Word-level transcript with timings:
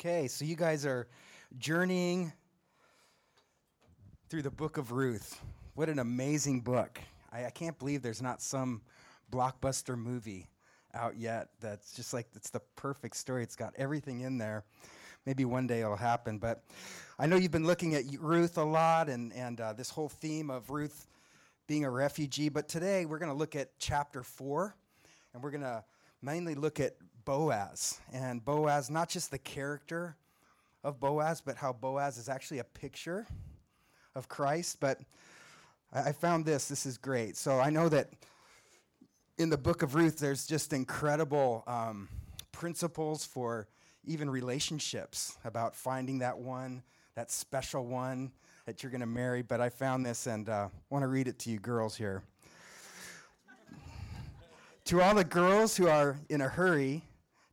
Okay, 0.00 0.28
so 0.28 0.44
you 0.44 0.54
guys 0.54 0.86
are 0.86 1.08
journeying 1.58 2.32
through 4.28 4.42
the 4.42 4.50
book 4.50 4.76
of 4.76 4.92
Ruth. 4.92 5.42
What 5.74 5.88
an 5.88 5.98
amazing 5.98 6.60
book. 6.60 7.00
I, 7.32 7.46
I, 7.46 7.50
can't 7.50 7.76
believe 7.80 8.00
there's 8.00 8.22
not 8.22 8.40
some 8.40 8.82
blockbuster 9.32 9.98
movie 9.98 10.46
out 10.94 11.16
yet 11.16 11.48
that's 11.58 11.94
just 11.94 12.14
like 12.14 12.28
it's 12.36 12.50
the 12.50 12.60
perfect 12.76 13.16
story. 13.16 13.42
It's 13.42 13.56
got 13.56 13.74
everything 13.76 14.20
in 14.20 14.38
there. 14.38 14.62
Maybe 15.26 15.44
one 15.44 15.66
day 15.66 15.80
it'll 15.80 15.96
happen. 15.96 16.38
But 16.38 16.62
I 17.18 17.26
know 17.26 17.34
you've 17.34 17.50
been 17.50 17.66
looking 17.66 17.96
at 17.96 18.04
Ruth 18.20 18.56
a 18.56 18.62
lot 18.62 19.08
and, 19.08 19.32
and 19.32 19.60
uh, 19.60 19.72
this 19.72 19.90
whole 19.90 20.08
theme 20.08 20.48
of 20.48 20.70
Ruth 20.70 21.08
being 21.66 21.84
a 21.84 21.90
refugee. 21.90 22.50
But 22.50 22.68
today 22.68 23.04
we're 23.04 23.18
going 23.18 23.32
to 23.32 23.36
look 23.36 23.56
at 23.56 23.76
chapter 23.80 24.22
4 24.22 24.76
and 25.34 25.42
we're 25.42 25.50
going 25.50 25.62
to 25.62 25.82
mainly 26.22 26.54
look 26.54 26.78
at 26.78 26.94
Boaz. 27.28 28.00
And 28.10 28.42
Boaz, 28.42 28.88
not 28.88 29.10
just 29.10 29.30
the 29.30 29.36
character 29.36 30.16
of 30.82 30.98
Boaz, 30.98 31.42
but 31.42 31.56
how 31.56 31.74
Boaz 31.74 32.16
is 32.16 32.26
actually 32.26 32.60
a 32.60 32.64
picture 32.64 33.26
of 34.14 34.30
Christ. 34.30 34.78
But 34.80 34.98
I 35.92 36.12
found 36.12 36.46
this, 36.46 36.68
this 36.68 36.86
is 36.86 36.96
great. 36.96 37.36
So 37.36 37.60
I 37.60 37.68
know 37.68 37.90
that 37.90 38.08
in 39.36 39.50
the 39.50 39.58
book 39.58 39.82
of 39.82 39.94
Ruth, 39.94 40.18
there's 40.18 40.46
just 40.46 40.72
incredible 40.72 41.64
um, 41.66 42.08
principles 42.50 43.26
for 43.26 43.68
even 44.06 44.30
relationships 44.30 45.36
about 45.44 45.76
finding 45.76 46.20
that 46.20 46.38
one, 46.38 46.82
that 47.14 47.30
special 47.30 47.84
one 47.84 48.32
that 48.64 48.82
you're 48.82 48.90
going 48.90 49.02
to 49.02 49.06
marry. 49.06 49.42
But 49.42 49.60
I 49.60 49.68
found 49.68 50.06
this 50.06 50.26
and 50.26 50.48
uh, 50.48 50.68
want 50.88 51.02
to 51.02 51.08
read 51.08 51.28
it 51.28 51.38
to 51.40 51.50
you 51.50 51.58
girls 51.58 51.94
here. 51.94 52.22
to 54.86 55.02
all 55.02 55.14
the 55.14 55.24
girls 55.24 55.76
who 55.76 55.88
are 55.88 56.16
in 56.30 56.40
a 56.40 56.48
hurry 56.48 57.02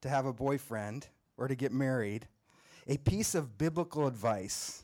to 0.05 0.09
have 0.09 0.27
a 0.27 0.33
boyfriend 0.33 1.07
or 1.35 1.47
to 1.47 1.55
get 1.55 1.71
married, 1.71 2.27
a 2.87 2.97
piece 2.97 3.33
of 3.33 3.57
biblical 3.57 4.05
advice. 4.05 4.83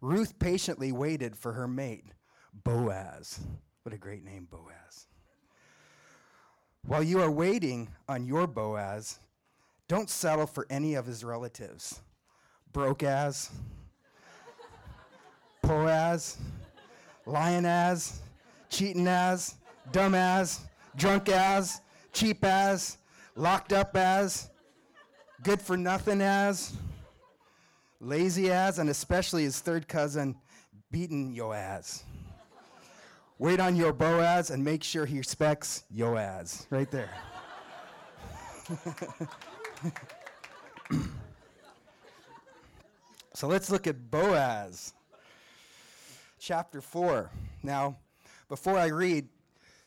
Ruth 0.00 0.38
patiently 0.38 0.92
waited 0.92 1.36
for 1.36 1.52
her 1.52 1.66
mate, 1.66 2.04
Boaz. 2.64 3.40
What 3.82 3.92
a 3.92 3.98
great 3.98 4.24
name, 4.24 4.46
Boaz. 4.48 5.08
While 6.86 7.02
you 7.02 7.20
are 7.20 7.30
waiting 7.30 7.88
on 8.08 8.24
your 8.24 8.46
Boaz, 8.46 9.18
don't 9.88 10.08
settle 10.08 10.46
for 10.46 10.64
any 10.70 10.94
of 10.94 11.06
his 11.06 11.24
relatives. 11.24 12.00
Broke 12.72 13.02
as, 13.02 13.50
Poaz, 15.60 16.36
lion 17.26 17.66
as, 17.66 18.20
cheating 18.70 19.08
as, 19.08 19.56
dumb 19.90 20.14
as, 20.14 20.60
drunk 20.94 21.30
as, 21.30 21.80
cheap 22.12 22.44
as, 22.44 22.98
locked 23.36 23.72
up 23.72 23.96
as, 23.96 24.50
good 25.42 25.60
for 25.60 25.76
nothing 25.76 26.22
as, 26.22 26.72
lazy 28.00 28.50
as, 28.50 28.78
and 28.78 28.88
especially 28.90 29.44
his 29.44 29.60
third 29.60 29.86
cousin, 29.86 30.34
beaten 30.90 31.34
Yoaz. 31.34 32.02
Wait 33.38 33.60
on 33.60 33.76
your 33.76 33.92
Boaz 33.92 34.50
and 34.50 34.64
make 34.64 34.82
sure 34.82 35.04
he 35.04 35.18
respects 35.18 35.84
Yoaz. 35.94 36.66
Right 36.70 36.90
there. 36.90 37.10
so 43.34 43.46
let's 43.46 43.70
look 43.70 43.86
at 43.86 44.10
Boaz, 44.10 44.94
chapter 46.38 46.80
4. 46.80 47.30
Now, 47.62 47.98
before 48.48 48.78
I 48.78 48.86
read, 48.86 49.28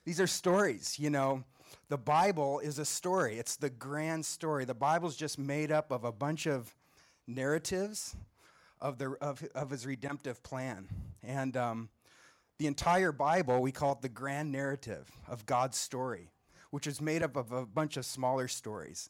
these 0.06 0.20
are 0.20 0.28
stories, 0.28 1.00
you 1.00 1.10
know. 1.10 1.44
The 1.90 1.98
Bible 1.98 2.60
is 2.60 2.78
a 2.78 2.86
story, 2.86 3.40
it's 3.40 3.56
the 3.56 3.72
grand 3.72 4.24
story. 4.24 4.64
The 4.64 4.76
Bible's 4.76 5.16
just 5.16 5.40
made 5.40 5.72
up 5.72 5.92
of 5.92 6.04
a 6.04 6.12
bunch 6.12 6.46
of 6.46 6.76
narratives 7.26 8.16
of, 8.80 9.00
the, 9.00 9.18
of, 9.22 9.44
of 9.56 9.72
his 9.72 9.88
redemptive 9.88 10.44
plan. 10.44 10.88
And 11.24 11.58
um, 11.58 11.90
the 12.60 12.68
entire 12.68 13.12
Bible, 13.12 13.60
we 13.60 13.72
call 13.72 13.94
it 13.94 14.02
the 14.02 14.10
grand 14.10 14.52
narrative 14.52 15.10
of 15.28 15.48
God's 15.48 15.80
story, 15.80 16.30
which 16.70 16.86
is 16.86 17.02
made 17.02 17.24
up 17.24 17.36
of 17.36 17.52
a 17.52 17.66
bunch 17.66 17.98
of 17.98 18.06
smaller 18.06 18.48
stories. 18.48 19.10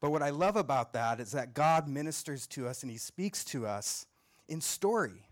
But 0.00 0.12
what 0.12 0.22
I 0.22 0.30
love 0.30 0.54
about 0.54 0.92
that 0.92 1.18
is 1.18 1.32
that 1.32 1.52
God 1.52 1.88
ministers 1.88 2.46
to 2.48 2.68
us 2.68 2.84
and 2.84 2.92
he 2.92 2.98
speaks 2.98 3.44
to 3.46 3.66
us 3.66 4.06
in 4.48 4.60
story 4.60 5.26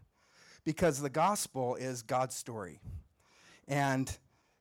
because 0.65 1.01
the 1.01 1.11
gospel 1.11 1.77
is 1.77 2.03
God's 2.03 2.35
story. 2.35 2.81
And 3.69 4.11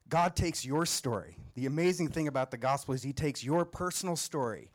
God 0.09 0.35
takes 0.35 0.65
your 0.65 0.85
story. 0.85 1.37
The 1.55 1.65
amazing 1.65 2.09
thing 2.09 2.27
about 2.27 2.51
the 2.51 2.57
gospel 2.57 2.93
is 2.93 3.03
He 3.03 3.13
takes 3.13 3.43
your 3.43 3.65
personal 3.65 4.15
story, 4.15 4.71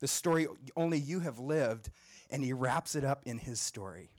the 0.00 0.08
story 0.08 0.46
only 0.76 0.98
you 0.98 1.20
have 1.20 1.38
lived, 1.38 1.90
and 2.30 2.42
He 2.42 2.52
wraps 2.52 2.94
it 2.94 3.04
up 3.04 3.22
in 3.26 3.38
His 3.38 3.60
story. 3.60 4.10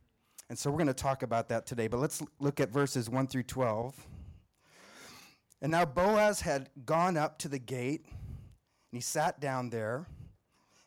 And 0.50 0.58
so 0.58 0.70
we're 0.70 0.78
going 0.78 0.88
to 0.88 0.94
talk 0.94 1.24
about 1.24 1.50
that 1.50 1.66
today. 1.66 1.88
But 1.88 2.00
let's 2.00 2.22
look 2.40 2.60
at 2.60 2.70
verses 2.70 3.10
1 3.10 3.28
through 3.28 3.44
12. 3.44 3.96
And 5.62 5.72
now 5.72 5.86
Boaz 5.86 6.42
had 6.42 6.70
gone 6.86 7.18
up 7.18 7.40
to 7.40 7.48
the 7.48 7.58
gate, 7.58 8.06
and 8.06 8.94
he 8.94 9.02
sat 9.02 9.40
down 9.40 9.72
there. 9.72 10.06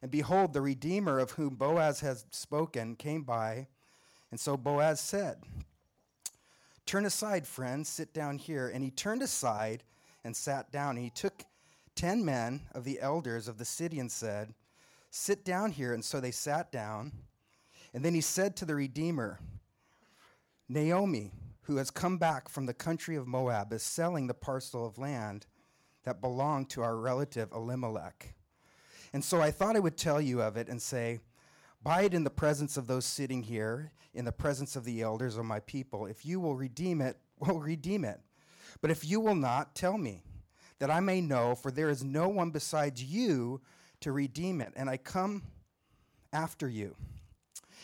And 0.01 0.11
behold, 0.11 0.53
the 0.53 0.61
Redeemer 0.61 1.19
of 1.19 1.33
whom 1.33 1.57
Boaz 1.57 2.01
had 2.01 2.19
spoken 2.31 2.95
came 2.95 3.25
by. 3.25 3.67
And 4.31 4.39
so 4.39 4.57
Boaz 4.57 5.01
said, 5.01 5.39
Turn 6.89 7.05
aside, 7.05 7.47
friends, 7.47 7.87
sit 7.87 8.15
down 8.15 8.39
here. 8.39 8.69
And 8.69 8.83
he 8.83 8.91
turned 8.91 9.21
aside 9.21 9.85
and 10.25 10.35
sat 10.35 10.73
down. 10.73 10.97
And 10.97 11.05
he 11.05 11.11
took 11.11 11.45
ten 11.95 12.25
men 12.25 12.63
of 12.73 12.85
the 12.85 12.99
elders 13.03 13.47
of 13.47 13.59
the 13.59 13.67
city 13.67 13.99
and 13.99 14.11
said, 14.11 14.55
Sit 15.11 15.45
down 15.45 15.73
here. 15.73 15.93
And 15.93 16.03
so 16.03 16.19
they 16.19 16.31
sat 16.31 16.73
down. 16.73 17.13
And 17.93 18.03
then 18.03 18.15
he 18.15 18.23
said 18.23 18.57
to 18.57 18.65
the 18.65 18.75
Redeemer, 18.75 19.39
Naomi, 20.67 21.33
who 21.65 21.77
has 21.77 21.91
come 21.91 22.17
back 22.17 22.49
from 22.49 22.65
the 22.65 22.73
country 22.73 23.17
of 23.17 23.27
Moab, 23.27 23.71
is 23.75 23.83
selling 23.83 24.27
the 24.27 24.33
parcel 24.33 24.87
of 24.87 24.97
land 24.97 25.45
that 26.05 26.23
belonged 26.23 26.71
to 26.71 26.81
our 26.81 26.97
relative 26.97 27.53
Elimelech. 27.53 28.35
And 29.13 29.23
so 29.23 29.43
I 29.43 29.51
thought 29.51 29.77
I 29.77 29.81
would 29.81 29.99
tell 29.99 30.23
you 30.23 30.41
of 30.41 30.57
it 30.57 30.71
and 30.71 30.81
say, 30.81 31.21
Buy 31.83 32.03
it 32.03 32.15
in 32.15 32.25
the 32.25 32.31
presence 32.31 32.77
of 32.77 32.87
those 32.87 33.05
sitting 33.05 33.43
here, 33.43 33.93
in 34.15 34.25
the 34.25 34.33
presence 34.33 34.77
of 34.77 34.85
the 34.85 35.03
elders 35.03 35.37
of 35.37 35.45
my 35.45 35.61
people. 35.61 36.07
If 36.07 36.27
you 36.27 36.41
will 36.41 36.57
redeem 36.57 37.01
it, 37.01 37.17
well, 37.39 37.59
redeem 37.59 38.05
it. 38.05 38.21
But 38.81 38.91
if 38.91 39.05
you 39.05 39.21
will 39.21 39.35
not, 39.35 39.75
tell 39.75 39.97
me, 39.97 40.23
that 40.79 40.91
I 40.91 41.01
may 41.01 41.21
know, 41.21 41.55
for 41.55 41.71
there 41.71 41.91
is 41.91 42.05
no 42.05 42.29
one 42.29 42.51
besides 42.51 43.03
you 43.03 43.61
to 44.01 44.13
redeem 44.13 44.61
it, 44.61 44.73
and 44.77 44.89
I 44.89 44.97
come 44.97 45.43
after 46.33 46.69
you. 46.69 46.95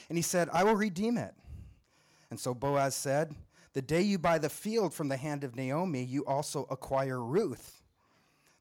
And 0.08 0.18
he 0.18 0.22
said, 0.22 0.48
I 0.52 0.64
will 0.64 0.76
redeem 0.76 1.18
it. 1.18 1.34
And 2.30 2.38
so 2.38 2.54
Boaz 2.54 2.94
said, 2.94 3.34
The 3.72 3.82
day 3.82 4.02
you 4.02 4.18
buy 4.18 4.38
the 4.38 4.48
field 4.48 4.94
from 4.94 5.08
the 5.08 5.16
hand 5.16 5.44
of 5.44 5.56
Naomi, 5.56 6.04
you 6.04 6.24
also 6.24 6.66
acquire 6.70 7.20
Ruth, 7.20 7.82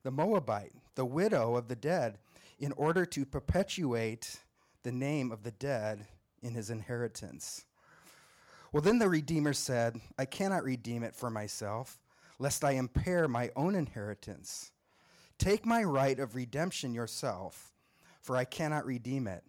the 0.04 0.12
Moabite, 0.12 0.74
the 0.96 1.06
widow 1.06 1.56
of 1.56 1.68
the 1.68 1.76
dead, 1.76 2.18
in 2.60 2.72
order 2.74 3.06
to 3.06 3.26
perpetuate 3.26 4.38
the 4.84 4.92
name 4.92 5.32
of 5.32 5.44
the 5.44 5.52
dead 5.52 6.06
in 6.42 6.54
his 6.54 6.70
inheritance. 6.70 7.66
Well, 8.72 8.82
then 8.82 9.00
the 9.00 9.10
Redeemer 9.10 9.54
said, 9.54 10.00
I 10.18 10.26
cannot 10.26 10.64
redeem 10.64 11.04
it 11.04 11.16
for 11.16 11.30
myself, 11.30 12.00
lest 12.40 12.64
I 12.64 12.72
impair 12.72 13.28
my 13.28 13.50
own 13.56 13.76
inheritance. 13.76 14.72
Take 15.38 15.66
my 15.66 15.84
right 15.84 16.20
of 16.20 16.36
redemption 16.36 16.94
yourself, 16.94 17.72
for 18.22 18.36
I 18.36 18.46
cannot 18.46 18.86
redeem 18.86 19.28
it. 19.28 19.44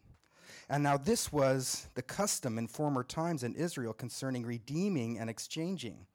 And 0.69 0.83
now 0.83 0.97
this 0.97 1.33
was 1.33 1.89
the 1.94 2.03
custom 2.03 2.59
in 2.59 2.69
former 2.69 3.03
times 3.03 3.43
in 3.43 3.55
Israel 3.55 3.93
concerning 3.93 4.47
redeeming 4.47 5.19
and 5.19 5.28
exchanging. 5.28 6.06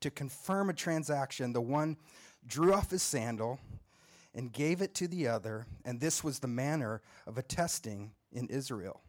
To 0.00 0.10
confirm 0.10 0.70
a 0.70 0.74
transaction, 0.74 1.52
the 1.52 1.60
one 1.60 1.96
drew 2.46 2.74
off 2.74 2.90
his 2.90 3.02
sandal 3.02 3.58
and 4.34 4.52
gave 4.52 4.82
it 4.82 4.94
to 4.96 5.08
the 5.08 5.26
other, 5.26 5.66
and 5.84 6.00
this 6.00 6.22
was 6.22 6.38
the 6.38 6.46
manner 6.46 7.02
of 7.26 7.38
attesting 7.38 8.12
in 8.32 8.46
Israel. 8.48 9.00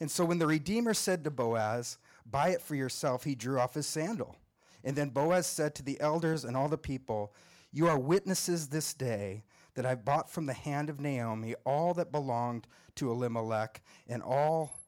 And 0.00 0.10
so 0.10 0.24
when 0.24 0.38
the 0.38 0.46
Redeemer 0.46 0.94
said 0.94 1.24
to 1.24 1.30
Boaz, 1.30 1.98
Buy 2.28 2.48
it 2.48 2.62
for 2.62 2.74
yourself, 2.74 3.24
he 3.24 3.34
drew 3.34 3.58
off 3.58 3.74
his 3.74 3.86
sandal. 3.86 4.36
And 4.82 4.96
then 4.96 5.10
Boaz 5.10 5.46
said 5.46 5.74
to 5.76 5.82
the 5.82 6.00
elders 6.00 6.44
and 6.44 6.56
all 6.56 6.68
the 6.68 6.78
people, 6.78 7.34
You 7.72 7.88
are 7.88 7.98
witnesses 7.98 8.68
this 8.68 8.94
day 8.94 9.44
that 9.74 9.86
I 9.86 9.94
bought 9.94 10.30
from 10.30 10.46
the 10.46 10.52
hand 10.52 10.90
of 10.90 11.00
Naomi 11.00 11.54
all 11.64 11.94
that 11.94 12.10
belonged 12.10 12.66
to 12.96 13.10
Elimelech 13.10 13.82
and 14.08 14.22
all 14.22 14.78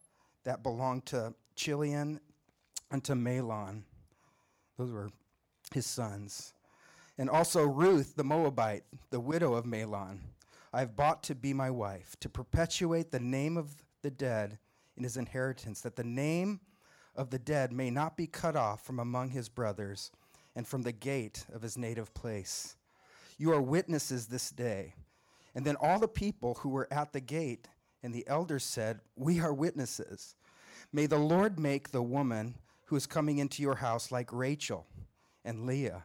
that 0.43 0.63
belonged 0.63 1.05
to 1.07 1.33
Chilion 1.55 2.19
and 2.91 3.03
to 3.03 3.13
Mahlon. 3.13 3.83
Those 4.77 4.91
were 4.91 5.09
his 5.73 5.85
sons. 5.85 6.53
And 7.17 7.29
also 7.29 7.65
Ruth 7.65 8.15
the 8.15 8.23
Moabite, 8.23 8.83
the 9.11 9.19
widow 9.19 9.53
of 9.53 9.65
Mahlon. 9.65 10.19
I 10.71 10.81
have 10.81 10.95
bought 10.95 11.23
to 11.23 11.35
be 11.35 11.53
my 11.53 11.71
wife, 11.71 12.15
to 12.19 12.29
perpetuate 12.29 13.11
the 13.11 13.19
name 13.19 13.57
of 13.57 13.83
the 14.01 14.11
dead 14.11 14.59
in 14.95 15.03
his 15.03 15.17
inheritance, 15.17 15.81
that 15.81 15.95
the 15.95 16.03
name 16.03 16.59
of 17.15 17.29
the 17.31 17.39
dead 17.39 17.71
may 17.73 17.89
not 17.89 18.15
be 18.15 18.27
cut 18.27 18.55
off 18.55 18.85
from 18.85 18.99
among 18.99 19.29
his 19.29 19.49
brothers 19.49 20.11
and 20.55 20.67
from 20.67 20.83
the 20.83 20.91
gate 20.91 21.45
of 21.53 21.61
his 21.61 21.77
native 21.77 22.13
place. 22.13 22.75
You 23.37 23.51
are 23.53 23.61
witnesses 23.61 24.27
this 24.27 24.51
day. 24.51 24.93
And 25.55 25.65
then 25.65 25.75
all 25.77 25.99
the 25.99 26.07
people 26.07 26.55
who 26.55 26.69
were 26.69 26.87
at 26.91 27.13
the 27.13 27.21
gate 27.21 27.67
And 28.03 28.13
the 28.13 28.27
elders 28.27 28.63
said, 28.63 29.01
We 29.15 29.39
are 29.39 29.53
witnesses. 29.53 30.35
May 30.93 31.05
the 31.05 31.19
Lord 31.19 31.59
make 31.59 31.91
the 31.91 32.01
woman 32.01 32.55
who 32.85 32.95
is 32.95 33.05
coming 33.05 33.37
into 33.37 33.61
your 33.61 33.75
house 33.75 34.11
like 34.11 34.31
Rachel 34.31 34.87
and 35.43 35.65
Leah, 35.65 36.03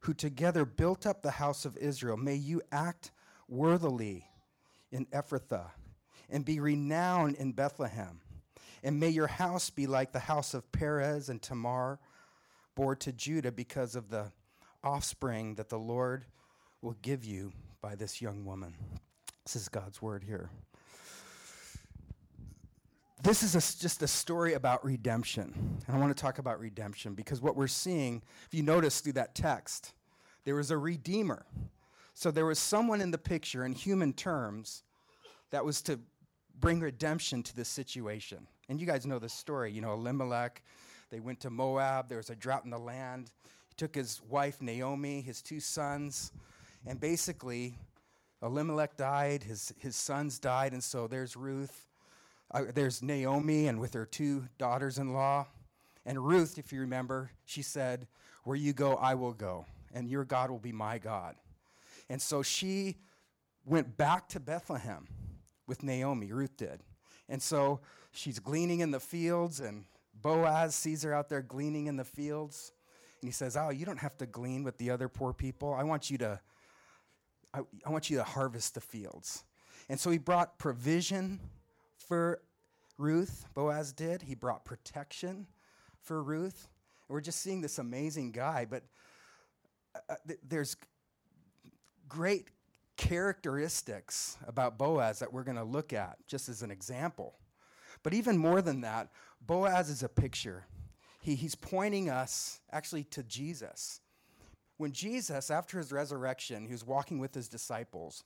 who 0.00 0.14
together 0.14 0.64
built 0.64 1.06
up 1.06 1.22
the 1.22 1.32
house 1.32 1.64
of 1.64 1.76
Israel. 1.76 2.16
May 2.16 2.34
you 2.34 2.60
act 2.72 3.12
worthily 3.48 4.26
in 4.90 5.06
Ephrathah 5.06 5.70
and 6.28 6.44
be 6.44 6.60
renowned 6.60 7.36
in 7.36 7.52
Bethlehem. 7.52 8.20
And 8.82 9.00
may 9.00 9.08
your 9.08 9.26
house 9.26 9.70
be 9.70 9.86
like 9.86 10.12
the 10.12 10.18
house 10.20 10.54
of 10.54 10.70
Perez 10.72 11.28
and 11.28 11.40
Tamar, 11.40 11.98
bore 12.74 12.96
to 12.96 13.12
Judah 13.12 13.52
because 13.52 13.96
of 13.96 14.10
the 14.10 14.30
offspring 14.84 15.54
that 15.54 15.68
the 15.68 15.78
Lord 15.78 16.26
will 16.82 16.96
give 17.02 17.24
you 17.24 17.52
by 17.80 17.94
this 17.94 18.20
young 18.20 18.44
woman. 18.44 18.74
This 19.44 19.56
is 19.56 19.68
God's 19.68 20.02
word 20.02 20.24
here 20.24 20.50
this 23.26 23.42
is 23.42 23.54
a, 23.54 23.80
just 23.80 24.02
a 24.02 24.08
story 24.08 24.54
about 24.54 24.84
redemption. 24.84 25.80
And 25.86 25.96
I 25.96 25.98
want 25.98 26.16
to 26.16 26.20
talk 26.20 26.38
about 26.38 26.60
redemption 26.60 27.14
because 27.14 27.40
what 27.40 27.56
we're 27.56 27.66
seeing, 27.66 28.22
if 28.46 28.54
you 28.54 28.62
notice 28.62 29.00
through 29.00 29.14
that 29.14 29.34
text, 29.34 29.92
there 30.44 30.54
was 30.54 30.70
a 30.70 30.78
redeemer. 30.78 31.44
So 32.16 32.30
there 32.30 32.46
was 32.46 32.58
someone 32.58 33.02
in 33.02 33.10
the 33.10 33.18
picture, 33.18 33.66
in 33.66 33.72
human 33.74 34.14
terms, 34.14 34.84
that 35.50 35.62
was 35.62 35.82
to 35.82 36.00
bring 36.58 36.80
redemption 36.80 37.42
to 37.42 37.54
this 37.54 37.68
situation. 37.68 38.46
And 38.70 38.80
you 38.80 38.86
guys 38.86 39.04
know 39.04 39.18
the 39.18 39.28
story. 39.28 39.70
You 39.70 39.82
know, 39.82 39.92
Elimelech, 39.92 40.62
they 41.10 41.20
went 41.20 41.40
to 41.40 41.50
Moab, 41.50 42.08
there 42.08 42.16
was 42.16 42.30
a 42.30 42.34
drought 42.34 42.64
in 42.64 42.70
the 42.70 42.78
land. 42.78 43.32
He 43.68 43.74
took 43.76 43.94
his 43.94 44.22
wife, 44.30 44.62
Naomi, 44.62 45.20
his 45.20 45.42
two 45.42 45.60
sons, 45.60 46.32
and 46.86 46.98
basically, 46.98 47.76
Elimelech 48.42 48.96
died, 48.96 49.42
his, 49.42 49.74
his 49.78 49.94
sons 49.94 50.38
died, 50.38 50.72
and 50.72 50.82
so 50.82 51.06
there's 51.06 51.36
Ruth 51.36 51.86
uh, 52.52 52.62
there's 52.74 53.02
Naomi 53.02 53.66
and 53.66 53.80
with 53.80 53.92
her 53.94 54.06
two 54.06 54.44
daughters 54.56 54.98
in 54.98 55.12
law. 55.12 55.46
And 56.04 56.24
Ruth, 56.24 56.58
if 56.58 56.72
you 56.72 56.80
remember, 56.80 57.30
she 57.44 57.60
said, 57.60 58.06
Where 58.44 58.56
you 58.56 58.72
go, 58.72 58.94
I 58.94 59.14
will 59.14 59.32
go, 59.32 59.66
and 59.92 60.08
your 60.08 60.24
God 60.24 60.50
will 60.50 60.60
be 60.60 60.72
my 60.72 60.98
God. 60.98 61.34
And 62.08 62.20
so 62.20 62.42
she 62.42 62.96
went 63.64 63.96
back 63.96 64.28
to 64.30 64.40
Bethlehem 64.40 65.06
with 65.66 65.82
Naomi, 65.82 66.32
Ruth 66.32 66.56
did. 66.56 66.82
And 67.28 67.42
so 67.42 67.80
she's 68.12 68.38
gleaning 68.38 68.80
in 68.80 68.92
the 68.92 69.00
fields, 69.00 69.60
and 69.60 69.84
Boaz 70.14 70.74
sees 70.74 71.02
her 71.02 71.12
out 71.12 71.28
there 71.28 71.42
gleaning 71.42 71.86
in 71.86 71.96
the 71.96 72.04
fields. 72.04 72.72
And 73.20 73.28
he 73.28 73.32
says, 73.32 73.56
Oh, 73.56 73.70
you 73.70 73.84
don't 73.84 73.98
have 73.98 74.16
to 74.18 74.26
glean 74.26 74.62
with 74.62 74.78
the 74.78 74.90
other 74.90 75.08
poor 75.08 75.32
people. 75.32 75.74
I 75.74 75.82
want 75.82 76.10
you 76.10 76.18
to, 76.18 76.40
I, 77.52 77.60
I 77.84 77.90
want 77.90 78.10
you 78.10 78.18
to 78.18 78.24
harvest 78.24 78.74
the 78.74 78.80
fields. 78.80 79.44
And 79.88 79.98
so 79.98 80.10
he 80.10 80.18
brought 80.18 80.58
provision 80.58 81.40
for 81.96 82.40
Ruth, 82.98 83.46
Boaz 83.54 83.92
did. 83.92 84.22
He 84.22 84.34
brought 84.34 84.64
protection 84.64 85.46
for 86.00 86.22
Ruth. 86.22 86.68
And 87.08 87.14
we're 87.14 87.20
just 87.20 87.40
seeing 87.40 87.60
this 87.60 87.78
amazing 87.78 88.32
guy, 88.32 88.66
but 88.68 88.84
uh, 89.94 89.98
uh, 90.10 90.14
th- 90.26 90.40
there's 90.48 90.76
great 92.08 92.48
characteristics 92.96 94.36
about 94.46 94.78
Boaz 94.78 95.18
that 95.18 95.32
we're 95.32 95.44
going 95.44 95.56
to 95.56 95.64
look 95.64 95.92
at 95.92 96.16
just 96.26 96.48
as 96.48 96.62
an 96.62 96.70
example. 96.70 97.34
But 98.02 98.14
even 98.14 98.38
more 98.38 98.62
than 98.62 98.82
that, 98.82 99.10
Boaz 99.40 99.90
is 99.90 100.02
a 100.02 100.08
picture. 100.08 100.64
He, 101.20 101.34
he's 101.34 101.54
pointing 101.54 102.08
us 102.08 102.60
actually 102.72 103.04
to 103.04 103.22
Jesus. 103.22 104.00
When 104.78 104.92
Jesus, 104.92 105.50
after 105.50 105.78
his 105.78 105.92
resurrection, 105.92 106.66
he 106.66 106.72
was 106.72 106.86
walking 106.86 107.18
with 107.18 107.34
his 107.34 107.48
disciples, 107.48 108.24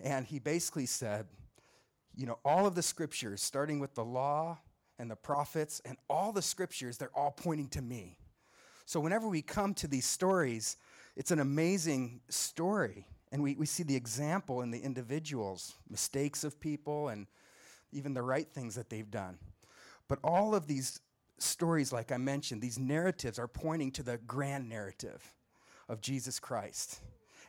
and 0.00 0.26
he 0.26 0.38
basically 0.38 0.86
said, 0.86 1.26
you 2.14 2.26
know, 2.26 2.38
all 2.44 2.66
of 2.66 2.74
the 2.74 2.82
scriptures, 2.82 3.42
starting 3.42 3.78
with 3.78 3.94
the 3.94 4.04
law 4.04 4.58
and 4.98 5.10
the 5.10 5.16
prophets, 5.16 5.82
and 5.84 5.98
all 6.08 6.32
the 6.32 6.42
scriptures, 6.42 6.96
they're 6.96 7.16
all 7.16 7.32
pointing 7.32 7.68
to 7.68 7.82
me. 7.82 8.18
So 8.86 9.00
whenever 9.00 9.28
we 9.28 9.42
come 9.42 9.74
to 9.74 9.88
these 9.88 10.06
stories, 10.06 10.76
it's 11.16 11.30
an 11.30 11.40
amazing 11.40 12.20
story. 12.28 13.06
And 13.32 13.42
we, 13.42 13.56
we 13.56 13.66
see 13.66 13.82
the 13.82 13.96
example 13.96 14.62
in 14.62 14.70
the 14.70 14.78
individuals, 14.78 15.74
mistakes 15.90 16.44
of 16.44 16.60
people, 16.60 17.08
and 17.08 17.26
even 17.92 18.14
the 18.14 18.22
right 18.22 18.48
things 18.48 18.74
that 18.76 18.90
they've 18.90 19.10
done. 19.10 19.38
But 20.08 20.20
all 20.22 20.54
of 20.54 20.66
these 20.66 21.00
stories, 21.38 21.92
like 21.92 22.12
I 22.12 22.16
mentioned, 22.18 22.62
these 22.62 22.78
narratives 22.78 23.38
are 23.38 23.48
pointing 23.48 23.90
to 23.92 24.02
the 24.02 24.18
grand 24.18 24.68
narrative 24.68 25.34
of 25.88 26.00
Jesus 26.00 26.38
Christ. 26.38 27.00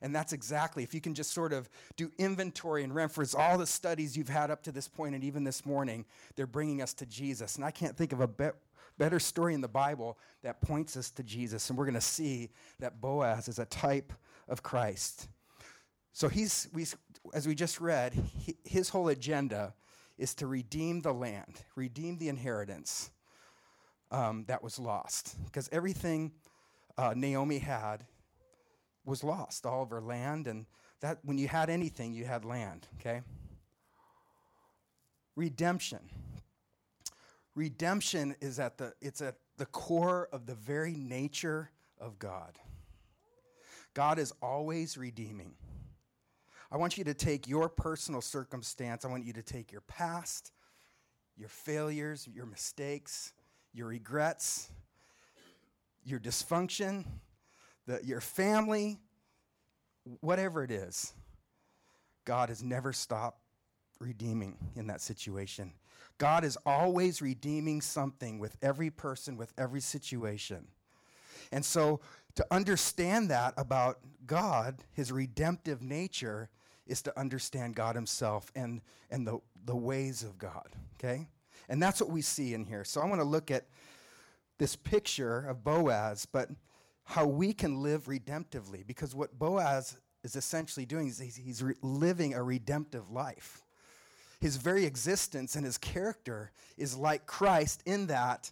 And 0.02 0.16
that's 0.16 0.34
exactly, 0.34 0.84
if 0.84 0.94
you 0.94 1.02
can 1.02 1.14
just 1.14 1.31
sort 1.31 1.54
of 1.54 1.69
do 1.96 2.12
inventory 2.18 2.84
and 2.84 2.94
reference 2.94 3.34
all 3.34 3.58
the 3.58 3.66
studies 3.66 4.16
you've 4.16 4.30
had 4.30 4.52
up 4.52 4.62
to 4.64 4.72
this 4.72 4.88
point 4.88 5.16
and 5.16 5.24
even 5.24 5.44
this 5.44 5.66
morning, 5.66 6.06
they're 6.36 6.46
bringing 6.46 6.81
us 6.81 6.94
to 6.96 7.06
Jesus. 7.06 7.56
And 7.56 7.66
I 7.66 7.72
can't 7.72 7.98
think 7.98 8.14
of 8.14 8.22
a 8.22 8.28
be- 8.28 8.50
better 8.98 9.20
story 9.20 9.54
in 9.54 9.62
the 9.62 9.68
Bible 9.68 10.18
that 10.44 10.62
points 10.62 10.98
us 10.98 11.10
to 11.12 11.24
Jesus. 11.24 11.70
And 11.70 11.78
we're 11.78 11.86
going 11.86 11.96
to 11.96 12.02
see 12.02 12.50
that 12.80 13.00
Boaz 13.02 13.48
is 13.48 13.60
a 13.60 13.66
type 13.66 14.14
of 14.48 14.64
Christ. 14.64 15.28
So 16.14 16.28
he's, 16.28 16.68
we, 16.74 16.86
as 17.34 17.48
we 17.48 17.56
just 17.56 17.80
read, 17.80 18.14
he, 18.14 18.58
his 18.64 18.90
whole 18.90 19.10
agenda 19.10 19.74
is 20.18 20.34
to 20.36 20.48
redeem 20.48 21.02
the 21.02 21.14
land, 21.14 21.62
redeem 21.76 22.18
the 22.18 22.30
inheritance 22.30 23.12
um, 24.10 24.46
that 24.48 24.64
was 24.64 24.80
lost. 24.80 25.36
Because 25.46 25.70
everything 25.72 26.32
uh, 26.98 27.14
Naomi 27.16 27.60
had 27.60 28.06
was 29.06 29.24
lost, 29.24 29.66
all 29.66 29.84
of 29.84 29.90
her 29.92 30.02
land, 30.02 30.48
and 30.48 30.66
that 31.02 31.20
when 31.24 31.38
you 31.38 31.48
had 31.48 31.70
anything, 31.70 32.14
you 32.14 32.26
had 32.26 32.44
land, 32.44 32.88
okay? 33.00 33.22
Redemption. 35.36 36.00
Redemption 37.57 38.36
is 38.39 38.59
at 38.59 38.77
the 38.77 38.94
it's 39.01 39.19
at 39.19 39.38
the 39.57 39.65
core 39.65 40.30
of 40.31 40.45
the 40.45 40.54
very 40.54 40.94
nature 40.94 41.71
of 42.00 42.19
God. 42.19 42.59
God 43.95 44.19
is 44.19 44.31
always 44.44 44.95
redeeming. 44.95 45.56
I 46.71 46.77
want 46.77 47.00
you 47.00 47.04
to 47.06 47.15
take 47.15 47.48
your 47.48 47.68
personal 47.68 48.21
circumstance, 48.21 49.06
I 49.06 49.07
want 49.07 49.25
you 49.25 49.33
to 49.33 49.42
take 49.42 49.71
your 49.71 49.81
past, 49.81 50.51
your 51.36 51.50
failures, 51.50 52.30
your 52.31 52.45
mistakes, 52.45 53.33
your 53.74 53.88
regrets, 53.88 54.69
your 56.06 56.19
dysfunction, 56.19 57.06
the, 57.88 58.00
your 58.04 58.21
family, 58.21 59.00
whatever 60.19 60.63
it 60.63 60.69
is, 60.69 61.12
God 62.24 62.50
has 62.50 62.62
never 62.62 62.94
stopped 62.94 63.42
redeeming 64.00 64.59
in 64.75 64.86
that 64.88 65.01
situation. 65.01 65.74
God 66.18 66.44
is 66.44 66.58
always 66.66 67.22
redeeming 67.22 67.81
something 67.81 68.40
with 68.40 68.57
every 68.62 68.90
person, 68.90 69.38
with 69.38 69.54
every 69.57 69.81
situation. 69.81 70.68
And 71.52 71.64
so 71.64 72.02
to 72.36 72.45
understand 72.52 73.30
that 73.30 73.54
about 73.57 74.00
God, 74.26 74.83
his 74.94 75.12
redemptive 75.12 75.81
nature, 75.81 76.50
is 76.86 77.02
to 77.04 77.19
understand 77.19 77.76
God 77.76 77.95
himself 77.95 78.52
and, 78.56 78.81
and 79.09 79.28
the, 79.28 79.40
the 79.66 79.76
ways 79.76 80.24
of 80.24 80.38
God, 80.38 80.76
okay? 80.95 81.28
And 81.69 81.81
that's 81.81 82.00
what 82.00 82.09
we 82.09 82.21
see 82.21 82.54
in 82.54 82.66
here. 82.66 82.83
So 82.83 83.02
I 83.02 83.06
want 83.06 83.19
to 83.21 83.28
look 83.28 83.52
at 83.52 83.66
this 84.57 84.76
picture 84.76 85.47
of 85.47 85.64
Boaz, 85.64 86.26
but 86.26 86.50
how 87.04 87.26
we 87.26 87.54
can 87.54 87.81
live 87.81 88.06
redemptively. 88.06 88.86
Because 88.86 89.16
what 89.16 89.38
Boaz 89.38 89.97
is 90.24 90.36
essentially 90.36 90.86
doing 90.86 91.07
is 91.07 91.19
he's, 91.19 91.36
he's 91.36 91.64
re- 91.64 91.76
living 91.81 92.33
a 92.33 92.44
redemptive 92.44 93.12
life. 93.12 93.64
His 94.40 94.58
very 94.58 94.86
existence 94.86 95.56
and 95.56 95.66
his 95.66 95.78
character 95.78 96.52
is 96.78 96.96
like 96.96 97.26
Christ 97.26 97.82
in 97.86 98.08
that 98.08 98.52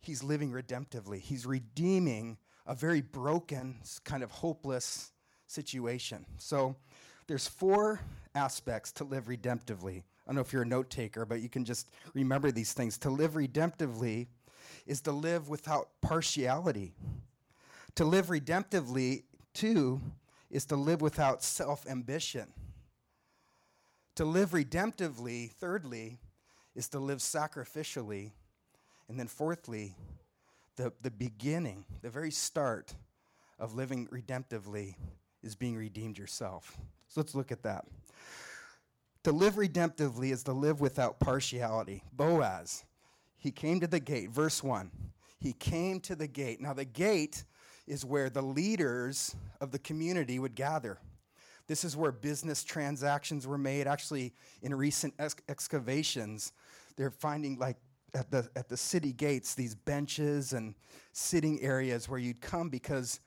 he's 0.00 0.22
living 0.22 0.50
redemptively. 0.50 1.20
He's 1.20 1.44
redeeming 1.46 2.38
a 2.66 2.74
very 2.74 3.00
broken, 3.00 3.78
kind 4.04 4.22
of 4.22 4.30
hopeless 4.30 5.12
situation. 5.46 6.24
So 6.38 6.76
there's 7.26 7.46
four 7.46 8.00
aspects 8.34 8.92
to 8.92 9.04
live 9.04 9.26
redemptively. 9.26 9.98
I 9.98 10.02
don't 10.32 10.36
know 10.36 10.40
if 10.42 10.52
you're 10.52 10.62
a 10.62 10.66
note 10.66 10.90
taker, 10.90 11.24
but 11.24 11.40
you 11.40 11.48
can 11.48 11.64
just 11.64 11.90
remember 12.14 12.50
these 12.50 12.72
things. 12.72 12.96
To 12.98 13.10
live 13.10 13.32
redemptively 13.32 14.28
is 14.86 15.00
to 15.02 15.12
live 15.12 15.48
without 15.48 15.88
partiality. 16.00 16.94
To 17.96 18.04
live 18.04 18.26
redemptively, 18.28 19.24
too, 19.52 20.00
is 20.50 20.64
to 20.66 20.76
live 20.76 21.00
without 21.00 21.42
self 21.42 21.86
ambition. 21.86 22.52
To 24.20 24.26
live 24.26 24.50
redemptively, 24.50 25.50
thirdly, 25.50 26.18
is 26.74 26.90
to 26.90 26.98
live 26.98 27.20
sacrificially. 27.20 28.32
And 29.08 29.18
then, 29.18 29.26
fourthly, 29.26 29.96
the, 30.76 30.92
the 31.00 31.10
beginning, 31.10 31.86
the 32.02 32.10
very 32.10 32.30
start 32.30 32.94
of 33.58 33.72
living 33.72 34.08
redemptively 34.08 34.96
is 35.42 35.54
being 35.54 35.74
redeemed 35.74 36.18
yourself. 36.18 36.76
So 37.08 37.22
let's 37.22 37.34
look 37.34 37.50
at 37.50 37.62
that. 37.62 37.86
To 39.22 39.32
live 39.32 39.54
redemptively 39.54 40.32
is 40.32 40.42
to 40.42 40.52
live 40.52 40.82
without 40.82 41.18
partiality. 41.18 42.02
Boaz, 42.12 42.84
he 43.38 43.50
came 43.50 43.80
to 43.80 43.86
the 43.86 44.00
gate, 44.00 44.28
verse 44.28 44.62
1. 44.62 44.90
He 45.38 45.54
came 45.54 45.98
to 46.00 46.14
the 46.14 46.28
gate. 46.28 46.60
Now, 46.60 46.74
the 46.74 46.84
gate 46.84 47.44
is 47.86 48.04
where 48.04 48.28
the 48.28 48.42
leaders 48.42 49.34
of 49.62 49.70
the 49.70 49.78
community 49.78 50.38
would 50.38 50.54
gather. 50.54 50.98
This 51.70 51.84
is 51.84 51.96
where 51.96 52.10
business 52.10 52.64
transactions 52.64 53.46
were 53.46 53.56
made. 53.56 53.86
Actually, 53.86 54.34
in 54.60 54.74
recent 54.74 55.14
ex- 55.20 55.36
excavations, 55.48 56.52
they're 56.96 57.12
finding 57.12 57.60
like 57.60 57.76
at 58.12 58.28
the 58.28 58.50
at 58.56 58.68
the 58.68 58.76
city 58.76 59.12
gates 59.12 59.54
these 59.54 59.76
benches 59.76 60.52
and 60.52 60.74
sitting 61.12 61.62
areas 61.62 62.08
where 62.08 62.18
you'd 62.18 62.40
come 62.40 62.70
because 62.70 63.20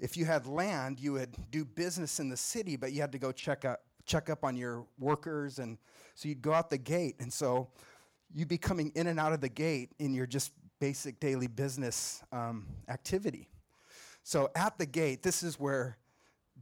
if 0.00 0.16
you 0.16 0.24
had 0.24 0.48
land, 0.48 0.98
you 0.98 1.12
would 1.12 1.36
do 1.52 1.64
business 1.64 2.18
in 2.18 2.28
the 2.28 2.36
city, 2.36 2.74
but 2.74 2.90
you 2.90 3.00
had 3.00 3.12
to 3.12 3.20
go 3.20 3.30
check 3.30 3.64
up 3.64 3.82
check 4.04 4.30
up 4.30 4.42
on 4.42 4.56
your 4.56 4.84
workers, 4.98 5.60
and 5.60 5.78
so 6.16 6.28
you'd 6.28 6.42
go 6.42 6.52
out 6.52 6.70
the 6.70 6.78
gate, 6.78 7.14
and 7.20 7.32
so 7.32 7.68
you'd 8.34 8.48
be 8.48 8.58
coming 8.58 8.90
in 8.96 9.06
and 9.06 9.20
out 9.20 9.32
of 9.32 9.40
the 9.40 9.48
gate 9.48 9.92
in 10.00 10.12
your 10.12 10.26
just 10.26 10.50
basic 10.80 11.20
daily 11.20 11.46
business 11.46 12.20
um, 12.32 12.66
activity. 12.88 13.48
So 14.24 14.50
at 14.56 14.76
the 14.76 14.86
gate, 14.86 15.22
this 15.22 15.44
is 15.44 15.60
where 15.60 15.98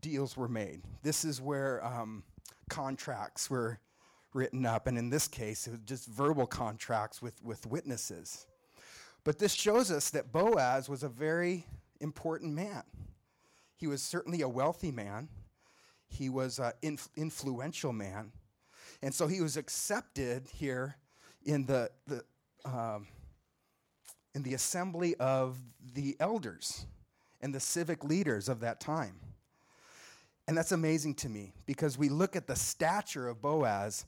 deals 0.05 0.37
were 0.37 0.49
made. 0.49 0.83
This 1.03 1.25
is 1.25 1.41
where 1.41 1.83
um, 1.83 2.25
contracts 2.69 3.49
were 3.49 3.79
written 4.35 4.67
up, 4.67 4.87
and 4.87 4.99
in 4.99 5.09
this 5.09 5.27
case, 5.27 5.67
it 5.67 5.71
was 5.71 5.81
just 5.87 6.07
verbal 6.07 6.47
contracts 6.47 7.23
with, 7.23 7.43
with 7.43 7.67
witnesses. 7.67 8.47
But 9.25 9.39
this 9.39 9.55
shows 9.55 9.91
us 9.91 10.11
that 10.11 10.31
Boaz 10.31 10.91
was 10.91 11.05
a 11.05 11.09
very 11.09 11.65
important 12.03 12.53
man. 12.53 12.83
He 13.77 13.87
was 13.87 14.03
certainly 14.03 14.43
a 14.43 14.49
wealthy 14.49 14.93
man, 14.93 15.31
he 16.07 16.29
was 16.29 16.59
an 16.59 16.73
inf- 16.83 17.09
influential 17.17 17.95
man, 17.95 18.31
and 19.01 19.15
so 19.15 19.27
he 19.27 19.41
was 19.41 19.57
accepted 19.57 20.49
here 20.53 20.97
in 21.47 21.65
the, 21.65 21.91
the, 22.07 22.23
um, 22.67 23.07
in 24.35 24.43
the 24.43 24.53
assembly 24.53 25.15
of 25.17 25.57
the 25.95 26.15
elders 26.21 26.85
and 27.41 27.55
the 27.55 27.61
civic 27.61 28.05
leaders 28.05 28.51
of 28.51 28.61
that 28.61 28.81
time. 28.81 29.15
And 30.47 30.57
that's 30.57 30.73
amazing 30.73 31.15
to 31.17 31.29
me 31.29 31.55
because 31.67 31.97
we 31.97 32.09
look 32.09 32.37
at 32.37 32.47
the 32.47 32.57
stature 32.57 33.29
of 33.29 33.41
Boaz 33.41 34.05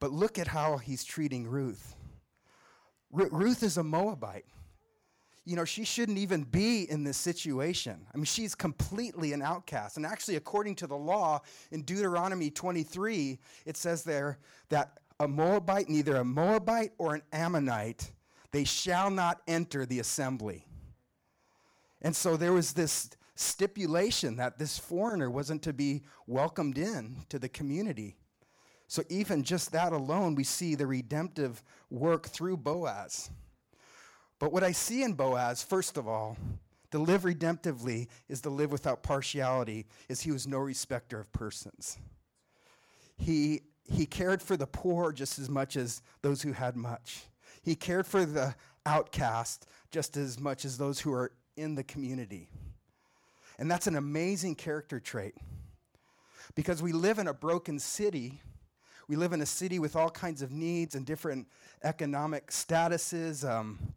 but 0.00 0.12
look 0.12 0.38
at 0.38 0.48
how 0.48 0.78
he's 0.78 1.04
treating 1.04 1.46
Ruth. 1.46 1.94
R- 3.14 3.28
Ruth 3.30 3.62
is 3.62 3.76
a 3.76 3.84
Moabite. 3.84 4.46
You 5.44 5.56
know, 5.56 5.64
she 5.64 5.84
shouldn't 5.84 6.18
even 6.18 6.44
be 6.44 6.90
in 6.90 7.04
this 7.04 7.16
situation. 7.16 8.06
I 8.12 8.16
mean, 8.16 8.24
she's 8.24 8.54
completely 8.54 9.32
an 9.32 9.42
outcast. 9.42 9.96
And 9.96 10.06
actually, 10.06 10.36
according 10.36 10.76
to 10.76 10.86
the 10.86 10.96
law 10.96 11.40
in 11.70 11.82
Deuteronomy 11.82 12.50
23, 12.50 13.38
it 13.66 13.76
says 13.76 14.02
there 14.02 14.38
that 14.70 14.98
a 15.18 15.28
Moabite, 15.28 15.88
neither 15.88 16.16
a 16.16 16.24
Moabite 16.24 16.92
or 16.98 17.14
an 17.14 17.22
Ammonite, 17.32 18.12
they 18.52 18.64
shall 18.64 19.10
not 19.10 19.40
enter 19.46 19.84
the 19.84 20.00
assembly. 20.00 20.66
And 22.02 22.16
so 22.16 22.36
there 22.36 22.52
was 22.52 22.72
this 22.72 23.10
stipulation 23.40 24.36
that 24.36 24.58
this 24.58 24.78
foreigner 24.78 25.30
wasn't 25.30 25.62
to 25.62 25.72
be 25.72 26.02
welcomed 26.26 26.76
in 26.76 27.16
to 27.28 27.38
the 27.38 27.48
community. 27.48 28.16
So, 28.86 29.02
even 29.08 29.44
just 29.44 29.72
that 29.72 29.92
alone, 29.92 30.34
we 30.34 30.44
see 30.44 30.74
the 30.74 30.86
redemptive 30.86 31.62
work 31.90 32.26
through 32.28 32.58
Boaz. 32.58 33.30
But 34.38 34.52
what 34.52 34.64
I 34.64 34.72
see 34.72 35.02
in 35.02 35.12
Boaz, 35.12 35.62
first 35.62 35.96
of 35.96 36.08
all, 36.08 36.36
to 36.90 36.98
live 36.98 37.22
redemptively 37.22 38.08
is 38.28 38.40
to 38.42 38.50
live 38.50 38.72
without 38.72 39.02
partiality, 39.02 39.86
is 40.08 40.20
he 40.20 40.32
was 40.32 40.46
no 40.46 40.58
respecter 40.58 41.20
of 41.20 41.32
persons. 41.32 41.98
He, 43.16 43.60
he 43.84 44.06
cared 44.06 44.42
for 44.42 44.56
the 44.56 44.66
poor 44.66 45.12
just 45.12 45.38
as 45.38 45.48
much 45.48 45.76
as 45.76 46.02
those 46.22 46.42
who 46.42 46.52
had 46.52 46.74
much. 46.76 47.22
He 47.62 47.76
cared 47.76 48.06
for 48.06 48.24
the 48.24 48.54
outcast 48.86 49.66
just 49.90 50.16
as 50.16 50.40
much 50.40 50.64
as 50.64 50.78
those 50.78 50.98
who 50.98 51.12
are 51.12 51.32
in 51.56 51.74
the 51.74 51.84
community. 51.84 52.48
And 53.60 53.70
that's 53.70 53.86
an 53.86 53.94
amazing 53.94 54.56
character 54.56 54.98
trait. 54.98 55.36
Because 56.56 56.82
we 56.82 56.90
live 56.92 57.20
in 57.20 57.28
a 57.28 57.34
broken 57.34 57.78
city 57.78 58.40
we 59.10 59.16
live 59.16 59.32
in 59.32 59.40
a 59.40 59.46
city 59.46 59.80
with 59.80 59.96
all 59.96 60.08
kinds 60.08 60.40
of 60.40 60.52
needs 60.52 60.94
and 60.94 61.04
different 61.04 61.48
economic 61.82 62.52
statuses. 62.52 63.44
Um, 63.44 63.92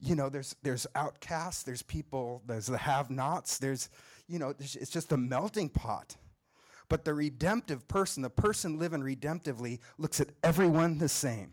you 0.00 0.14
know, 0.14 0.30
there's, 0.30 0.56
there's 0.62 0.86
outcasts, 0.94 1.64
there's 1.64 1.82
people, 1.82 2.40
there's 2.46 2.64
the 2.64 2.78
have 2.78 3.10
nots, 3.10 3.58
there's, 3.58 3.90
you 4.26 4.38
know, 4.38 4.54
it's 4.58 4.88
just 4.88 5.12
a 5.12 5.18
melting 5.18 5.68
pot. 5.68 6.16
But 6.88 7.04
the 7.04 7.12
redemptive 7.12 7.86
person, 7.88 8.22
the 8.22 8.30
person 8.30 8.78
living 8.78 9.02
redemptively, 9.02 9.80
looks 9.98 10.18
at 10.18 10.30
everyone 10.42 10.96
the 10.96 11.10
same. 11.10 11.52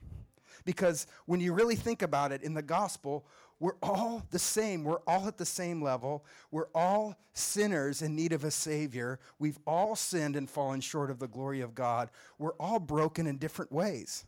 Because 0.67 1.07
when 1.27 1.39
you 1.39 1.53
really 1.53 1.77
think 1.77 2.01
about 2.01 2.33
it 2.33 2.43
in 2.43 2.53
the 2.53 2.61
gospel, 2.61 3.25
we're 3.57 3.77
all 3.81 4.21
the 4.31 4.37
same. 4.37 4.83
We're 4.83 4.99
all 5.07 5.25
at 5.25 5.37
the 5.37 5.45
same 5.45 5.81
level. 5.81 6.25
We're 6.51 6.67
all 6.75 7.15
sinners 7.31 8.01
in 8.01 8.17
need 8.17 8.33
of 8.33 8.43
a 8.43 8.51
Savior. 8.51 9.21
We've 9.39 9.57
all 9.65 9.95
sinned 9.95 10.35
and 10.35 10.49
fallen 10.49 10.81
short 10.81 11.09
of 11.09 11.19
the 11.19 11.27
glory 11.29 11.61
of 11.61 11.73
God. 11.73 12.09
We're 12.37 12.55
all 12.59 12.79
broken 12.79 13.27
in 13.27 13.37
different 13.37 13.71
ways. 13.71 14.25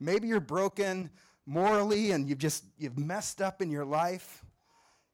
Maybe 0.00 0.26
you're 0.26 0.40
broken 0.40 1.08
morally 1.46 2.10
and 2.10 2.28
you've 2.28 2.38
just 2.38 2.64
you've 2.76 2.98
messed 2.98 3.40
up 3.40 3.62
in 3.62 3.70
your 3.70 3.84
life 3.84 4.44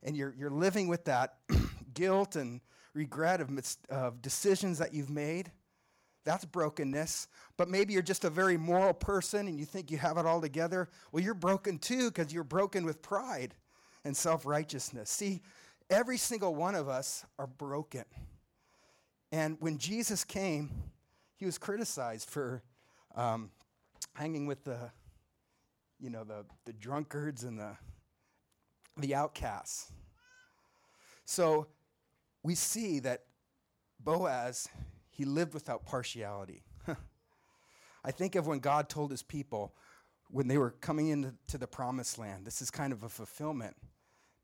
and 0.02 0.16
you're, 0.16 0.34
you're 0.38 0.50
living 0.50 0.88
with 0.88 1.04
that 1.04 1.34
guilt 1.94 2.34
and 2.34 2.62
regret 2.94 3.42
of, 3.42 3.50
of 3.90 4.22
decisions 4.22 4.78
that 4.78 4.94
you've 4.94 5.10
made. 5.10 5.52
That's 6.24 6.44
brokenness. 6.44 7.28
But 7.56 7.68
maybe 7.68 7.92
you're 7.92 8.02
just 8.02 8.24
a 8.24 8.30
very 8.30 8.56
moral 8.56 8.94
person 8.94 9.48
and 9.48 9.58
you 9.58 9.64
think 9.64 9.90
you 9.90 9.98
have 9.98 10.18
it 10.18 10.26
all 10.26 10.40
together. 10.40 10.88
Well, 11.10 11.22
you're 11.22 11.34
broken 11.34 11.78
too 11.78 12.10
because 12.10 12.32
you're 12.32 12.44
broken 12.44 12.84
with 12.84 13.02
pride 13.02 13.54
and 14.04 14.16
self 14.16 14.46
righteousness. 14.46 15.10
See, 15.10 15.42
every 15.90 16.16
single 16.16 16.54
one 16.54 16.74
of 16.74 16.88
us 16.88 17.24
are 17.38 17.46
broken. 17.46 18.04
And 19.30 19.56
when 19.60 19.78
Jesus 19.78 20.24
came, 20.24 20.70
he 21.36 21.46
was 21.46 21.58
criticized 21.58 22.28
for 22.28 22.62
um, 23.14 23.50
hanging 24.14 24.46
with 24.46 24.64
the, 24.64 24.90
you 25.98 26.10
know, 26.10 26.22
the, 26.24 26.44
the 26.66 26.72
drunkards 26.72 27.44
and 27.44 27.58
the, 27.58 27.76
the 28.98 29.14
outcasts. 29.14 29.90
So 31.24 31.66
we 32.42 32.54
see 32.54 32.98
that 33.00 33.22
Boaz 33.98 34.68
he 35.12 35.24
lived 35.24 35.54
without 35.54 35.86
partiality. 35.86 36.64
I 38.04 38.10
think 38.10 38.34
of 38.34 38.46
when 38.46 38.58
God 38.58 38.88
told 38.88 39.10
his 39.10 39.22
people 39.22 39.74
when 40.30 40.48
they 40.48 40.58
were 40.58 40.70
coming 40.70 41.08
into 41.08 41.58
the 41.58 41.66
promised 41.66 42.18
land, 42.18 42.46
this 42.46 42.62
is 42.62 42.70
kind 42.70 42.92
of 42.92 43.02
a 43.02 43.08
fulfillment 43.08 43.76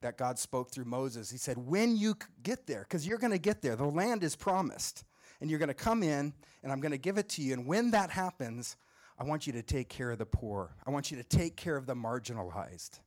that 0.02 0.18
God 0.18 0.38
spoke 0.38 0.70
through 0.70 0.84
Moses. 0.84 1.30
He 1.30 1.38
said, 1.38 1.56
When 1.56 1.96
you 1.96 2.14
get 2.42 2.66
there, 2.66 2.82
because 2.82 3.06
you're 3.06 3.18
going 3.18 3.32
to 3.32 3.38
get 3.38 3.62
there, 3.62 3.74
the 3.74 3.86
land 3.86 4.22
is 4.22 4.36
promised, 4.36 5.04
and 5.40 5.48
you're 5.50 5.58
going 5.58 5.68
to 5.68 5.74
come 5.74 6.02
in, 6.02 6.34
and 6.62 6.70
I'm 6.70 6.80
going 6.80 6.92
to 6.92 6.98
give 6.98 7.16
it 7.16 7.30
to 7.30 7.42
you. 7.42 7.54
And 7.54 7.66
when 7.66 7.90
that 7.92 8.10
happens, 8.10 8.76
I 9.18 9.24
want 9.24 9.46
you 9.46 9.52
to 9.54 9.62
take 9.62 9.88
care 9.88 10.10
of 10.10 10.18
the 10.18 10.26
poor, 10.26 10.76
I 10.86 10.90
want 10.90 11.10
you 11.10 11.16
to 11.16 11.24
take 11.24 11.56
care 11.56 11.76
of 11.76 11.86
the 11.86 11.94
marginalized. 11.94 13.00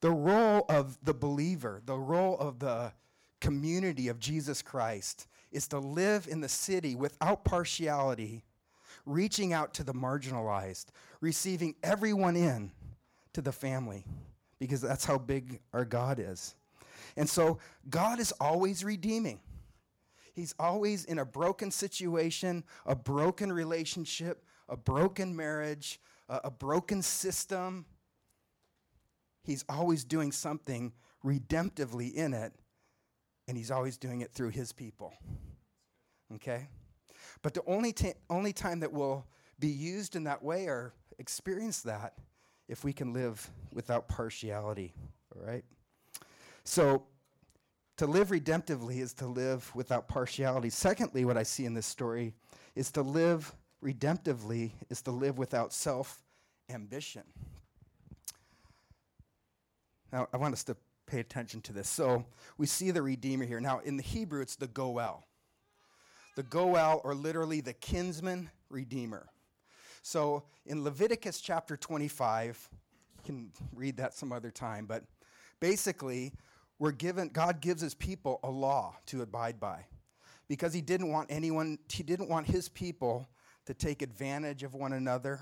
The 0.00 0.10
role 0.10 0.64
of 0.68 0.98
the 1.02 1.14
believer, 1.14 1.82
the 1.84 1.98
role 1.98 2.38
of 2.38 2.58
the 2.58 2.92
community 3.40 4.08
of 4.08 4.18
Jesus 4.18 4.62
Christ 4.62 5.26
is 5.52 5.68
to 5.68 5.78
live 5.78 6.28
in 6.28 6.40
the 6.40 6.48
city 6.48 6.94
without 6.94 7.44
partiality, 7.44 8.44
reaching 9.06 9.52
out 9.52 9.74
to 9.74 9.84
the 9.84 9.94
marginalized, 9.94 10.86
receiving 11.20 11.74
everyone 11.82 12.36
in 12.36 12.70
to 13.32 13.40
the 13.40 13.52
family, 13.52 14.04
because 14.58 14.80
that's 14.80 15.04
how 15.04 15.18
big 15.18 15.60
our 15.72 15.84
God 15.84 16.18
is. 16.18 16.54
And 17.16 17.28
so 17.28 17.58
God 17.88 18.20
is 18.20 18.32
always 18.40 18.84
redeeming. 18.84 19.40
He's 20.34 20.54
always 20.58 21.04
in 21.04 21.18
a 21.18 21.24
broken 21.24 21.70
situation, 21.70 22.64
a 22.86 22.94
broken 22.94 23.52
relationship, 23.52 24.44
a 24.68 24.76
broken 24.76 25.34
marriage, 25.34 26.00
a, 26.28 26.40
a 26.44 26.50
broken 26.50 27.02
system. 27.02 27.84
He's 29.44 29.64
always 29.68 30.04
doing 30.04 30.30
something 30.30 30.92
redemptively 31.24 32.14
in 32.14 32.32
it 32.32 32.52
and 33.50 33.58
he's 33.58 33.72
always 33.72 33.96
doing 33.96 34.20
it 34.20 34.30
through 34.30 34.50
his 34.50 34.70
people. 34.70 35.12
Okay? 36.36 36.68
But 37.42 37.52
the 37.52 37.62
only, 37.66 37.92
ta- 37.92 38.12
only 38.30 38.52
time 38.52 38.78
that 38.78 38.92
we'll 38.92 39.26
be 39.58 39.66
used 39.66 40.14
in 40.14 40.22
that 40.22 40.40
way 40.40 40.66
or 40.68 40.94
experience 41.18 41.82
that 41.82 42.14
if 42.68 42.84
we 42.84 42.92
can 42.92 43.12
live 43.12 43.50
without 43.72 44.06
partiality. 44.06 44.94
All 45.34 45.44
right? 45.44 45.64
So, 46.62 47.02
to 47.96 48.06
live 48.06 48.28
redemptively 48.28 49.00
is 49.00 49.14
to 49.14 49.26
live 49.26 49.68
without 49.74 50.06
partiality. 50.06 50.70
Secondly, 50.70 51.24
what 51.24 51.36
I 51.36 51.42
see 51.42 51.66
in 51.66 51.74
this 51.74 51.86
story 51.86 52.32
is 52.76 52.92
to 52.92 53.02
live 53.02 53.52
redemptively 53.84 54.70
is 54.90 55.02
to 55.02 55.10
live 55.10 55.38
without 55.38 55.72
self 55.72 56.22
ambition. 56.70 57.24
Now, 60.12 60.28
I 60.32 60.36
want 60.36 60.52
us 60.52 60.62
to 60.64 60.76
pay 61.10 61.20
attention 61.20 61.60
to 61.62 61.72
this. 61.72 61.88
So 61.88 62.24
we 62.56 62.66
see 62.66 62.90
the 62.90 63.02
Redeemer 63.02 63.44
here. 63.44 63.60
Now, 63.60 63.80
in 63.80 63.96
the 63.96 64.02
Hebrew, 64.02 64.40
it's 64.40 64.56
the 64.56 64.68
Goel. 64.68 65.26
The 66.36 66.42
Goel, 66.44 67.00
or 67.02 67.14
literally 67.14 67.60
the 67.60 67.72
kinsman 67.72 68.50
Redeemer. 68.68 69.26
So 70.02 70.44
in 70.64 70.84
Leviticus 70.84 71.40
chapter 71.40 71.76
25, 71.76 72.68
you 72.72 73.22
can 73.24 73.50
read 73.74 73.96
that 73.96 74.14
some 74.14 74.32
other 74.32 74.50
time, 74.50 74.86
but 74.86 75.04
basically, 75.58 76.32
we're 76.78 76.92
given, 76.92 77.28
God 77.28 77.60
gives 77.60 77.82
his 77.82 77.94
people 77.94 78.40
a 78.42 78.50
law 78.50 78.96
to 79.06 79.22
abide 79.22 79.60
by. 79.60 79.84
because 80.48 80.72
he 80.74 80.80
didn't 80.80 81.10
want 81.10 81.28
anyone, 81.30 81.78
he 81.88 82.02
didn't 82.02 82.28
want 82.28 82.46
his 82.46 82.68
people 82.68 83.28
to 83.66 83.72
take 83.72 84.02
advantage 84.02 84.64
of 84.64 84.74
one 84.74 84.92
another. 84.92 85.40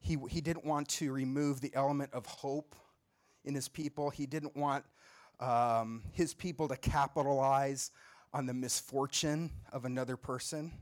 He, 0.00 0.16
he 0.28 0.40
didn't 0.40 0.64
want 0.64 0.88
to 0.90 1.12
remove 1.12 1.60
the 1.60 1.74
element 1.74 2.12
of 2.12 2.24
hope 2.26 2.76
in 3.44 3.54
his 3.54 3.68
people. 3.68 4.10
He 4.10 4.26
didn't 4.26 4.56
want 4.56 4.84
um, 5.40 6.02
his 6.12 6.34
people 6.34 6.68
to 6.68 6.76
capitalize 6.76 7.90
on 8.32 8.46
the 8.46 8.54
misfortune 8.54 9.50
of 9.72 9.84
another 9.84 10.16
person. 10.16 10.72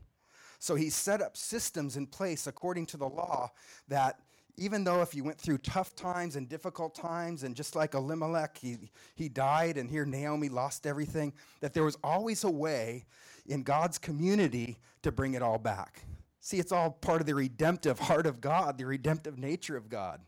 So 0.59 0.75
he 0.75 0.89
set 0.89 1.21
up 1.21 1.35
systems 1.35 1.97
in 1.97 2.07
place 2.07 2.47
according 2.47 2.85
to 2.87 2.97
the 2.97 3.07
law 3.07 3.51
that 3.89 4.19
even 4.55 4.83
though 4.83 5.01
if 5.01 5.15
you 5.15 5.23
went 5.23 5.37
through 5.37 5.57
tough 5.59 5.95
times 5.95 6.35
and 6.35 6.47
difficult 6.47 6.93
times, 6.93 7.43
and 7.43 7.55
just 7.55 7.75
like 7.75 7.95
Elimelech, 7.95 8.57
he, 8.57 8.77
he 9.15 9.27
died, 9.27 9.77
and 9.77 9.89
here 9.89 10.05
Naomi 10.05 10.47
lost 10.47 10.85
everything, 10.85 11.33
that 11.59 11.73
there 11.73 11.83
was 11.83 11.97
always 12.03 12.43
a 12.43 12.51
way 12.51 13.05
in 13.47 13.63
God's 13.63 13.97
community 13.97 14.77
to 15.01 15.11
bring 15.11 15.33
it 15.33 15.41
all 15.41 15.57
back. 15.57 16.03
See, 16.39 16.59
it's 16.59 16.71
all 16.71 16.91
part 16.91 17.19
of 17.19 17.27
the 17.27 17.33
redemptive 17.33 17.99
heart 17.99 18.27
of 18.27 18.41
God, 18.41 18.77
the 18.77 18.85
redemptive 18.85 19.37
nature 19.39 19.75
of 19.75 19.89
God. 19.89 20.21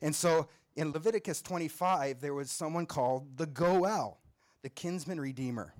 And 0.00 0.14
so 0.14 0.48
in 0.76 0.92
Leviticus 0.92 1.42
25, 1.42 2.20
there 2.20 2.34
was 2.34 2.50
someone 2.50 2.86
called 2.86 3.36
the 3.36 3.46
Goel, 3.46 4.18
the 4.62 4.68
kinsman 4.68 5.20
redeemer. 5.20 5.74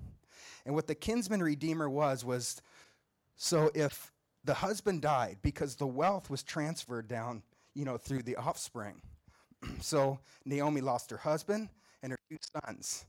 And 0.65 0.75
what 0.75 0.87
the 0.87 0.95
kinsman 0.95 1.41
redeemer 1.41 1.89
was, 1.89 2.23
was 2.23 2.61
so 3.35 3.71
if 3.73 4.11
the 4.43 4.53
husband 4.55 5.01
died 5.01 5.37
because 5.41 5.75
the 5.75 5.87
wealth 5.87 6.29
was 6.29 6.43
transferred 6.43 7.07
down 7.07 7.43
you 7.73 7.85
know, 7.85 7.97
through 7.97 8.23
the 8.23 8.35
offspring. 8.35 9.01
so 9.81 10.19
Naomi 10.45 10.81
lost 10.81 11.09
her 11.11 11.17
husband 11.17 11.69
and 12.03 12.11
her 12.11 12.19
two 12.29 12.37
sons. 12.41 13.05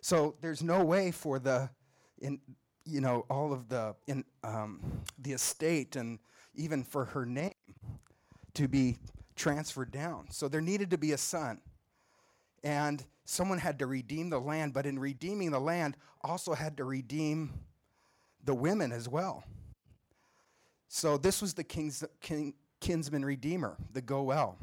So 0.00 0.36
there's 0.40 0.62
no 0.62 0.84
way 0.84 1.10
for 1.10 1.38
the, 1.38 1.68
in, 2.20 2.40
you 2.84 3.00
know, 3.00 3.26
all 3.28 3.52
of 3.52 3.68
the, 3.68 3.94
in, 4.06 4.24
um, 4.44 4.80
the 5.18 5.32
estate 5.32 5.96
and 5.96 6.18
even 6.54 6.84
for 6.84 7.06
her 7.06 7.26
name 7.26 7.52
to 8.54 8.68
be 8.68 8.96
transferred 9.36 9.90
down. 9.90 10.26
So 10.30 10.48
there 10.48 10.60
needed 10.60 10.90
to 10.90 10.98
be 10.98 11.12
a 11.12 11.18
son. 11.18 11.60
And 12.64 13.04
someone 13.24 13.58
had 13.58 13.78
to 13.78 13.86
redeem 13.86 14.30
the 14.30 14.40
land, 14.40 14.72
but 14.72 14.86
in 14.86 14.98
redeeming 14.98 15.50
the 15.50 15.60
land, 15.60 15.96
also 16.22 16.54
had 16.54 16.76
to 16.78 16.84
redeem 16.84 17.52
the 18.44 18.54
women 18.54 18.92
as 18.92 19.08
well. 19.08 19.44
So 20.88 21.16
this 21.16 21.42
was 21.42 21.54
the 21.54 21.64
king's, 21.64 22.02
king, 22.20 22.54
kinsman 22.80 23.24
redeemer, 23.24 23.76
the 23.92 24.00
Goel. 24.00 24.56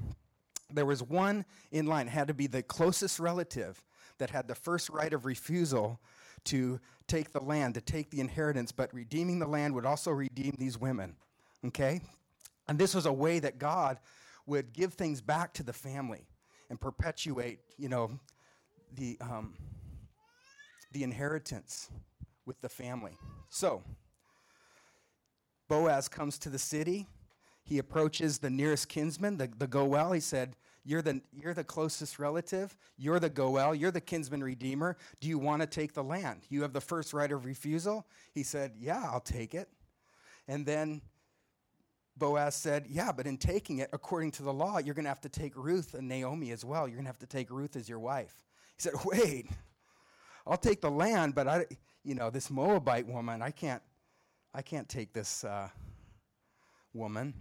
There 0.71 0.85
was 0.85 1.03
one 1.03 1.45
in 1.71 1.85
line, 1.85 2.07
had 2.07 2.27
to 2.29 2.33
be 2.33 2.47
the 2.47 2.63
closest 2.63 3.19
relative 3.19 3.83
that 4.17 4.29
had 4.29 4.47
the 4.47 4.55
first 4.55 4.89
right 4.89 5.13
of 5.13 5.25
refusal 5.25 5.99
to 6.45 6.79
take 7.07 7.31
the 7.31 7.41
land, 7.41 7.75
to 7.75 7.81
take 7.81 8.09
the 8.09 8.19
inheritance, 8.19 8.71
but 8.71 8.93
redeeming 8.93 9.39
the 9.39 9.47
land 9.47 9.75
would 9.75 9.85
also 9.85 10.11
redeem 10.11 10.55
these 10.57 10.77
women. 10.77 11.15
Okay? 11.65 12.01
And 12.67 12.79
this 12.79 12.95
was 12.95 13.05
a 13.05 13.13
way 13.13 13.39
that 13.39 13.59
God 13.59 13.99
would 14.45 14.73
give 14.73 14.93
things 14.93 15.21
back 15.21 15.53
to 15.53 15.63
the 15.63 15.73
family 15.73 16.27
and 16.69 16.79
perpetuate, 16.79 17.59
you 17.77 17.89
know, 17.89 18.11
the, 18.95 19.17
um, 19.21 19.55
the 20.91 21.03
inheritance 21.03 21.89
with 22.45 22.59
the 22.61 22.69
family. 22.69 23.17
So, 23.49 23.83
Boaz 25.69 26.07
comes 26.07 26.37
to 26.39 26.49
the 26.49 26.59
city 26.59 27.07
he 27.63 27.77
approaches 27.77 28.39
the 28.39 28.49
nearest 28.49 28.89
kinsman, 28.89 29.37
the, 29.37 29.49
the 29.57 29.67
Goel. 29.67 30.11
He 30.11 30.19
said, 30.19 30.57
you're 30.83 31.01
the, 31.01 31.21
you're 31.31 31.53
the 31.53 31.63
closest 31.63 32.19
relative. 32.19 32.75
You're 32.97 33.19
the 33.19 33.29
Goel. 33.29 33.73
You're 33.73 33.91
the 33.91 34.01
kinsman 34.01 34.43
redeemer. 34.43 34.97
Do 35.21 35.29
you 35.29 35.39
want 35.39 35.61
to 35.61 35.67
take 35.67 35.93
the 35.93 36.03
land? 36.03 36.41
You 36.49 36.61
have 36.63 36.73
the 36.73 36.81
first 36.81 37.13
right 37.13 37.31
of 37.31 37.45
refusal. 37.45 38.05
He 38.33 38.43
said, 38.43 38.73
Yeah, 38.77 39.01
I'll 39.09 39.21
take 39.21 39.55
it. 39.55 39.69
And 40.45 40.65
then 40.65 41.01
Boaz 42.17 42.55
said, 42.55 42.85
Yeah, 42.89 43.11
but 43.11 43.25
in 43.25 43.37
taking 43.37 43.79
it, 43.79 43.89
according 43.93 44.31
to 44.31 44.43
the 44.43 44.53
law, 44.53 44.77
you're 44.77 44.93
going 44.93 45.05
to 45.05 45.09
have 45.09 45.21
to 45.21 45.29
take 45.29 45.55
Ruth 45.55 45.93
and 45.93 46.07
Naomi 46.07 46.51
as 46.51 46.63
well. 46.63 46.87
You're 46.87 46.97
going 46.97 47.05
to 47.05 47.09
have 47.09 47.19
to 47.19 47.25
take 47.25 47.49
Ruth 47.49 47.75
as 47.75 47.89
your 47.89 47.99
wife. 47.99 48.43
He 48.77 48.81
said, 48.81 48.93
Wait, 49.05 49.47
I'll 50.45 50.57
take 50.57 50.81
the 50.81 50.91
land, 50.91 51.35
but 51.35 51.47
I, 51.47 51.65
you 52.03 52.15
know, 52.15 52.29
this 52.29 52.51
Moabite 52.51 53.07
woman, 53.07 53.41
I 53.41 53.51
can't, 53.51 53.81
I 54.53 54.61
can't 54.61 54.87
take 54.87 55.13
this 55.13 55.43
uh, 55.43 55.69
woman. 56.93 57.33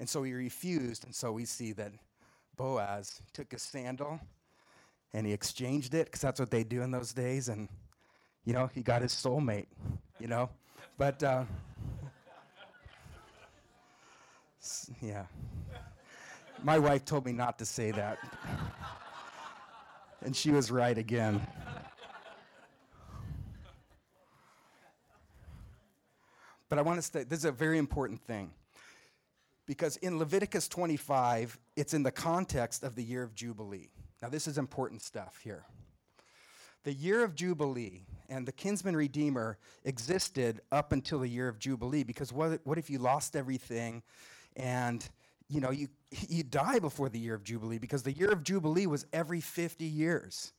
And 0.00 0.08
so 0.08 0.22
he 0.22 0.32
refused. 0.32 1.04
And 1.04 1.14
so 1.14 1.32
we 1.32 1.44
see 1.44 1.72
that 1.72 1.92
Boaz 2.56 3.22
took 3.32 3.52
a 3.52 3.58
sandal 3.58 4.20
and 5.12 5.26
he 5.26 5.32
exchanged 5.32 5.94
it 5.94 6.06
because 6.06 6.20
that's 6.20 6.40
what 6.40 6.50
they 6.50 6.64
do 6.64 6.82
in 6.82 6.90
those 6.90 7.12
days. 7.12 7.48
And, 7.48 7.68
you 8.44 8.52
know, 8.52 8.68
he 8.74 8.82
got 8.82 9.02
his 9.02 9.12
soulmate, 9.12 9.66
you 10.18 10.26
know. 10.26 10.50
But, 10.98 11.22
uh, 11.22 11.44
yeah. 15.02 15.26
My 16.62 16.78
wife 16.78 17.04
told 17.04 17.26
me 17.26 17.32
not 17.32 17.58
to 17.58 17.66
say 17.66 17.90
that. 17.90 18.18
and 20.22 20.34
she 20.34 20.50
was 20.50 20.70
right 20.70 20.96
again. 20.96 21.46
But 26.68 26.78
I 26.78 26.82
want 26.82 26.98
to 26.98 27.02
say 27.02 27.24
this 27.24 27.40
is 27.40 27.44
a 27.44 27.52
very 27.52 27.78
important 27.78 28.20
thing 28.22 28.50
because 29.66 29.96
in 29.98 30.18
Leviticus 30.18 30.66
25, 30.68 31.58
it's 31.76 31.94
in 31.94 32.02
the 32.02 32.10
context 32.10 32.82
of 32.82 32.94
the 32.94 33.02
year 33.02 33.22
of 33.22 33.34
Jubilee. 33.34 33.90
Now, 34.22 34.28
this 34.28 34.46
is 34.46 34.58
important 34.58 35.02
stuff 35.02 35.40
here. 35.42 35.64
The 36.84 36.92
year 36.92 37.22
of 37.22 37.34
Jubilee 37.34 38.02
and 38.28 38.46
the 38.46 38.52
kinsman 38.52 38.96
redeemer 38.96 39.58
existed 39.84 40.60
up 40.72 40.92
until 40.92 41.18
the 41.18 41.28
year 41.28 41.48
of 41.48 41.58
Jubilee 41.58 42.02
because 42.02 42.32
what, 42.32 42.60
what 42.64 42.78
if 42.78 42.90
you 42.90 42.98
lost 42.98 43.36
everything 43.36 44.02
and 44.56 45.08
you 45.48 45.60
know 45.60 45.70
you, 45.70 45.88
you 46.28 46.42
die 46.42 46.78
before 46.78 47.08
the 47.08 47.18
year 47.18 47.34
of 47.34 47.44
Jubilee 47.44 47.78
because 47.78 48.02
the 48.02 48.12
year 48.12 48.30
of 48.30 48.42
Jubilee 48.42 48.86
was 48.86 49.06
every 49.12 49.40
50 49.40 49.84
years 49.84 50.52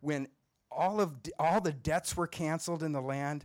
when 0.00 0.28
all 0.70 1.00
of 1.00 1.12
all 1.38 1.60
the 1.60 1.72
debts 1.72 2.16
were 2.16 2.26
canceled 2.26 2.82
in 2.82 2.92
the 2.92 3.00
land 3.00 3.44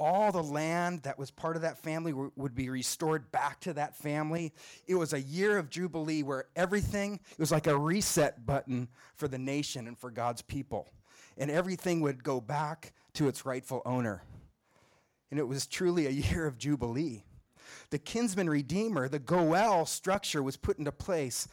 all 0.00 0.32
the 0.32 0.42
land 0.42 1.02
that 1.02 1.18
was 1.18 1.30
part 1.30 1.56
of 1.56 1.62
that 1.62 1.78
family 1.78 2.12
would 2.12 2.54
be 2.54 2.70
restored 2.70 3.30
back 3.30 3.60
to 3.60 3.74
that 3.74 3.94
family. 3.94 4.52
It 4.86 4.94
was 4.94 5.12
a 5.12 5.20
year 5.20 5.58
of 5.58 5.68
Jubilee 5.68 6.22
where 6.22 6.46
everything, 6.56 7.20
it 7.30 7.38
was 7.38 7.52
like 7.52 7.66
a 7.66 7.76
reset 7.76 8.46
button 8.46 8.88
for 9.14 9.28
the 9.28 9.38
nation 9.38 9.86
and 9.86 9.98
for 9.98 10.10
God's 10.10 10.40
people. 10.40 10.88
And 11.36 11.50
everything 11.50 12.00
would 12.00 12.24
go 12.24 12.40
back 12.40 12.94
to 13.14 13.28
its 13.28 13.44
rightful 13.44 13.82
owner. 13.84 14.22
And 15.30 15.38
it 15.38 15.46
was 15.46 15.66
truly 15.66 16.06
a 16.06 16.10
year 16.10 16.46
of 16.46 16.56
Jubilee. 16.56 17.22
The 17.90 17.98
kinsman 17.98 18.48
redeemer, 18.48 19.08
the 19.08 19.18
Goel 19.18 19.86
structure, 19.86 20.42
was 20.42 20.56
put 20.56 20.78
into 20.78 20.92
place 20.92 21.48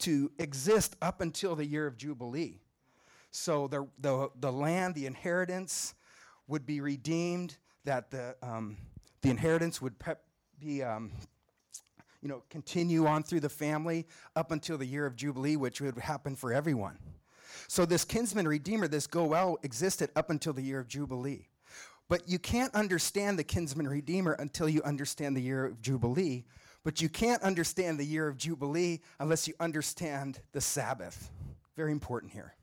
to 0.00 0.30
exist 0.38 0.96
up 1.02 1.20
until 1.20 1.54
the 1.54 1.66
year 1.66 1.86
of 1.86 1.96
Jubilee. 1.96 2.60
So 3.30 3.68
the, 3.68 3.86
the, 3.98 4.30
the 4.40 4.50
land, 4.50 4.94
the 4.94 5.06
inheritance, 5.06 5.94
would 6.48 6.66
be 6.66 6.80
redeemed, 6.80 7.56
that 7.84 8.10
the, 8.10 8.34
um, 8.42 8.76
the 9.22 9.30
inheritance 9.30 9.80
would 9.80 9.94
be, 10.58 10.82
um, 10.82 11.12
you 12.22 12.28
know, 12.28 12.42
continue 12.50 13.06
on 13.06 13.22
through 13.22 13.40
the 13.40 13.48
family 13.48 14.06
up 14.34 14.50
until 14.50 14.76
the 14.76 14.86
year 14.86 15.06
of 15.06 15.14
Jubilee, 15.14 15.56
which 15.56 15.80
would 15.80 15.96
happen 15.98 16.34
for 16.34 16.52
everyone. 16.52 16.98
So 17.68 17.84
this 17.84 18.04
kinsman 18.04 18.48
redeemer, 18.48 18.88
this 18.88 19.06
Goel, 19.06 19.58
existed 19.62 20.10
up 20.16 20.30
until 20.30 20.52
the 20.52 20.62
year 20.62 20.80
of 20.80 20.88
Jubilee. 20.88 21.46
But 22.10 22.28
you 22.28 22.40
can't 22.40 22.74
understand 22.74 23.38
the 23.38 23.44
kinsman 23.44 23.86
redeemer 23.86 24.32
until 24.32 24.68
you 24.68 24.82
understand 24.82 25.36
the 25.36 25.40
year 25.40 25.64
of 25.64 25.80
Jubilee. 25.80 26.44
But 26.82 27.00
you 27.00 27.08
can't 27.08 27.40
understand 27.44 28.00
the 28.00 28.04
year 28.04 28.26
of 28.26 28.36
Jubilee 28.36 28.98
unless 29.20 29.46
you 29.46 29.54
understand 29.60 30.40
the 30.50 30.60
Sabbath. 30.60 31.30
Very 31.76 31.92
important 31.92 32.32
here. 32.32 32.54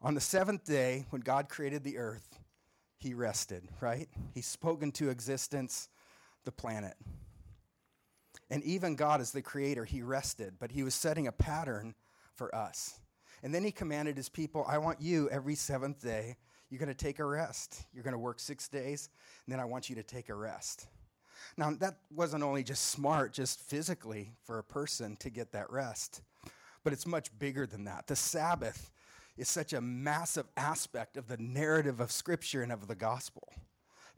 On 0.00 0.14
the 0.14 0.20
seventh 0.20 0.64
day, 0.64 1.06
when 1.10 1.20
God 1.20 1.48
created 1.48 1.84
the 1.84 1.98
earth, 1.98 2.40
he 2.98 3.14
rested, 3.14 3.68
right? 3.80 4.08
He 4.34 4.40
spoke 4.40 4.82
into 4.82 5.08
existence 5.08 5.88
the 6.44 6.50
planet. 6.50 6.94
And 8.50 8.64
even 8.64 8.96
God, 8.96 9.20
as 9.20 9.30
the 9.30 9.40
creator, 9.40 9.84
he 9.84 10.02
rested, 10.02 10.54
but 10.58 10.72
he 10.72 10.82
was 10.82 10.96
setting 10.96 11.28
a 11.28 11.32
pattern 11.32 11.94
for 12.34 12.52
us. 12.52 12.98
And 13.44 13.54
then 13.54 13.62
he 13.62 13.70
commanded 13.70 14.16
his 14.16 14.28
people, 14.28 14.64
I 14.68 14.78
want 14.78 15.00
you 15.00 15.30
every 15.30 15.54
seventh 15.54 16.02
day, 16.02 16.38
you're 16.72 16.78
going 16.78 16.88
to 16.88 16.94
take 16.94 17.18
a 17.18 17.24
rest. 17.26 17.84
You're 17.92 18.02
going 18.02 18.14
to 18.14 18.18
work 18.18 18.40
six 18.40 18.66
days, 18.66 19.10
and 19.44 19.52
then 19.52 19.60
I 19.60 19.66
want 19.66 19.90
you 19.90 19.96
to 19.96 20.02
take 20.02 20.30
a 20.30 20.34
rest. 20.34 20.86
Now, 21.58 21.70
that 21.80 21.98
wasn't 22.10 22.42
only 22.42 22.62
just 22.62 22.86
smart, 22.86 23.34
just 23.34 23.60
physically 23.60 24.32
for 24.42 24.58
a 24.58 24.64
person 24.64 25.16
to 25.16 25.28
get 25.28 25.52
that 25.52 25.70
rest, 25.70 26.22
but 26.82 26.94
it's 26.94 27.06
much 27.06 27.28
bigger 27.38 27.66
than 27.66 27.84
that. 27.84 28.06
The 28.06 28.16
Sabbath 28.16 28.90
is 29.36 29.50
such 29.50 29.74
a 29.74 29.82
massive 29.82 30.46
aspect 30.56 31.18
of 31.18 31.28
the 31.28 31.36
narrative 31.36 32.00
of 32.00 32.10
Scripture 32.10 32.62
and 32.62 32.72
of 32.72 32.88
the 32.88 32.94
gospel 32.94 33.52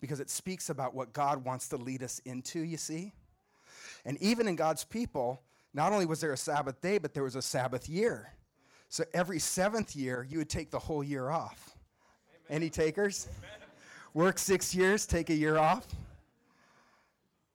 because 0.01 0.21
it 0.21 0.31
speaks 0.31 0.71
about 0.71 0.95
what 0.95 1.13
God 1.13 1.45
wants 1.45 1.69
to 1.71 1.77
lead 1.77 2.05
us 2.05 2.21
into, 2.21 2.61
you 2.61 2.77
see? 2.77 3.15
And 4.05 4.17
even 4.23 4.47
in 4.47 4.55
God's 4.55 4.85
people, 4.85 5.43
not 5.73 5.93
only 5.93 6.07
was 6.07 6.21
there 6.21 6.33
a 6.33 6.37
Sabbath 6.37 6.81
day, 6.81 6.99
but 6.99 7.15
there 7.15 7.25
was 7.25 7.35
a 7.35 7.43
Sabbath 7.43 7.89
year. 7.89 8.33
So 8.91 9.03
every 9.13 9.41
seventh 9.41 9.97
year, 9.97 10.25
you 10.31 10.39
would 10.39 10.49
take 10.49 10.71
the 10.71 10.79
whole 10.79 11.03
year 11.03 11.31
off. 11.31 11.74
Any 12.51 12.71
takers? 12.71 13.29
Work 14.13 14.39
six 14.39 14.75
years, 14.75 15.07
take 15.07 15.31
a 15.31 15.35
year 15.35 15.59
off. 15.59 15.87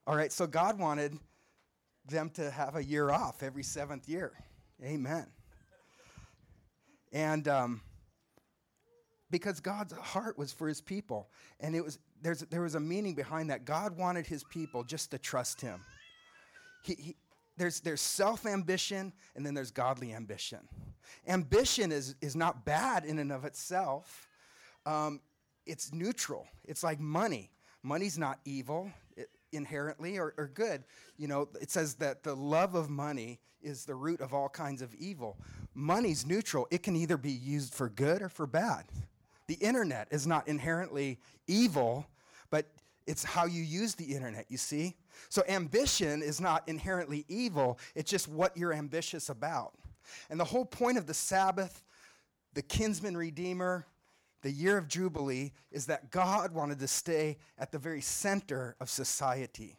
All 0.06 0.16
right, 0.16 0.32
so 0.32 0.46
God 0.46 0.78
wanted 0.78 1.18
them 2.06 2.30
to 2.30 2.50
have 2.50 2.76
a 2.76 2.84
year 2.84 3.10
off 3.10 3.42
every 3.42 3.62
seventh 3.62 4.08
year. 4.08 4.32
Amen. 4.84 5.26
And 7.12 7.46
um, 7.48 7.80
because 9.30 9.60
God's 9.60 9.92
heart 9.92 10.36
was 10.36 10.52
for 10.52 10.68
his 10.68 10.80
people. 10.80 11.28
And 11.60 11.74
it 11.74 11.84
was, 11.84 11.98
there's, 12.20 12.40
there 12.50 12.62
was 12.62 12.74
a 12.74 12.80
meaning 12.80 13.14
behind 13.14 13.50
that. 13.50 13.64
God 13.64 13.96
wanted 13.96 14.26
his 14.26 14.44
people 14.44 14.84
just 14.84 15.10
to 15.12 15.18
trust 15.18 15.60
him. 15.60 15.80
He, 16.82 16.94
he, 16.94 17.16
there's, 17.56 17.80
there's 17.80 18.00
self 18.00 18.46
ambition 18.46 19.12
and 19.36 19.44
then 19.44 19.54
there's 19.54 19.70
godly 19.70 20.12
ambition. 20.12 20.60
Ambition 21.26 21.92
is, 21.92 22.14
is 22.20 22.34
not 22.34 22.64
bad 22.64 23.04
in 23.04 23.18
and 23.18 23.32
of 23.32 23.44
itself, 23.44 24.28
um, 24.86 25.20
it's 25.66 25.92
neutral. 25.92 26.46
It's 26.64 26.82
like 26.82 27.00
money. 27.00 27.50
Money's 27.82 28.18
not 28.18 28.38
evil 28.44 28.90
it, 29.16 29.30
inherently 29.52 30.18
or, 30.18 30.34
or 30.36 30.48
good. 30.48 30.84
You 31.16 31.28
know, 31.28 31.48
it 31.60 31.70
says 31.70 31.94
that 31.96 32.22
the 32.22 32.34
love 32.34 32.74
of 32.74 32.90
money 32.90 33.40
is 33.62 33.84
the 33.84 33.94
root 33.94 34.20
of 34.20 34.32
all 34.32 34.48
kinds 34.48 34.82
of 34.82 34.94
evil. 34.94 35.36
Money's 35.74 36.26
neutral, 36.26 36.66
it 36.70 36.82
can 36.82 36.96
either 36.96 37.16
be 37.16 37.32
used 37.32 37.74
for 37.74 37.88
good 37.88 38.22
or 38.22 38.28
for 38.28 38.46
bad. 38.46 38.84
The 39.46 39.54
internet 39.54 40.08
is 40.10 40.26
not 40.26 40.48
inherently 40.48 41.18
evil, 41.46 42.06
but 42.50 42.66
it's 43.06 43.24
how 43.24 43.46
you 43.46 43.62
use 43.62 43.94
the 43.94 44.04
internet, 44.04 44.46
you 44.48 44.56
see? 44.56 44.96
So 45.28 45.42
ambition 45.48 46.22
is 46.22 46.40
not 46.40 46.68
inherently 46.68 47.24
evil, 47.28 47.78
it's 47.94 48.10
just 48.10 48.28
what 48.28 48.56
you're 48.56 48.72
ambitious 48.72 49.28
about. 49.28 49.74
And 50.30 50.38
the 50.38 50.44
whole 50.44 50.64
point 50.64 50.98
of 50.98 51.06
the 51.06 51.14
Sabbath, 51.14 51.82
the 52.54 52.62
kinsman 52.62 53.16
redeemer, 53.16 53.86
the 54.42 54.50
year 54.50 54.78
of 54.78 54.88
Jubilee 54.88 55.52
is 55.70 55.86
that 55.86 56.10
God 56.10 56.52
wanted 56.52 56.78
to 56.80 56.88
stay 56.88 57.38
at 57.58 57.72
the 57.72 57.78
very 57.78 58.00
center 58.00 58.76
of 58.80 58.88
society 58.88 59.78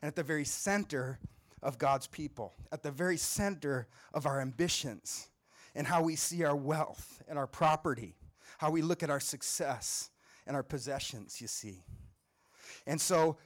and 0.00 0.08
at 0.08 0.16
the 0.16 0.22
very 0.22 0.44
center 0.44 1.18
of 1.62 1.78
God's 1.78 2.06
people, 2.06 2.54
at 2.72 2.82
the 2.82 2.90
very 2.90 3.16
center 3.16 3.86
of 4.12 4.26
our 4.26 4.40
ambitions 4.40 5.28
and 5.74 5.86
how 5.86 6.02
we 6.02 6.16
see 6.16 6.44
our 6.44 6.56
wealth 6.56 7.22
and 7.28 7.38
our 7.38 7.46
property, 7.46 8.14
how 8.58 8.70
we 8.70 8.82
look 8.82 9.02
at 9.02 9.10
our 9.10 9.20
success 9.20 10.10
and 10.46 10.56
our 10.56 10.62
possessions, 10.62 11.40
you 11.40 11.46
see. 11.46 11.82
And 12.86 13.00
so 13.00 13.38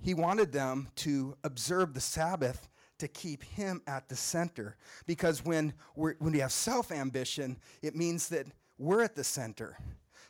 he 0.00 0.14
wanted 0.14 0.52
them 0.52 0.88
to 0.96 1.36
observe 1.44 1.92
the 1.92 2.00
Sabbath 2.00 2.68
to 2.98 3.08
keep 3.08 3.42
him 3.42 3.82
at 3.86 4.08
the 4.08 4.16
center. 4.16 4.76
Because 5.06 5.44
when, 5.44 5.74
we 5.94 6.12
when 6.18 6.32
we 6.32 6.38
have 6.38 6.52
self 6.52 6.90
ambition, 6.90 7.58
it 7.82 7.94
means 7.94 8.28
that 8.28 8.46
we're 8.78 9.02
at 9.02 9.14
the 9.14 9.24
center. 9.24 9.76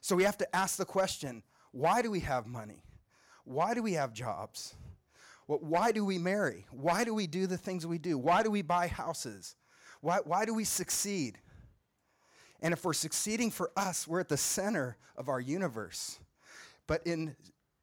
So 0.06 0.14
we 0.14 0.22
have 0.22 0.38
to 0.38 0.54
ask 0.54 0.76
the 0.76 0.84
question 0.84 1.42
why 1.72 2.00
do 2.00 2.12
we 2.12 2.20
have 2.20 2.46
money? 2.46 2.84
Why 3.42 3.74
do 3.74 3.82
we 3.82 3.94
have 3.94 4.12
jobs? 4.12 4.76
Why 5.48 5.90
do 5.90 6.04
we 6.04 6.16
marry? 6.16 6.64
Why 6.70 7.02
do 7.02 7.12
we 7.12 7.26
do 7.26 7.48
the 7.48 7.58
things 7.58 7.84
we 7.84 7.98
do? 7.98 8.16
Why 8.16 8.44
do 8.44 8.50
we 8.52 8.62
buy 8.62 8.86
houses? 8.86 9.56
Why, 10.02 10.18
why 10.22 10.44
do 10.44 10.54
we 10.54 10.62
succeed? 10.62 11.40
And 12.62 12.72
if 12.72 12.84
we're 12.84 12.92
succeeding 12.92 13.50
for 13.50 13.72
us, 13.76 14.06
we're 14.06 14.20
at 14.20 14.28
the 14.28 14.36
center 14.36 14.96
of 15.16 15.28
our 15.28 15.40
universe. 15.40 16.20
But 16.86 17.04
in 17.04 17.34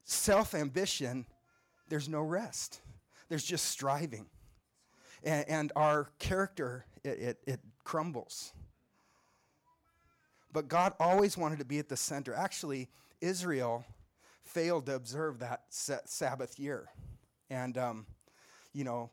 self 0.06 0.56
ambition, 0.56 1.26
there's 1.90 2.08
no 2.08 2.22
rest, 2.22 2.80
there's 3.28 3.44
just 3.44 3.66
striving. 3.66 4.28
And, 5.26 5.50
and 5.50 5.72
our 5.76 6.10
character, 6.20 6.86
it, 7.04 7.20
it, 7.20 7.38
it 7.46 7.60
crumbles. 7.84 8.54
But 10.54 10.68
God 10.68 10.94
always 11.00 11.38
wanted 11.38 11.60
to 11.60 11.66
be 11.66 11.80
at 11.80 11.90
the 11.90 11.98
center. 11.98 12.34
Actually, 12.34 12.90
Israel 13.20 13.84
failed 14.44 14.86
to 14.86 14.96
observe 14.96 15.40
that 15.40 15.64
Sabbath 15.70 16.60
year. 16.60 16.90
And, 17.50 17.78
um, 17.78 18.06
you 18.72 18.84
know, 18.84 19.10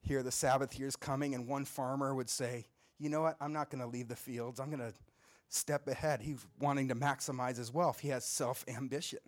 here 0.00 0.22
the 0.22 0.32
Sabbath 0.32 0.78
year 0.78 0.88
is 0.88 0.96
coming, 0.96 1.34
and 1.34 1.46
one 1.46 1.66
farmer 1.66 2.14
would 2.14 2.30
say, 2.30 2.66
you 2.98 3.10
know 3.10 3.20
what, 3.20 3.36
I'm 3.40 3.52
not 3.52 3.70
going 3.70 3.82
to 3.82 3.86
leave 3.86 4.08
the 4.08 4.16
fields. 4.16 4.58
I'm 4.58 4.70
going 4.70 4.80
to 4.80 4.94
step 5.48 5.86
ahead. 5.88 6.20
He's 6.20 6.44
wanting 6.58 6.88
to 6.88 6.94
maximize 6.94 7.56
his 7.56 7.72
wealth. 7.72 8.00
He 8.00 8.08
has 8.08 8.24
self 8.24 8.64
ambition. 8.68 9.20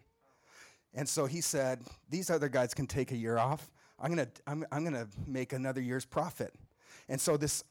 And 0.94 1.08
so 1.08 1.26
he 1.26 1.40
said, 1.40 1.82
These 2.08 2.30
other 2.30 2.48
guys 2.48 2.74
can 2.74 2.86
take 2.86 3.12
a 3.12 3.16
year 3.16 3.38
off. 3.38 3.70
I'm 3.98 4.14
going 4.14 4.26
to 4.26 4.32
I'm, 4.46 4.64
I'm 4.72 4.82
gonna 4.82 5.06
make 5.26 5.52
another 5.52 5.80
year's 5.80 6.04
profit. 6.04 6.52
And 7.08 7.20
so 7.20 7.36
this, 7.36 7.64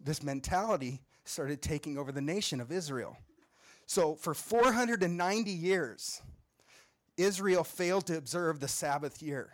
this 0.00 0.22
mentality 0.22 1.00
started 1.24 1.62
taking 1.62 1.98
over 1.98 2.12
the 2.12 2.20
nation 2.20 2.60
of 2.60 2.72
Israel. 2.72 3.16
So 3.86 4.14
for 4.14 4.34
490 4.34 5.50
years, 5.50 6.22
Israel 7.16 7.64
failed 7.64 8.06
to 8.06 8.16
observe 8.16 8.60
the 8.60 8.68
Sabbath 8.68 9.22
year 9.22 9.50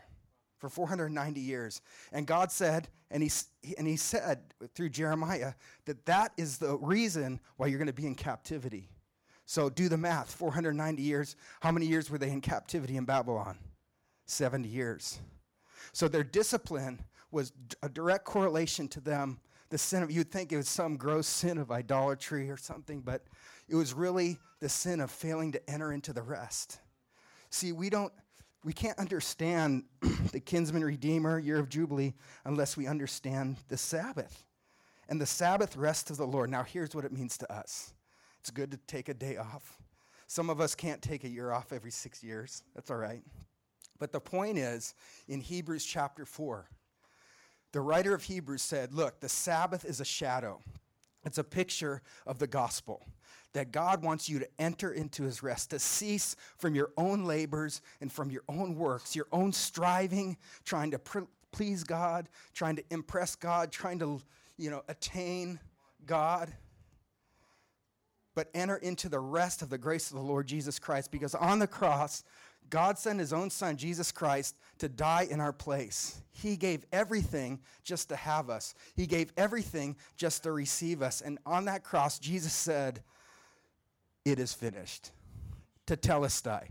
for 0.59 0.68
490 0.68 1.40
years. 1.40 1.81
And 2.12 2.26
God 2.26 2.50
said, 2.50 2.88
and 3.11 3.22
he, 3.22 3.31
and 3.78 3.87
he 3.87 3.96
said 3.96 4.40
through 4.74 4.90
Jeremiah, 4.90 5.54
that 5.87 6.04
that 6.07 6.33
is 6.37 6.59
the 6.59 6.76
reason 6.76 7.40
why 7.57 7.66
you're 7.66 7.78
going 7.78 7.87
to 7.87 7.92
be 7.92 8.07
in 8.07 8.14
captivity. 8.14 8.90
So 9.46 9.70
do 9.70 9.88
the 9.88 9.96
math 9.96 10.31
490 10.35 11.02
years. 11.02 11.37
How 11.61 11.72
many 11.72 11.87
years 11.87 12.11
were 12.11 12.18
they 12.18 12.31
in 12.31 12.42
captivity 12.42 12.96
in 12.96 13.04
Babylon? 13.07 13.59
70 14.26 14.68
years. 14.68 15.20
So 15.92 16.07
their 16.07 16.24
discipline 16.24 17.02
was 17.31 17.52
a 17.83 17.88
direct 17.88 18.24
correlation 18.24 18.88
to 18.88 19.00
them. 19.00 19.40
The 19.70 19.78
sin 19.78 20.02
of, 20.02 20.11
you'd 20.11 20.31
think 20.31 20.52
it 20.52 20.57
was 20.57 20.68
some 20.68 20.96
gross 20.96 21.26
sin 21.26 21.59
of 21.59 21.70
idolatry 21.70 22.50
or 22.50 22.57
something, 22.57 23.00
but 23.00 23.22
it 23.68 23.74
was 23.74 23.92
really 23.92 24.38
the 24.61 24.68
sin 24.68 25.00
of 25.00 25.11
failing 25.11 25.52
to 25.52 25.70
enter 25.70 25.92
into 25.92 26.12
the 26.12 26.22
rest. 26.22 26.81
See, 27.50 27.72
we 27.72 27.90
don't, 27.90 28.12
we 28.64 28.72
can't 28.72 28.98
understand 28.98 29.85
the 30.33 30.40
kinsman 30.40 30.85
redeemer, 30.85 31.38
year 31.38 31.59
of 31.59 31.68
Jubilee, 31.68 32.14
unless 32.44 32.76
we 32.76 32.87
understand 32.87 33.57
the 33.68 33.76
Sabbath. 33.76 34.44
And 35.09 35.20
the 35.20 35.26
Sabbath 35.26 35.76
rest 35.76 36.11
of 36.11 36.16
the 36.16 36.26
Lord. 36.26 36.50
Now, 36.50 36.62
here's 36.62 36.94
what 36.94 37.04
it 37.04 37.12
means 37.12 37.38
to 37.38 37.52
us 37.52 37.92
it's 38.40 38.50
good 38.50 38.70
to 38.70 38.78
take 38.87 39.09
a 39.09 39.14
day 39.14 39.37
off. 39.37 39.78
Some 40.26 40.50
of 40.50 40.61
us 40.61 40.74
can't 40.74 41.00
take 41.00 41.24
a 41.24 41.28
year 41.28 41.50
off 41.50 41.72
every 41.72 41.90
six 41.90 42.22
years. 42.22 42.62
That's 42.74 42.90
all 42.90 42.98
right. 42.98 43.22
But 43.98 44.12
the 44.12 44.20
point 44.20 44.59
is, 44.59 44.94
in 45.26 45.40
Hebrews 45.40 45.85
chapter 45.85 46.24
4, 46.24 46.68
the 47.72 47.81
writer 47.81 48.14
of 48.14 48.24
Hebrews 48.24 48.62
said, 48.62 48.92
Look, 48.92 49.20
the 49.20 49.28
Sabbath 49.28 49.85
is 49.85 50.00
a 50.00 50.04
shadow, 50.04 50.61
it's 51.24 51.38
a 51.38 51.44
picture 51.44 52.02
of 52.26 52.38
the 52.38 52.46
gospel 52.46 53.07
that 53.54 53.72
God 53.72 54.02
wants 54.02 54.28
you 54.28 54.38
to 54.38 54.48
enter 54.59 54.92
into 54.92 55.22
his 55.22 55.42
rest, 55.42 55.70
to 55.70 55.78
cease 55.78 56.37
from 56.59 56.74
your 56.74 56.90
own 56.96 57.24
labors 57.24 57.81
and 58.00 58.12
from 58.12 58.31
your 58.31 58.42
own 58.48 58.74
works, 58.74 59.16
your 59.16 59.26
own 59.33 59.52
striving, 59.52 60.37
trying 60.64 60.90
to 60.90 60.98
pr- 60.98 61.20
please 61.50 61.83
God, 61.83 62.28
trying 62.54 62.76
to 62.76 62.85
impress 62.90 63.35
God, 63.35 63.72
trying 63.72 63.98
to, 64.00 64.20
you 64.59 64.70
know, 64.70 64.83
attain 64.88 65.59
God. 66.04 66.52
But 68.35 68.50
enter 68.54 68.76
into 68.76 69.09
the 69.09 69.18
rest 69.18 69.62
of 69.62 69.70
the 69.70 69.78
grace 69.78 70.11
of 70.11 70.16
the 70.16 70.22
Lord 70.22 70.46
Jesus 70.46 70.78
Christ 70.78 71.11
because 71.11 71.35
on 71.35 71.59
the 71.59 71.66
cross, 71.66 72.22
God 72.70 72.98
sent 72.98 73.20
his 73.20 73.33
own 73.33 73.50
son, 73.50 73.76
Jesus 73.76 74.12
Christ, 74.12 74.57
to 74.78 74.88
die 74.88 75.26
in 75.31 75.40
our 75.40 75.52
place. 75.52 76.20
He 76.31 76.57
gave 76.57 76.85
everything 76.92 77.61
just 77.85 78.09
to 78.11 78.16
have 78.16 78.50
us, 78.50 78.74
he 78.94 79.07
gave 79.07 79.33
everything 79.37 79.96
just 80.16 80.42
to 80.44 80.52
receive 80.52 81.02
us. 81.02 81.20
And 81.20 81.38
on 81.46 81.64
that 81.66 81.85
cross, 81.85 82.18
Jesus 82.18 82.52
said, 82.52 83.02
It 84.24 84.38
is 84.38 84.52
finished. 84.52 85.11
Tetelestai, 85.87 86.68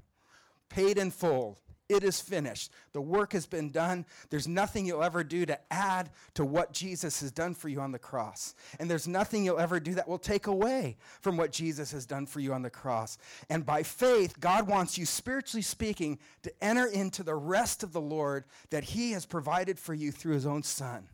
paid 0.69 0.97
in 0.97 1.12
full. 1.12 1.57
It 1.89 2.04
is 2.04 2.19
finished. 2.19 2.71
The 2.91 3.02
work 3.02 3.32
has 3.32 3.45
been 3.45 3.69
done. 3.69 4.06
There's 4.30 4.47
nothing 4.47 4.86
you'll 4.86 5.04
ever 5.04 5.23
do 5.23 5.45
to 5.45 5.58
add 5.71 6.10
to 6.34 6.43
what 6.43 6.73
Jesus 6.73 7.21
has 7.21 7.32
done 7.32 7.54
for 7.54 7.69
you 7.69 7.80
on 7.80 7.93
the 7.93 8.00
cross. 8.00 8.56
And 8.78 8.89
there's 8.89 9.08
nothing 9.08 9.45
you'll 9.45 9.60
ever 9.60 9.80
do 9.80 9.93
that 9.93 10.08
will 10.08 10.17
take 10.17 10.47
away 10.47 10.97
from 11.21 11.38
what 11.38 11.54
Jesus 11.54 11.91
has 11.93 12.06
done 12.06 12.26
for 12.26 12.41
you 12.41 12.54
on 12.54 12.62
the 12.62 12.69
cross. 12.69 13.17
And 13.50 13.65
by 13.65 13.84
faith, 13.84 14.38
God 14.38 14.67
wants 14.67 14.97
you, 14.97 15.06
spiritually 15.06 15.62
speaking, 15.62 16.19
to 16.43 16.52
enter 16.62 16.88
into 16.88 17.23
the 17.23 17.36
rest 17.36 17.84
of 17.84 17.93
the 17.93 18.02
Lord 18.02 18.43
that 18.69 18.84
He 18.84 19.13
has 19.13 19.26
provided 19.26 19.80
for 19.80 19.93
you 19.93 20.12
through 20.12 20.34
His 20.34 20.45
own 20.45 20.63
Son, 20.63 21.08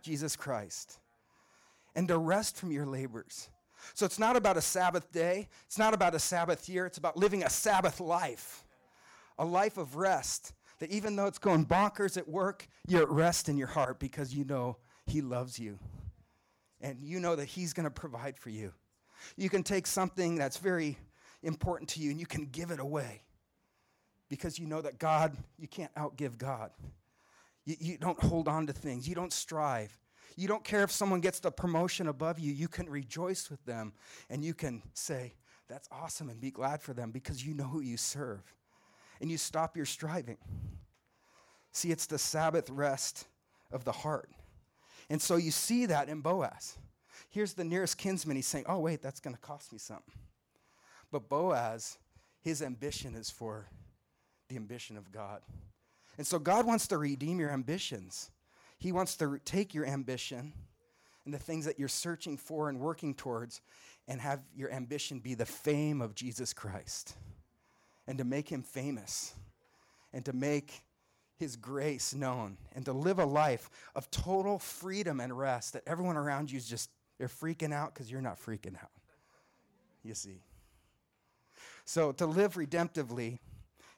Jesus 0.00 0.36
Christ, 0.36 1.00
and 1.96 2.06
to 2.06 2.18
rest 2.18 2.56
from 2.56 2.70
your 2.70 2.86
labors. 2.86 3.48
So 3.94 4.06
it's 4.06 4.18
not 4.18 4.36
about 4.36 4.56
a 4.56 4.62
Sabbath 4.62 5.10
day, 5.10 5.48
it's 5.66 5.78
not 5.78 5.92
about 5.92 6.14
a 6.14 6.20
Sabbath 6.20 6.68
year, 6.68 6.86
it's 6.86 6.98
about 6.98 7.16
living 7.16 7.42
a 7.42 7.50
Sabbath 7.50 7.98
life 7.98 8.64
a 9.40 9.44
life 9.44 9.78
of 9.78 9.96
rest. 9.96 10.52
That 10.78 10.90
even 10.90 11.16
though 11.16 11.26
it's 11.26 11.38
going 11.38 11.66
bonkers 11.66 12.16
at 12.16 12.28
work, 12.28 12.68
you're 12.86 13.02
at 13.02 13.10
rest 13.10 13.48
in 13.48 13.58
your 13.58 13.66
heart 13.66 13.98
because 13.98 14.34
you 14.34 14.44
know 14.44 14.76
He 15.06 15.20
loves 15.20 15.58
you. 15.58 15.78
And 16.80 16.98
you 17.02 17.20
know 17.20 17.36
that 17.36 17.46
He's 17.46 17.72
going 17.72 17.84
to 17.84 17.90
provide 17.90 18.38
for 18.38 18.50
you. 18.50 18.72
You 19.36 19.50
can 19.50 19.62
take 19.62 19.86
something 19.86 20.36
that's 20.36 20.56
very 20.56 20.96
important 21.42 21.90
to 21.90 22.00
you 22.00 22.10
and 22.10 22.20
you 22.20 22.26
can 22.26 22.46
give 22.46 22.70
it 22.70 22.80
away 22.80 23.22
because 24.28 24.58
you 24.58 24.66
know 24.66 24.80
that 24.80 24.98
God, 24.98 25.36
you 25.58 25.68
can't 25.68 25.94
outgive 25.94 26.38
God. 26.38 26.70
You, 27.64 27.76
you 27.78 27.98
don't 27.98 28.18
hold 28.18 28.48
on 28.48 28.66
to 28.66 28.72
things, 28.72 29.08
you 29.08 29.14
don't 29.14 29.32
strive. 29.32 29.98
You 30.36 30.48
don't 30.48 30.64
care 30.64 30.82
if 30.84 30.92
someone 30.92 31.20
gets 31.20 31.40
the 31.40 31.50
promotion 31.50 32.06
above 32.06 32.38
you, 32.38 32.52
you 32.52 32.68
can 32.68 32.88
rejoice 32.88 33.50
with 33.50 33.62
them 33.66 33.92
and 34.30 34.42
you 34.42 34.54
can 34.54 34.82
say, 34.94 35.34
That's 35.68 35.88
awesome, 35.92 36.30
and 36.30 36.40
be 36.40 36.50
glad 36.50 36.80
for 36.80 36.94
them 36.94 37.10
because 37.10 37.44
you 37.44 37.52
know 37.52 37.64
who 37.64 37.80
you 37.80 37.98
serve. 37.98 38.54
And 39.20 39.30
you 39.30 39.38
stop 39.38 39.76
your 39.76 39.86
striving. 39.86 40.38
See, 41.72 41.90
it's 41.90 42.06
the 42.06 42.18
Sabbath 42.18 42.68
rest 42.70 43.26
of 43.70 43.84
the 43.84 43.92
heart. 43.92 44.30
And 45.08 45.20
so 45.20 45.36
you 45.36 45.50
see 45.50 45.86
that 45.86 46.08
in 46.08 46.20
Boaz. 46.20 46.78
Here's 47.28 47.54
the 47.54 47.64
nearest 47.64 47.98
kinsman. 47.98 48.36
He's 48.36 48.46
saying, 48.46 48.64
Oh, 48.68 48.78
wait, 48.80 49.02
that's 49.02 49.20
going 49.20 49.34
to 49.34 49.40
cost 49.40 49.72
me 49.72 49.78
something. 49.78 50.14
But 51.12 51.28
Boaz, 51.28 51.98
his 52.40 52.62
ambition 52.62 53.14
is 53.14 53.30
for 53.30 53.66
the 54.48 54.56
ambition 54.56 54.96
of 54.96 55.12
God. 55.12 55.42
And 56.18 56.26
so 56.26 56.38
God 56.38 56.66
wants 56.66 56.86
to 56.88 56.98
redeem 56.98 57.38
your 57.38 57.50
ambitions. 57.50 58.30
He 58.78 58.92
wants 58.92 59.16
to 59.16 59.38
take 59.44 59.74
your 59.74 59.86
ambition 59.86 60.52
and 61.24 61.34
the 61.34 61.38
things 61.38 61.66
that 61.66 61.78
you're 61.78 61.88
searching 61.88 62.36
for 62.36 62.68
and 62.68 62.80
working 62.80 63.14
towards 63.14 63.60
and 64.08 64.20
have 64.20 64.40
your 64.56 64.72
ambition 64.72 65.20
be 65.20 65.34
the 65.34 65.46
fame 65.46 66.00
of 66.00 66.14
Jesus 66.14 66.52
Christ 66.52 67.14
and 68.10 68.18
to 68.18 68.24
make 68.24 68.50
him 68.50 68.62
famous 68.62 69.32
and 70.12 70.24
to 70.26 70.34
make 70.34 70.82
his 71.38 71.56
grace 71.56 72.12
known 72.12 72.58
and 72.74 72.84
to 72.84 72.92
live 72.92 73.18
a 73.18 73.24
life 73.24 73.70
of 73.94 74.10
total 74.10 74.58
freedom 74.58 75.20
and 75.20 75.38
rest 75.38 75.72
that 75.72 75.82
everyone 75.86 76.18
around 76.18 76.50
you 76.50 76.58
is 76.58 76.68
just 76.68 76.90
they're 77.18 77.28
freaking 77.28 77.72
out 77.72 77.94
because 77.94 78.10
you're 78.10 78.20
not 78.20 78.38
freaking 78.38 78.76
out 78.76 78.90
you 80.02 80.14
see. 80.14 80.40
So 81.84 82.12
to 82.12 82.26
live 82.26 82.54
redemptively 82.54 83.38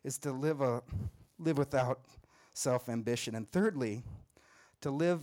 is 0.04 0.18
to 0.18 0.32
live 0.32 0.60
a 0.60 0.82
live 1.38 1.58
without 1.58 2.00
self-ambition. 2.54 3.34
And 3.34 3.50
thirdly 3.50 4.02
to 4.80 4.90
live 4.90 5.20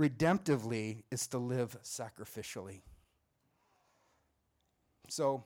redemptively 0.00 1.02
is 1.10 1.26
to 1.28 1.38
live 1.38 1.76
sacrificially. 1.82 2.80
So 5.08 5.44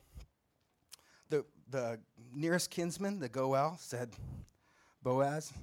the, 1.29 1.43
the 1.69 1.99
nearest 2.33 2.69
kinsman, 2.69 3.19
the 3.19 3.29
Goel, 3.29 3.77
said, 3.79 4.11
Boaz, 5.03 5.53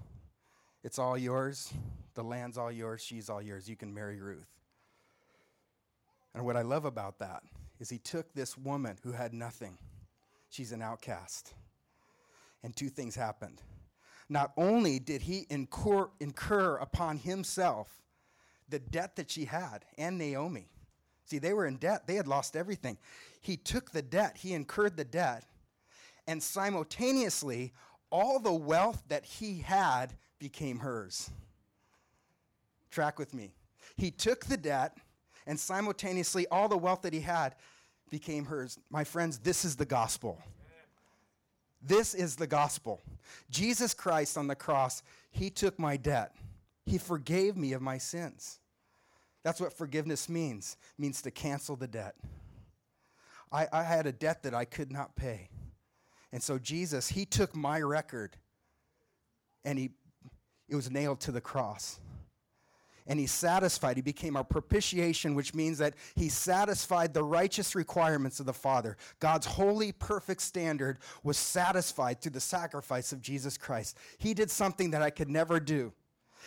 it's 0.85 0.99
all 0.99 1.17
yours. 1.17 1.73
The 2.15 2.23
land's 2.23 2.59
all 2.59 2.73
yours. 2.73 3.03
She's 3.03 3.31
all 3.31 3.41
yours. 3.41 3.69
You 3.69 3.77
can 3.77 3.95
marry 3.95 4.21
Ruth. 4.21 4.49
And 6.35 6.45
what 6.45 6.57
I 6.57 6.63
love 6.63 6.85
about 6.85 7.19
that 7.19 7.43
is 7.79 7.91
he 7.91 7.99
took 7.99 8.33
this 8.33 8.57
woman 8.57 8.97
who 9.03 9.13
had 9.13 9.35
nothing. 9.35 9.79
She's 10.51 10.73
an 10.73 10.83
outcast. 10.83 11.55
And 12.63 12.75
two 12.75 12.89
things 12.89 13.15
happened. 13.15 13.61
Not 14.29 14.53
only 14.57 14.99
did 14.99 15.23
he 15.23 15.47
incur, 15.51 16.09
incur 16.21 16.77
upon 16.77 17.19
himself 17.19 17.89
the 18.69 18.79
debt 18.79 19.17
that 19.17 19.31
she 19.31 19.45
had 19.45 19.85
and 19.99 20.17
Naomi. 20.17 20.69
See, 21.27 21.39
they 21.39 21.53
were 21.53 21.67
in 21.67 21.77
debt, 21.77 22.07
they 22.07 22.15
had 22.15 22.27
lost 22.27 22.57
everything. 22.57 22.99
He 23.41 23.57
took 23.57 23.91
the 23.91 24.03
debt, 24.03 24.37
he 24.39 24.55
incurred 24.55 24.97
the 24.97 25.05
debt, 25.05 25.45
and 26.27 26.43
simultaneously, 26.43 27.73
all 28.11 28.39
the 28.39 28.53
wealth 28.53 29.03
that 29.09 29.25
he 29.25 29.59
had 29.59 30.15
became 30.39 30.81
hers. 30.81 31.31
Track 32.91 33.19
with 33.19 33.33
me. 33.33 33.55
He 33.97 34.11
took 34.11 34.45
the 34.45 34.57
debt, 34.57 34.99
and 35.47 35.59
simultaneously, 35.59 36.47
all 36.49 36.69
the 36.69 36.77
wealth 36.77 37.03
that 37.03 37.13
he 37.13 37.21
had 37.21 37.55
became 38.11 38.45
hers. 38.45 38.79
My 38.91 39.05
friends, 39.05 39.39
this 39.39 39.65
is 39.65 39.77
the 39.77 39.87
gospel. 39.87 40.39
This 41.81 42.15
is 42.15 42.37
the 42.37 42.47
gospel. 42.47 43.01
Jesus 43.51 43.93
Christ 43.95 44.39
on 44.39 44.47
the 44.47 44.55
cross, 44.55 45.03
he 45.31 45.51
took 45.51 45.79
my 45.79 45.97
debt. 45.97 46.37
He 46.87 46.99
forgave 46.99 47.57
me 47.57 47.73
of 47.73 47.83
my 47.83 47.99
sins. 47.99 48.61
That's 49.43 49.61
what 49.61 49.73
forgiveness 49.73 50.29
means. 50.29 50.77
It 50.97 51.03
means 51.03 51.23
to 51.23 51.31
cancel 51.31 51.75
the 51.75 51.89
debt. 51.89 52.15
I, 53.51 53.67
I 53.73 53.83
had 53.83 54.07
a 54.07 54.13
debt 54.13 54.43
that 54.45 54.55
I 54.55 54.65
could 54.65 54.93
not 54.93 55.17
pay. 55.17 55.49
And 56.33 56.43
so 56.43 56.59
Jesus, 56.59 57.09
he 57.09 57.25
took 57.25 57.55
my 57.55 57.81
record 57.81 58.37
and 59.65 59.79
he 59.79 59.91
it 60.69 60.77
was 60.77 60.91
nailed 60.91 61.21
to 61.21 61.33
the 61.33 61.41
cross. 61.41 62.01
And 63.07 63.19
he 63.19 63.27
satisfied, 63.27 63.97
he 63.97 64.03
became 64.03 64.37
our 64.37 64.45
propitiation, 64.45 65.35
which 65.35 65.55
means 65.55 65.79
that 65.79 65.95
he 66.15 66.29
satisfied 66.29 67.13
the 67.13 67.25
righteous 67.25 67.75
requirements 67.75 68.39
of 68.39 68.47
the 68.47 68.53
Father. 68.53 68.97
God's 69.19 69.45
holy, 69.45 69.91
perfect 69.93 70.41
standard 70.41 70.99
was 71.25 71.37
satisfied 71.37 72.21
through 72.21 72.33
the 72.33 72.41
sacrifice 72.41 73.13
of 73.13 73.21
Jesus 73.21 73.59
Christ. 73.59 73.99
He 74.19 74.35
did 74.35 74.51
something 74.51 74.93
that 74.93 75.03
I 75.03 75.11
could 75.11 75.29
never 75.29 75.59
do. 75.59 75.93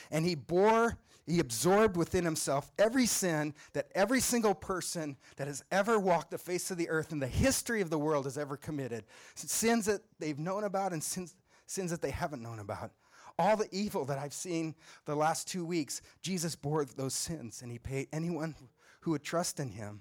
And 0.10 0.26
he 0.26 0.36
bore 0.36 0.98
he 1.26 1.40
absorbed 1.40 1.98
within 1.98 2.24
himself 2.24 2.72
every 2.78 3.08
sin 3.08 3.54
that 3.74 3.88
every 3.96 4.20
single 4.20 4.54
person 4.54 5.18
that 5.38 5.48
has 5.48 5.64
ever 5.72 6.00
walked 6.00 6.32
the 6.32 6.38
face 6.38 6.70
of 6.70 6.78
the 6.78 6.90
earth 6.90 7.12
in 7.12 7.20
the 7.20 7.28
history 7.28 7.82
of 7.82 7.90
the 7.90 7.98
world 7.98 8.26
has 8.26 8.38
ever 8.38 8.58
committed. 8.58 9.06
Sins 9.34 9.86
that 9.86 10.02
they've 10.20 10.38
known 10.38 10.64
about 10.64 10.94
and 10.94 11.04
sins, 11.04 11.36
sins 11.66 11.90
that 11.90 12.02
they 12.02 12.12
haven't 12.12 12.44
known 12.44 12.60
about. 12.60 12.92
All 13.40 13.58
the 13.58 13.68
evil 13.72 14.06
that 14.06 14.20
I've 14.20 14.34
seen 14.34 14.76
the 15.06 15.16
last 15.16 15.48
two 15.48 15.66
weeks, 15.66 16.02
Jesus 16.22 16.56
bore 16.56 16.86
those 16.86 17.16
sins 17.16 17.62
and 17.64 17.72
he 17.72 17.80
paid 17.80 18.08
anyone 18.14 18.56
who 19.02 19.12
would 19.12 19.24
trust 19.24 19.60
in 19.60 19.70
him 19.70 20.00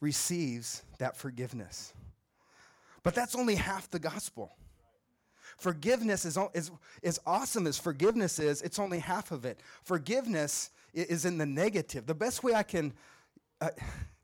receives 0.00 0.82
that 0.98 1.16
forgiveness. 1.16 1.92
But 3.02 3.14
that's 3.14 3.34
only 3.34 3.56
half 3.56 3.90
the 3.90 3.98
gospel. 3.98 4.56
Forgiveness 5.58 6.24
is, 6.24 6.38
is, 6.52 6.70
is 7.02 7.20
awesome 7.26 7.66
as 7.66 7.78
forgiveness 7.78 8.38
is, 8.38 8.62
it's 8.62 8.78
only 8.78 8.98
half 8.98 9.30
of 9.30 9.44
it. 9.44 9.60
Forgiveness 9.82 10.70
is 10.92 11.24
in 11.24 11.38
the 11.38 11.46
negative. 11.46 12.06
The 12.06 12.14
best 12.14 12.42
way 12.42 12.54
I 12.54 12.62
can. 12.62 12.92
Uh, 13.60 13.70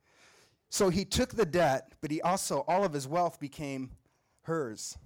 so 0.70 0.88
he 0.88 1.04
took 1.04 1.34
the 1.34 1.46
debt, 1.46 1.92
but 2.00 2.10
he 2.10 2.20
also, 2.22 2.64
all 2.68 2.84
of 2.84 2.92
his 2.92 3.08
wealth 3.08 3.40
became 3.40 3.90
hers. 4.42 4.96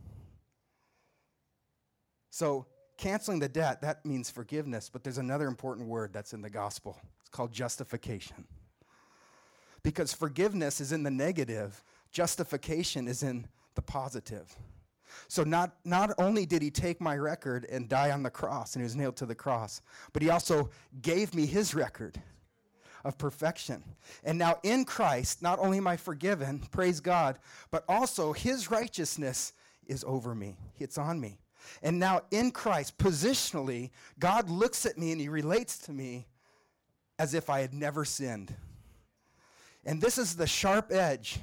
So 2.31 2.67
canceling 2.97 3.39
the 3.39 3.49
debt, 3.49 3.81
that 3.83 4.05
means 4.05 4.31
forgiveness, 4.31 4.91
but 4.93 5.05
there's 5.05 5.19
another 5.19 5.47
important 5.47 5.89
word 5.89 6.13
that's 6.13 6.33
in 6.33 6.43
the 6.43 6.51
gospel. 6.51 6.99
It's 7.21 7.29
called 7.29 7.53
justification. 7.53 8.45
Because 9.83 10.13
forgiveness 10.13 10.81
is 10.81 10.93
in 10.93 11.03
the 11.03 11.11
negative, 11.11 11.85
justification 12.11 13.07
is 13.07 13.23
in 13.23 13.47
the 13.75 13.83
positive. 13.83 14.57
So 15.29 15.44
not, 15.44 15.77
not 15.85 16.12
only 16.18 16.46
did 16.46 16.62
he 16.62 16.70
take 16.70 17.00
my 17.00 17.16
record 17.16 17.66
and 17.70 17.88
die 17.88 18.11
on 18.11 18.22
the 18.22 18.31
cross, 18.31 18.74
and 18.74 18.83
he 18.83 18.85
was 18.85 18.96
nailed 18.96 19.16
to 19.16 19.27
the 19.27 19.35
cross, 19.35 19.81
but 20.12 20.22
he 20.22 20.31
also 20.31 20.70
gave 21.03 21.35
me 21.35 21.46
his 21.46 21.74
record 21.74 22.20
of 23.05 23.18
perfection. 23.18 23.83
And 24.24 24.38
now 24.38 24.59
in 24.62 24.85
Christ, 24.85 25.42
not 25.42 25.59
only 25.59 25.79
am 25.79 25.87
I 25.87 25.96
forgiven, 25.96 26.61
praise 26.70 27.00
God, 27.00 27.38
but 27.70 27.85
also 27.88 28.33
his 28.33 28.70
righteousness 28.70 29.53
is 29.87 30.05
over 30.07 30.35
me. 30.35 30.57
It's 30.79 30.98
on 30.98 31.20
me. 31.20 31.38
And 31.83 31.98
now 31.98 32.22
in 32.31 32.50
Christ, 32.50 32.98
positionally, 32.98 33.90
God 34.18 34.50
looks 34.50 34.87
at 34.87 34.98
me 34.98 35.12
and 35.12 35.20
he 35.20 35.29
relates 35.29 35.79
to 35.81 35.92
me 35.92 36.27
as 37.18 37.35
if 37.35 37.48
I 37.48 37.61
had 37.61 37.72
never 37.72 38.05
sinned. 38.05 38.55
And 39.85 40.00
this 40.00 40.18
is 40.18 40.37
the 40.37 40.46
sharp 40.46 40.90
edge. 40.90 41.38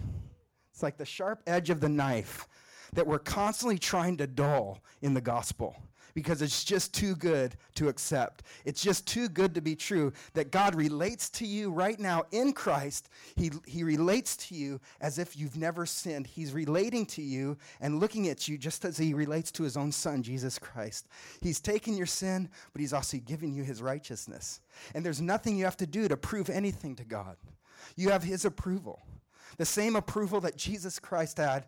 It's 0.72 0.84
like 0.84 0.98
the 0.98 1.06
sharp 1.06 1.42
edge 1.46 1.70
of 1.70 1.80
the 1.80 1.90
knife 1.90 2.48
that 2.94 3.08
we're 3.08 3.20
constantly 3.20 3.78
trying 3.78 4.18
to 4.18 4.28
dull 4.28 4.80
in 5.02 5.14
the 5.14 5.22
gospel 5.22 5.76
because 6.14 6.42
it's 6.42 6.64
just 6.64 6.94
too 6.94 7.16
good 7.16 7.56
to 7.76 7.88
accept. 7.88 8.44
It's 8.66 8.82
just 8.82 9.08
too 9.08 9.30
good 9.30 9.56
to 9.56 9.62
be 9.62 9.76
true 9.76 10.12
that 10.34 10.52
God 10.52 10.76
relates 10.76 11.30
to 11.32 11.46
you 11.46 11.72
right 11.72 12.00
now 12.00 12.24
in 12.32 12.54
Christ. 12.54 13.10
He, 13.36 13.52
he 13.66 13.84
relates 13.84 14.36
to 14.38 14.56
you 14.56 14.80
as 15.00 15.20
if 15.20 15.38
you've 15.38 15.58
never 15.58 15.86
sinned. 15.86 16.28
He's 16.28 16.54
relating 16.54 17.06
to 17.08 17.22
you 17.22 17.58
and 17.80 18.00
looking 18.00 18.28
at 18.28 18.48
you 18.48 18.58
just 18.58 18.86
as 18.86 18.98
he 18.98 19.14
relates 19.14 19.52
to 19.54 19.64
his 19.64 19.78
own 19.78 19.92
son, 19.92 20.24
Jesus 20.24 20.60
Christ. 20.60 21.08
He's 21.42 21.60
taken 21.60 21.96
your 21.96 22.06
sin, 22.06 22.50
but 22.74 22.82
he's 22.82 22.94
also 22.94 23.18
given 23.18 23.54
you 23.54 23.64
his 23.64 23.82
righteousness. 23.82 24.62
And 24.94 25.06
there's 25.06 25.22
nothing 25.22 25.58
you 25.58 25.66
have 25.66 25.78
to 25.78 25.88
do 25.88 26.08
to 26.08 26.18
prove 26.18 26.50
anything 26.50 26.96
to 26.96 27.04
God. 27.04 27.38
You 27.96 28.10
have 28.10 28.24
his 28.24 28.46
approval. 28.46 29.02
The 29.58 29.66
same 29.66 29.96
approval 29.96 30.40
that 30.42 30.56
Jesus 30.56 30.98
Christ 30.98 31.38
had 31.38 31.66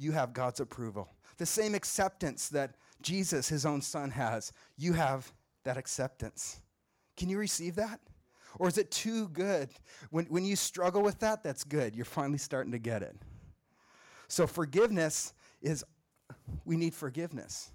you 0.00 0.12
have 0.12 0.32
God's 0.32 0.60
approval. 0.60 1.08
The 1.36 1.46
same 1.46 1.74
acceptance 1.74 2.48
that 2.48 2.74
Jesus, 3.02 3.48
his 3.48 3.66
own 3.66 3.82
son, 3.82 4.10
has, 4.10 4.52
you 4.76 4.94
have 4.94 5.30
that 5.64 5.76
acceptance. 5.76 6.60
Can 7.16 7.28
you 7.28 7.38
receive 7.38 7.76
that? 7.76 8.00
Or 8.58 8.66
is 8.66 8.78
it 8.78 8.90
too 8.90 9.28
good? 9.28 9.68
When, 10.10 10.24
when 10.26 10.44
you 10.44 10.56
struggle 10.56 11.02
with 11.02 11.18
that, 11.20 11.42
that's 11.42 11.64
good. 11.64 11.94
You're 11.94 12.04
finally 12.04 12.38
starting 12.38 12.72
to 12.72 12.78
get 12.78 13.02
it. 13.02 13.16
So, 14.26 14.46
forgiveness 14.46 15.34
is, 15.60 15.84
we 16.64 16.76
need 16.76 16.94
forgiveness. 16.94 17.70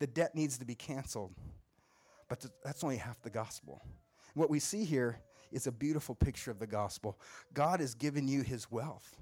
The 0.00 0.06
debt 0.06 0.34
needs 0.34 0.58
to 0.58 0.64
be 0.64 0.74
canceled. 0.74 1.32
But 2.28 2.44
that's 2.64 2.82
only 2.82 2.96
half 2.96 3.22
the 3.22 3.30
gospel. 3.30 3.82
What 4.34 4.50
we 4.50 4.58
see 4.58 4.84
here 4.84 5.20
is 5.52 5.66
a 5.66 5.72
beautiful 5.72 6.14
picture 6.14 6.50
of 6.50 6.58
the 6.58 6.66
gospel. 6.66 7.18
God 7.52 7.80
has 7.80 7.94
given 7.94 8.26
you 8.26 8.42
his 8.42 8.70
wealth 8.70 9.16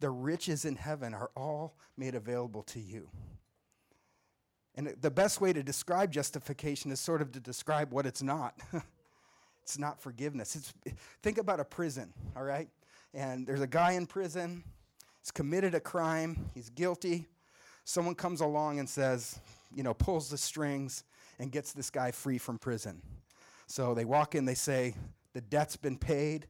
the 0.00 0.10
riches 0.10 0.64
in 0.64 0.76
heaven 0.76 1.14
are 1.14 1.30
all 1.36 1.76
made 1.96 2.14
available 2.14 2.62
to 2.64 2.80
you. 2.80 3.08
And 4.76 4.94
the 5.00 5.10
best 5.10 5.40
way 5.40 5.52
to 5.52 5.62
describe 5.62 6.10
justification 6.10 6.90
is 6.90 6.98
sort 6.98 7.22
of 7.22 7.32
to 7.32 7.40
describe 7.40 7.92
what 7.92 8.06
it's 8.06 8.22
not. 8.22 8.60
it's 9.62 9.78
not 9.78 10.00
forgiveness. 10.00 10.56
It's, 10.56 10.96
think 11.22 11.38
about 11.38 11.60
a 11.60 11.64
prison, 11.64 12.12
all 12.36 12.42
right? 12.42 12.68
And 13.12 13.46
there's 13.46 13.60
a 13.60 13.68
guy 13.68 13.92
in 13.92 14.06
prison. 14.06 14.64
He's 15.20 15.30
committed 15.30 15.74
a 15.74 15.80
crime. 15.80 16.50
He's 16.54 16.70
guilty. 16.70 17.26
someone 17.84 18.16
comes 18.16 18.40
along 18.40 18.80
and 18.80 18.88
says, 18.88 19.38
you 19.72 19.82
know, 19.82 19.94
pulls 19.94 20.28
the 20.28 20.38
strings 20.38 21.04
and 21.38 21.52
gets 21.52 21.72
this 21.72 21.90
guy 21.90 22.10
free 22.10 22.38
from 22.38 22.58
prison. 22.58 23.00
So 23.66 23.94
they 23.94 24.04
walk 24.04 24.34
in, 24.34 24.44
they 24.44 24.54
say, 24.54 24.94
the 25.32 25.40
debt's 25.40 25.76
been 25.76 25.98
paid, 25.98 26.46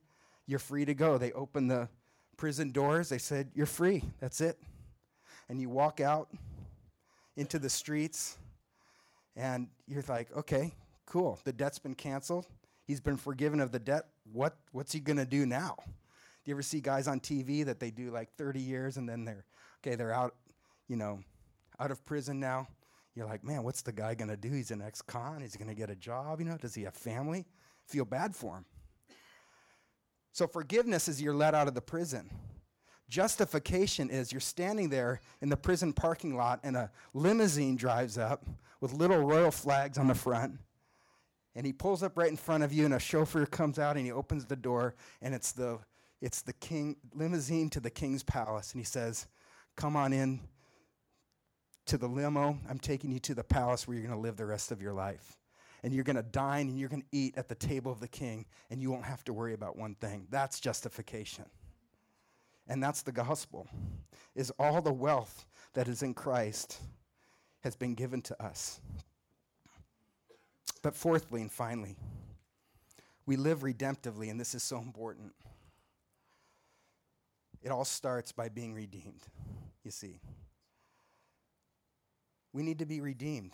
you're 0.47 0.59
free 0.59 0.85
to 0.85 0.95
go. 0.95 1.17
They 1.19 1.33
open 1.33 1.69
the 1.69 1.89
prison 2.37 2.70
doors, 2.70 3.09
they 3.09 3.18
said, 3.18 3.51
You're 3.55 3.66
free, 3.66 4.03
that's 4.20 4.40
it. 4.40 4.59
And 5.49 5.61
you 5.61 5.68
walk 5.68 6.01
out 6.01 6.29
into 7.37 7.59
the 7.59 7.70
streets, 7.70 8.38
and 9.37 9.68
you're 9.87 10.05
like, 10.09 10.35
Okay, 10.37 10.73
cool, 11.07 11.38
the 11.44 11.53
debt's 11.53 11.79
been 11.79 11.94
canceled. 11.94 12.47
He's 12.87 13.01
been 13.01 13.16
forgiven 13.16 13.61
of 13.61 13.73
the 13.73 13.79
debt. 13.79 14.07
What, 14.33 14.57
what's 14.73 14.92
he 14.92 15.01
going 15.01 15.16
to 15.16 15.25
do 15.25 15.47
now? 15.47 15.77
Do 16.44 16.51
you 16.51 16.55
ever 16.55 16.62
see 16.62 16.81
guys 16.81 17.09
on 17.09 17.20
TV 17.20 17.64
that 17.64 17.81
they 17.81 17.90
do 17.90 18.11
like 18.11 18.31
30 18.37 18.61
years 18.61 18.99
and 18.99 19.09
then 19.09 19.25
they're, 19.25 19.44
okay, 19.83 19.97
they're 19.97 20.12
out, 20.12 20.35
you 20.87 20.97
know, 20.97 21.20
out 21.81 21.90
of 21.90 22.05
prison 22.05 22.38
now? 22.40 22.68
You're 23.14 23.27
like, 23.27 23.42
man, 23.44 23.62
what's 23.62 23.81
the 23.81 23.92
guy 23.92 24.14
going 24.14 24.29
to 24.29 24.37
do? 24.37 24.51
He's 24.51 24.70
an 24.70 24.83
ex 24.83 25.01
con. 25.01 25.40
He's 25.40 25.57
going 25.57 25.68
to 25.68 25.75
get 25.75 25.88
a 25.88 25.94
job. 25.94 26.40
You 26.40 26.47
know, 26.47 26.59
does 26.59 26.75
he 26.75 26.83
have 26.83 26.94
family? 26.94 27.47
Feel 27.87 28.05
bad 28.05 28.35
for 28.35 28.57
him. 28.57 28.64
So 30.35 30.49
forgiveness 30.49 31.07
is 31.07 31.23
you're 31.23 31.33
let 31.33 31.55
out 31.55 31.68
of 31.68 31.75
the 31.75 31.81
prison. 31.81 32.29
Justification 33.09 34.11
is 34.11 34.33
you're 34.33 34.40
standing 34.40 34.88
there 34.88 35.20
in 35.40 35.49
the 35.49 35.57
prison 35.57 35.92
parking 35.92 36.37
lot 36.37 36.59
and 36.64 36.77
a 36.77 36.90
limousine 37.12 37.77
drives 37.77 38.18
up 38.18 38.44
with 38.81 38.92
little 38.92 39.18
royal 39.18 39.53
flags 39.53 39.97
on 39.97 40.09
the 40.09 40.14
front. 40.14 40.59
And 41.55 41.64
he 41.64 41.73
pulls 41.73 42.03
up 42.03 42.18
right 42.18 42.29
in 42.29 42.37
front 42.37 42.64
of 42.64 42.73
you, 42.73 42.85
and 42.85 42.94
a 42.94 42.99
chauffeur 42.99 43.47
comes 43.47 43.79
out 43.79 43.97
and 43.97 44.05
he 44.05 44.11
opens 44.11 44.44
the 44.44 44.57
door, 44.57 44.97
and 45.23 45.33
it's 45.33 45.53
the, 45.53 45.79
it's 46.20 46.42
the 46.42 46.53
king 46.55 46.97
limousine 47.14 47.70
to 47.70 47.79
the 47.79 47.88
king's 47.88 48.25
palace. 48.25 48.73
And 48.73 48.81
he 48.81 48.85
says, 48.85 49.29
Come 49.77 49.94
on 49.94 50.12
in 50.12 50.40
to 51.87 51.97
the 51.97 52.09
limo. 52.09 52.59
I'm 52.68 52.81
taking 52.81 53.12
you 53.12 53.20
to 53.20 53.35
the 53.35 53.44
palace 53.44 53.87
where 53.87 53.97
you're 53.97 54.05
going 54.05 54.16
to 54.16 54.20
live 54.20 54.37
the 54.37 54.47
rest 54.47 54.73
of 54.73 54.83
your 54.83 54.94
life 54.94 55.38
and 55.85 55.92
you're 55.92 56.03
going 56.03 56.16
to 56.16 56.23
dine 56.23 56.68
and 56.68 56.79
you're 56.79 56.88
going 56.88 57.03
to 57.03 57.09
eat 57.12 57.37
at 57.37 57.47
the 57.47 57.55
table 57.55 57.92
of 57.92 58.01
the 58.01 58.09
king, 58.09 58.47
and 58.70 58.81
you 58.81 58.90
won't 58.90 59.05
have 59.05 59.23
to 59.25 59.35
worry 59.35 59.53
about 59.53 59.77
one 59.77 59.94
thing. 59.94 60.27
That's 60.31 60.59
justification. 60.59 61.44
And 62.66 62.83
that's 62.83 63.03
the 63.03 63.12
gospel. 63.12 63.68
Is 64.35 64.51
all 64.59 64.81
the 64.81 64.92
wealth 64.92 65.44
that 65.75 65.87
is 65.87 66.03
in 66.03 66.14
Christ 66.14 66.81
has 67.61 67.77
been 67.77 67.94
given 67.94 68.23
to 68.23 68.42
us. 68.42 68.81
But 70.83 70.97
fourthly 70.97 71.42
and 71.42 71.53
finally, 71.53 71.97
we 73.27 73.37
live 73.37 73.61
redemptively, 73.61 74.31
and 74.31 74.40
this 74.40 74.55
is 74.55 74.62
so 74.62 74.79
important. 74.79 75.35
It 77.62 77.70
all 77.70 77.85
starts 77.85 78.33
by 78.33 78.49
being 78.49 78.73
redeemed, 78.73 79.23
you 79.83 79.90
see. 79.90 80.18
We 82.55 82.62
need 82.62 82.79
to 82.79 82.87
be 82.87 83.03
redeemed 83.03 83.53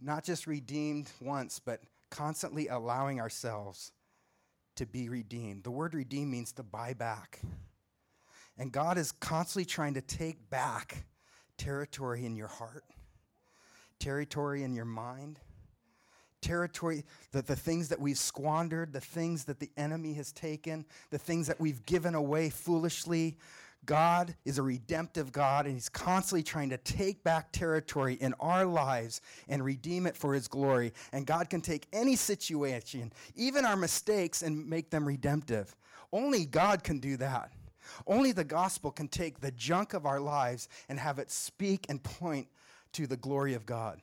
not 0.00 0.24
just 0.24 0.46
redeemed 0.46 1.10
once, 1.20 1.58
but 1.58 1.80
constantly 2.10 2.68
allowing 2.68 3.20
ourselves 3.20 3.92
to 4.76 4.86
be 4.86 5.08
redeemed. 5.08 5.64
The 5.64 5.70
word 5.70 5.94
redeem 5.94 6.30
means 6.30 6.52
to 6.52 6.62
buy 6.62 6.94
back. 6.94 7.40
And 8.56 8.72
God 8.72 8.98
is 8.98 9.12
constantly 9.12 9.64
trying 9.64 9.94
to 9.94 10.00
take 10.00 10.50
back 10.50 11.04
territory 11.56 12.24
in 12.24 12.36
your 12.36 12.48
heart, 12.48 12.84
territory 13.98 14.62
in 14.62 14.74
your 14.74 14.84
mind, 14.84 15.38
territory, 16.40 17.04
that 17.32 17.46
the 17.46 17.56
things 17.56 17.88
that 17.88 18.00
we've 18.00 18.18
squandered, 18.18 18.92
the 18.92 19.00
things 19.00 19.44
that 19.44 19.58
the 19.58 19.70
enemy 19.76 20.14
has 20.14 20.32
taken, 20.32 20.86
the 21.10 21.18
things 21.18 21.48
that 21.48 21.60
we've 21.60 21.84
given 21.86 22.14
away 22.14 22.50
foolishly, 22.50 23.36
God 23.84 24.34
is 24.44 24.58
a 24.58 24.62
redemptive 24.62 25.32
God, 25.32 25.66
and 25.66 25.74
He's 25.74 25.88
constantly 25.88 26.42
trying 26.42 26.70
to 26.70 26.76
take 26.78 27.24
back 27.24 27.52
territory 27.52 28.14
in 28.14 28.34
our 28.40 28.66
lives 28.66 29.20
and 29.48 29.64
redeem 29.64 30.06
it 30.06 30.16
for 30.16 30.34
His 30.34 30.48
glory. 30.48 30.92
And 31.12 31.26
God 31.26 31.48
can 31.48 31.60
take 31.60 31.86
any 31.92 32.16
situation, 32.16 33.12
even 33.34 33.64
our 33.64 33.76
mistakes, 33.76 34.42
and 34.42 34.68
make 34.68 34.90
them 34.90 35.06
redemptive. 35.06 35.74
Only 36.12 36.44
God 36.44 36.84
can 36.84 36.98
do 36.98 37.16
that. 37.16 37.52
Only 38.06 38.32
the 38.32 38.44
gospel 38.44 38.90
can 38.90 39.08
take 39.08 39.40
the 39.40 39.52
junk 39.52 39.94
of 39.94 40.06
our 40.06 40.20
lives 40.20 40.68
and 40.88 40.98
have 40.98 41.18
it 41.18 41.30
speak 41.30 41.86
and 41.88 42.02
point 42.02 42.48
to 42.92 43.06
the 43.06 43.16
glory 43.16 43.54
of 43.54 43.64
God. 43.64 44.00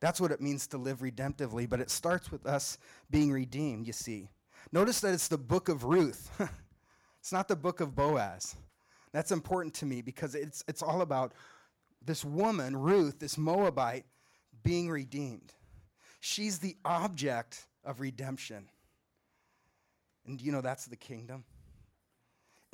That's 0.00 0.20
what 0.20 0.32
it 0.32 0.40
means 0.40 0.66
to 0.68 0.78
live 0.78 0.98
redemptively, 1.00 1.68
but 1.68 1.80
it 1.80 1.90
starts 1.90 2.30
with 2.30 2.46
us 2.46 2.78
being 3.10 3.32
redeemed, 3.32 3.86
you 3.86 3.92
see. 3.92 4.28
Notice 4.72 5.00
that 5.00 5.14
it's 5.14 5.28
the 5.28 5.38
book 5.38 5.68
of 5.68 5.84
Ruth. 5.84 6.30
It's 7.24 7.32
not 7.32 7.48
the 7.48 7.56
book 7.56 7.80
of 7.80 7.94
Boaz. 7.94 8.54
That's 9.12 9.32
important 9.32 9.72
to 9.76 9.86
me 9.86 10.02
because 10.02 10.34
it's, 10.34 10.62
it's 10.68 10.82
all 10.82 11.00
about 11.00 11.32
this 12.04 12.22
woman, 12.22 12.76
Ruth, 12.76 13.18
this 13.18 13.38
Moabite, 13.38 14.04
being 14.62 14.90
redeemed. 14.90 15.54
She's 16.20 16.58
the 16.58 16.76
object 16.84 17.66
of 17.82 18.00
redemption. 18.00 18.68
And 20.26 20.38
you 20.38 20.52
know 20.52 20.60
that's 20.60 20.84
the 20.84 20.96
kingdom? 20.96 21.44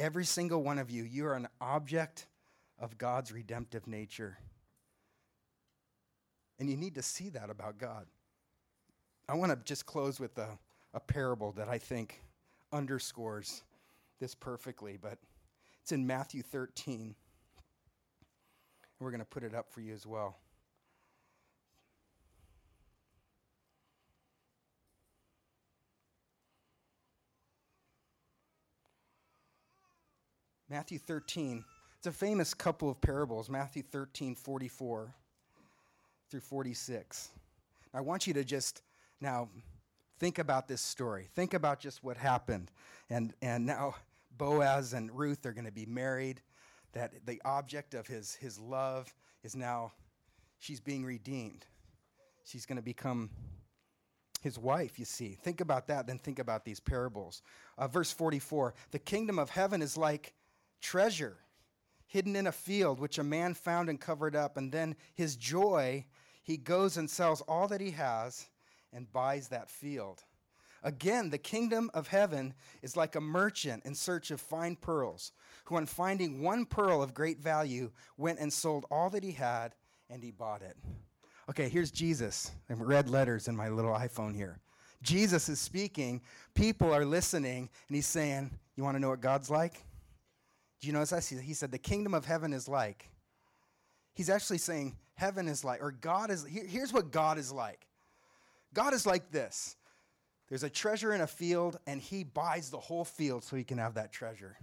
Every 0.01 0.25
single 0.25 0.65
one 0.65 0.81
of 0.81 0.91
you, 0.91 1.05
you 1.05 1.27
are 1.27 1.35
an 1.35 1.47
object 1.61 2.27
of 2.77 2.99
God's 2.99 3.31
redemptive 3.31 3.87
nature. 3.87 4.37
And 6.59 6.69
you 6.69 6.77
need 6.77 6.97
to 6.97 7.03
see 7.03 7.29
that 7.29 7.51
about 7.51 7.79
God. 7.79 8.05
I 9.29 9.37
want 9.37 9.53
to 9.53 9.59
just 9.65 9.87
close 9.87 10.19
with 10.19 10.37
a, 10.39 10.59
a 10.93 10.99
parable 10.99 11.53
that 11.53 11.69
I 11.69 11.79
think 11.79 12.21
underscores 12.73 13.63
this 14.21 14.35
perfectly, 14.35 14.99
but 15.01 15.19
it's 15.83 15.93
in 15.93 16.07
Matthew 16.07 16.43
13. 16.43 17.15
We're 19.01 19.11
going 19.11 19.21
to 19.21 19.27
put 19.27 19.43
it 19.43 19.55
up 19.55 19.73
for 19.73 19.81
you 19.81 19.95
as 19.95 20.07
well. 20.07 20.37
Matthew 30.69 30.99
13. 30.99 31.65
It's 31.99 32.07
a 32.07 32.13
famous 32.13 32.55
couple 32.55 32.89
of 32.89 33.01
parables, 33.01 33.51
Matthew 33.51 33.83
13, 33.83 34.37
44 34.37 35.13
through 36.31 36.41
46. 36.41 37.29
I 37.93 38.01
want 38.01 38.27
you 38.27 38.35
to 38.35 38.45
just 38.45 38.83
now 39.21 39.49
think 40.21 40.39
about 40.39 40.69
this 40.69 40.81
story. 40.81 41.29
Think 41.35 41.55
about 41.55 41.81
just 41.81 42.05
what 42.05 42.17
happened. 42.17 42.71
And, 43.11 43.35
and 43.43 43.67
now 43.67 43.97
Boaz 44.41 44.95
and 44.95 45.17
Ruth 45.17 45.45
are 45.45 45.53
going 45.53 45.67
to 45.67 45.71
be 45.71 45.85
married, 45.85 46.41
that 46.93 47.27
the 47.27 47.43
object 47.45 47.93
of 47.93 48.07
his, 48.07 48.35
his 48.37 48.59
love 48.59 49.13
is 49.45 49.55
now, 49.55 49.93
she's 50.59 50.81
being 50.81 51.05
redeemed. 51.05 51.67
She's 52.45 52.65
going 52.65 52.77
to 52.77 52.83
become 52.83 53.29
his 54.41 54.59
wife, 54.59 54.99
you 54.99 55.05
see. 55.05 55.37
Think 55.43 55.61
about 55.61 55.89
that, 55.89 56.07
then 56.07 56.19
think 56.19 56.39
about 56.39 56.65
these 56.65 56.81
parables. 56.81 57.43
Uh, 57.77 57.87
verse 57.87 58.11
44 58.13 58.73
The 58.93 58.99
kingdom 58.99 59.39
of 59.39 59.51
heaven 59.51 59.83
is 59.83 59.99
like 59.99 60.33
treasure 60.81 61.37
hidden 62.07 62.35
in 62.35 62.47
a 62.47 62.53
field, 62.53 62.99
which 62.99 63.19
a 63.19 63.23
man 63.23 63.53
found 63.53 63.91
and 63.91 64.01
covered 64.01 64.35
up, 64.35 64.57
and 64.57 64.73
then 64.73 64.97
his 65.15 65.37
joy, 65.37 66.05
he 66.43 66.57
goes 66.57 66.97
and 66.97 67.11
sells 67.11 67.43
all 67.43 67.69
that 67.69 67.83
he 67.83 67.91
has 67.91 68.49
and 68.91 69.13
buys 69.13 69.49
that 69.49 69.69
field. 69.69 70.25
Again, 70.83 71.31
the 71.31 71.39
kingdom 71.39 71.91
of 71.93 72.09
heaven 72.09 72.55
is 72.83 72.97
like 72.97 73.15
a 73.15 73.21
merchant 73.21 73.85
in 73.85 73.95
search 73.95 74.31
of 74.31 74.41
fine 74.41 74.77
pearls, 74.77 75.33
who, 75.65 75.77
on 75.77 75.87
finding 75.87 76.43
one 76.43 76.65
pearl 76.65 77.03
of 77.03 77.13
great 77.13 77.39
value, 77.39 77.91
went 78.17 78.39
and 78.39 78.53
sold 78.53 78.87
all 78.91 79.11
that 79.11 79.23
he 79.23 79.33
had 79.33 79.75
and 80.09 80.23
he 80.23 80.31
bought 80.31 80.63
it. 80.63 80.77
Okay, 81.51 81.69
here's 81.69 81.91
Jesus 81.91 82.53
in 82.69 82.83
red 82.83 83.11
letters 83.11 83.49
in 83.49 83.57
my 83.57 83.69
little 83.69 83.93
iPhone 83.93 84.35
here. 84.35 84.59
Jesus 85.03 85.49
is 85.49 85.59
speaking, 85.59 86.21
people 86.55 86.93
are 86.93 87.05
listening, 87.05 87.69
and 87.89 87.97
he's 87.97 88.07
saying, 88.07 88.51
You 88.77 88.85
want 88.85 88.97
to 88.97 89.01
know 89.01 89.09
what 89.09 89.21
God's 89.21 89.51
like? 89.51 89.85
Do 90.81 90.87
you 90.87 90.93
notice 90.93 91.11
that? 91.11 91.25
He 91.43 91.55
said, 91.55 91.71
The 91.71 91.79
kingdom 91.79 92.15
of 92.15 92.25
heaven 92.25 92.53
is 92.53 92.69
like. 92.69 93.09
He's 94.15 94.31
actually 94.31 94.59
saying, 94.59 94.97
Heaven 95.15 95.49
is 95.49 95.65
like, 95.65 95.83
or 95.83 95.91
God 95.91 96.31
is, 96.31 96.45
here, 96.47 96.67
here's 96.67 96.93
what 96.93 97.11
God 97.11 97.39
is 97.39 97.53
like. 97.53 97.87
God 98.73 98.95
is 98.95 99.07
like 99.07 99.31
this 99.31 99.77
there's 100.51 100.65
a 100.65 100.69
treasure 100.69 101.15
in 101.15 101.23
a 101.23 101.27
field, 101.27 101.79
and 101.87 102.01
he 102.01 102.25
buys 102.25 102.71
the 102.71 102.79
whole 102.79 103.05
field 103.05 103.45
so 103.45 103.57
he 103.57 103.65
can 103.65 103.79
have 103.79 103.95
that 103.95 104.13
treasure. 104.13 104.59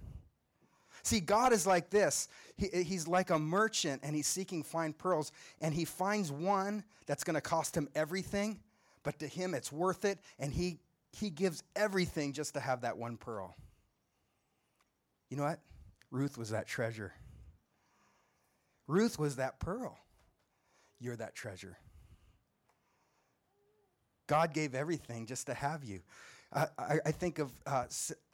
See, 1.01 1.21
God 1.21 1.53
is 1.53 1.65
like 1.65 1.89
this. 1.89 2.27
He, 2.57 2.83
he's 2.83 3.07
like 3.07 3.29
a 3.29 3.39
merchant, 3.39 4.01
and 4.03 4.13
he's 4.13 4.27
seeking 4.27 4.63
fine 4.63 4.91
pearls, 4.91 5.31
and 5.61 5.73
he 5.73 5.85
finds 5.85 6.29
one 6.29 6.83
that's 7.05 7.23
going 7.23 7.35
to 7.35 7.41
cost 7.41 7.75
him 7.75 7.87
everything, 7.95 8.59
but 9.03 9.17
to 9.19 9.27
him 9.27 9.53
it's 9.53 9.71
worth 9.71 10.03
it, 10.03 10.19
and 10.37 10.51
he, 10.51 10.79
he 11.13 11.29
gives 11.29 11.63
everything 11.73 12.33
just 12.33 12.53
to 12.55 12.59
have 12.59 12.81
that 12.81 12.97
one 12.97 13.15
pearl. 13.15 13.55
You 15.29 15.37
know 15.37 15.43
what? 15.43 15.61
Ruth 16.11 16.37
was 16.37 16.49
that 16.49 16.67
treasure. 16.67 17.13
Ruth 18.87 19.17
was 19.17 19.37
that 19.37 19.59
pearl. 19.61 19.97
You're 20.99 21.15
that 21.15 21.33
treasure. 21.33 21.77
God 24.27 24.53
gave 24.53 24.75
everything 24.75 25.25
just 25.25 25.47
to 25.47 25.53
have 25.53 25.83
you. 25.83 26.01
I, 26.53 26.67
I, 27.05 27.11
think 27.11 27.39
of 27.39 27.51
uh, 27.65 27.83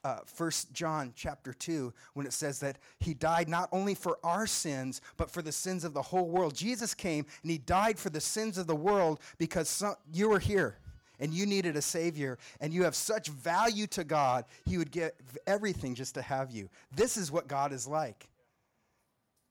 uh, 0.03 0.19
1 0.37 0.51
John 0.71 1.13
chapter 1.15 1.51
2 1.51 1.91
when 2.13 2.27
it 2.27 2.33
says 2.33 2.59
that 2.59 2.77
he 2.99 3.15
died 3.15 3.49
not 3.49 3.69
only 3.71 3.95
for 3.95 4.19
our 4.23 4.45
sins, 4.45 5.01
but 5.17 5.31
for 5.31 5.41
the 5.41 5.51
sins 5.51 5.83
of 5.83 5.95
the 5.95 6.01
whole 6.01 6.29
world. 6.29 6.53
Jesus 6.53 6.93
came 6.93 7.25
and 7.41 7.51
he 7.51 7.57
died 7.57 7.97
for 7.97 8.11
the 8.11 8.21
sins 8.21 8.59
of 8.59 8.67
the 8.67 8.75
world 8.75 9.19
because 9.39 9.67
some, 9.67 9.95
you 10.13 10.29
were 10.29 10.37
here 10.37 10.77
and 11.19 11.33
you 11.33 11.45
needed 11.47 11.75
a 11.75 11.81
Savior 11.81 12.37
and 12.59 12.71
you 12.71 12.83
have 12.83 12.95
such 12.95 13.29
value 13.29 13.87
to 13.87 14.03
God, 14.03 14.45
He 14.65 14.77
would 14.77 14.91
give 14.91 15.11
everything 15.47 15.95
just 15.95 16.13
to 16.15 16.21
have 16.21 16.51
you. 16.51 16.69
This 16.95 17.17
is 17.17 17.31
what 17.31 17.47
God 17.47 17.71
is 17.71 17.87
like. 17.87 18.27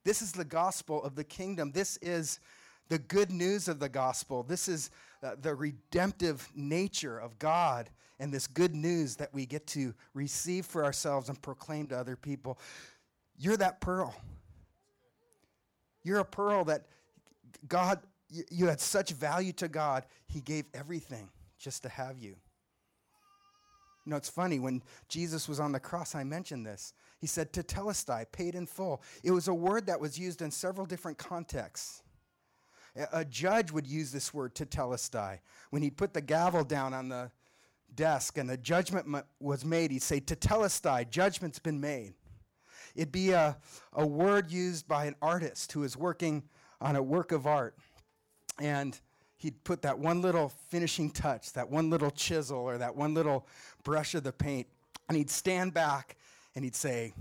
This 0.05 0.23
is 0.23 0.33
the 0.33 0.45
gospel 0.45 1.03
of 1.03 1.15
the 1.15 1.25
kingdom. 1.25 1.73
This 1.73 1.97
is 2.03 2.41
the 2.89 2.99
good 2.99 3.31
news 3.31 3.69
of 3.69 3.79
the 3.79 3.89
gospel. 3.89 4.43
This 4.43 4.69
is 4.69 4.91
uh, 5.23 5.37
the 5.41 5.55
redemptive 5.55 6.49
nature 6.55 7.19
of 7.19 7.39
God 7.39 7.91
and 8.19 8.33
this 8.33 8.47
good 8.47 8.75
news 8.75 9.17
that 9.17 9.33
we 9.33 9.47
get 9.47 9.67
to 9.69 9.95
receive 10.15 10.67
for 10.67 10.85
ourselves 10.85 11.29
and 11.29 11.41
proclaim 11.43 11.87
to 11.89 11.99
other 11.99 12.17
people. 12.17 12.59
You're 13.39 13.57
that 13.57 13.81
pearl. 13.81 14.15
You're 16.03 16.19
a 16.19 16.25
pearl 16.25 16.65
that 16.65 16.87
God, 17.69 18.01
you, 18.29 18.67
had 18.67 18.81
such 18.81 19.11
value 19.11 19.53
to 19.55 19.69
God, 19.69 20.05
He 20.27 20.41
gave 20.41 20.67
everything 20.75 21.29
just 21.59 21.83
to 21.85 21.89
have 21.89 22.19
you. 22.19 22.37
You 24.05 24.11
know, 24.11 24.17
it's 24.17 24.29
funny, 24.29 24.59
when 24.59 24.83
Jesus 25.09 25.49
was 25.49 25.61
on 25.61 25.71
the 25.71 25.79
cross, 25.79 26.15
I 26.15 26.25
mentioned 26.25 26.67
this. 26.67 26.93
He 27.21 27.29
said, 27.29 27.53
tetelestai, 27.53 28.27
paid 28.33 28.57
in 28.57 28.67
full. 28.67 29.03
It 29.23 29.31
was 29.31 29.47
a 29.47 29.55
word 29.55 29.87
that 29.87 30.01
was 30.01 30.19
used 30.19 30.43
in 30.43 30.51
several 30.51 30.87
different 30.87 31.19
contexts. 31.19 32.03
A 33.13 33.25
judge 33.25 33.73
would 33.73 33.87
use 33.87 34.13
this 34.13 34.35
word, 34.35 34.55
to 34.57 34.67
tetelestai. 34.67 35.39
When 35.71 35.83
he'd 35.83 35.97
put 35.97 36.13
the 36.13 36.21
gavel 36.21 36.65
down 36.65 36.93
on 36.93 37.09
the 37.09 37.31
desk 37.95 38.37
and 38.37 38.49
the 38.49 38.57
judgment 38.57 39.07
was 39.41 39.65
made, 39.65 39.91
he'd 39.91 40.03
say, 40.03 40.21
to 40.21 40.37
tetelestai, 40.37 41.09
judgment's 41.11 41.59
been 41.59 41.81
made. 41.81 42.15
It'd 42.95 43.13
be 43.13 43.31
a, 43.31 43.57
a 43.95 44.07
word 44.07 44.51
used 44.51 44.87
by 44.87 45.07
an 45.07 45.17
artist 45.23 45.73
who 45.73 45.83
is 45.85 45.97
working 45.97 46.43
on 46.81 46.97
a 46.97 47.03
work 47.03 47.33
of 47.33 47.47
art. 47.47 47.77
And 48.61 48.99
he'd 49.39 49.65
put 49.65 49.83
that 49.83 49.99
one 49.99 50.21
little 50.21 50.51
finishing 50.69 51.11
touch, 51.11 51.53
that 51.55 51.71
one 51.71 51.89
little 51.89 52.11
chisel, 52.11 52.59
or 52.59 52.77
that 52.79 52.95
one 52.95 53.15
little 53.15 53.47
brush 53.83 54.15
of 54.15 54.23
the 54.23 54.33
paint, 54.33 54.67
and 55.09 55.17
he'd 55.17 55.31
stand 55.31 55.73
back 55.73 56.17
and 56.55 56.65
he'd 56.65 56.77
say, 56.77 57.15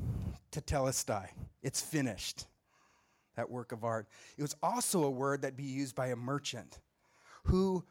to 0.51 0.59
Tetelestai, 0.59 1.29
it's 1.63 1.79
finished, 1.79 2.45
that 3.35 3.49
work 3.49 3.71
of 3.71 3.83
art. 3.83 4.07
It 4.37 4.41
was 4.41 4.55
also 4.61 5.03
a 5.03 5.09
word 5.09 5.41
that'd 5.41 5.57
be 5.57 5.63
used 5.63 5.95
by 5.95 6.07
a 6.07 6.15
merchant 6.15 6.79
who, 7.43 7.83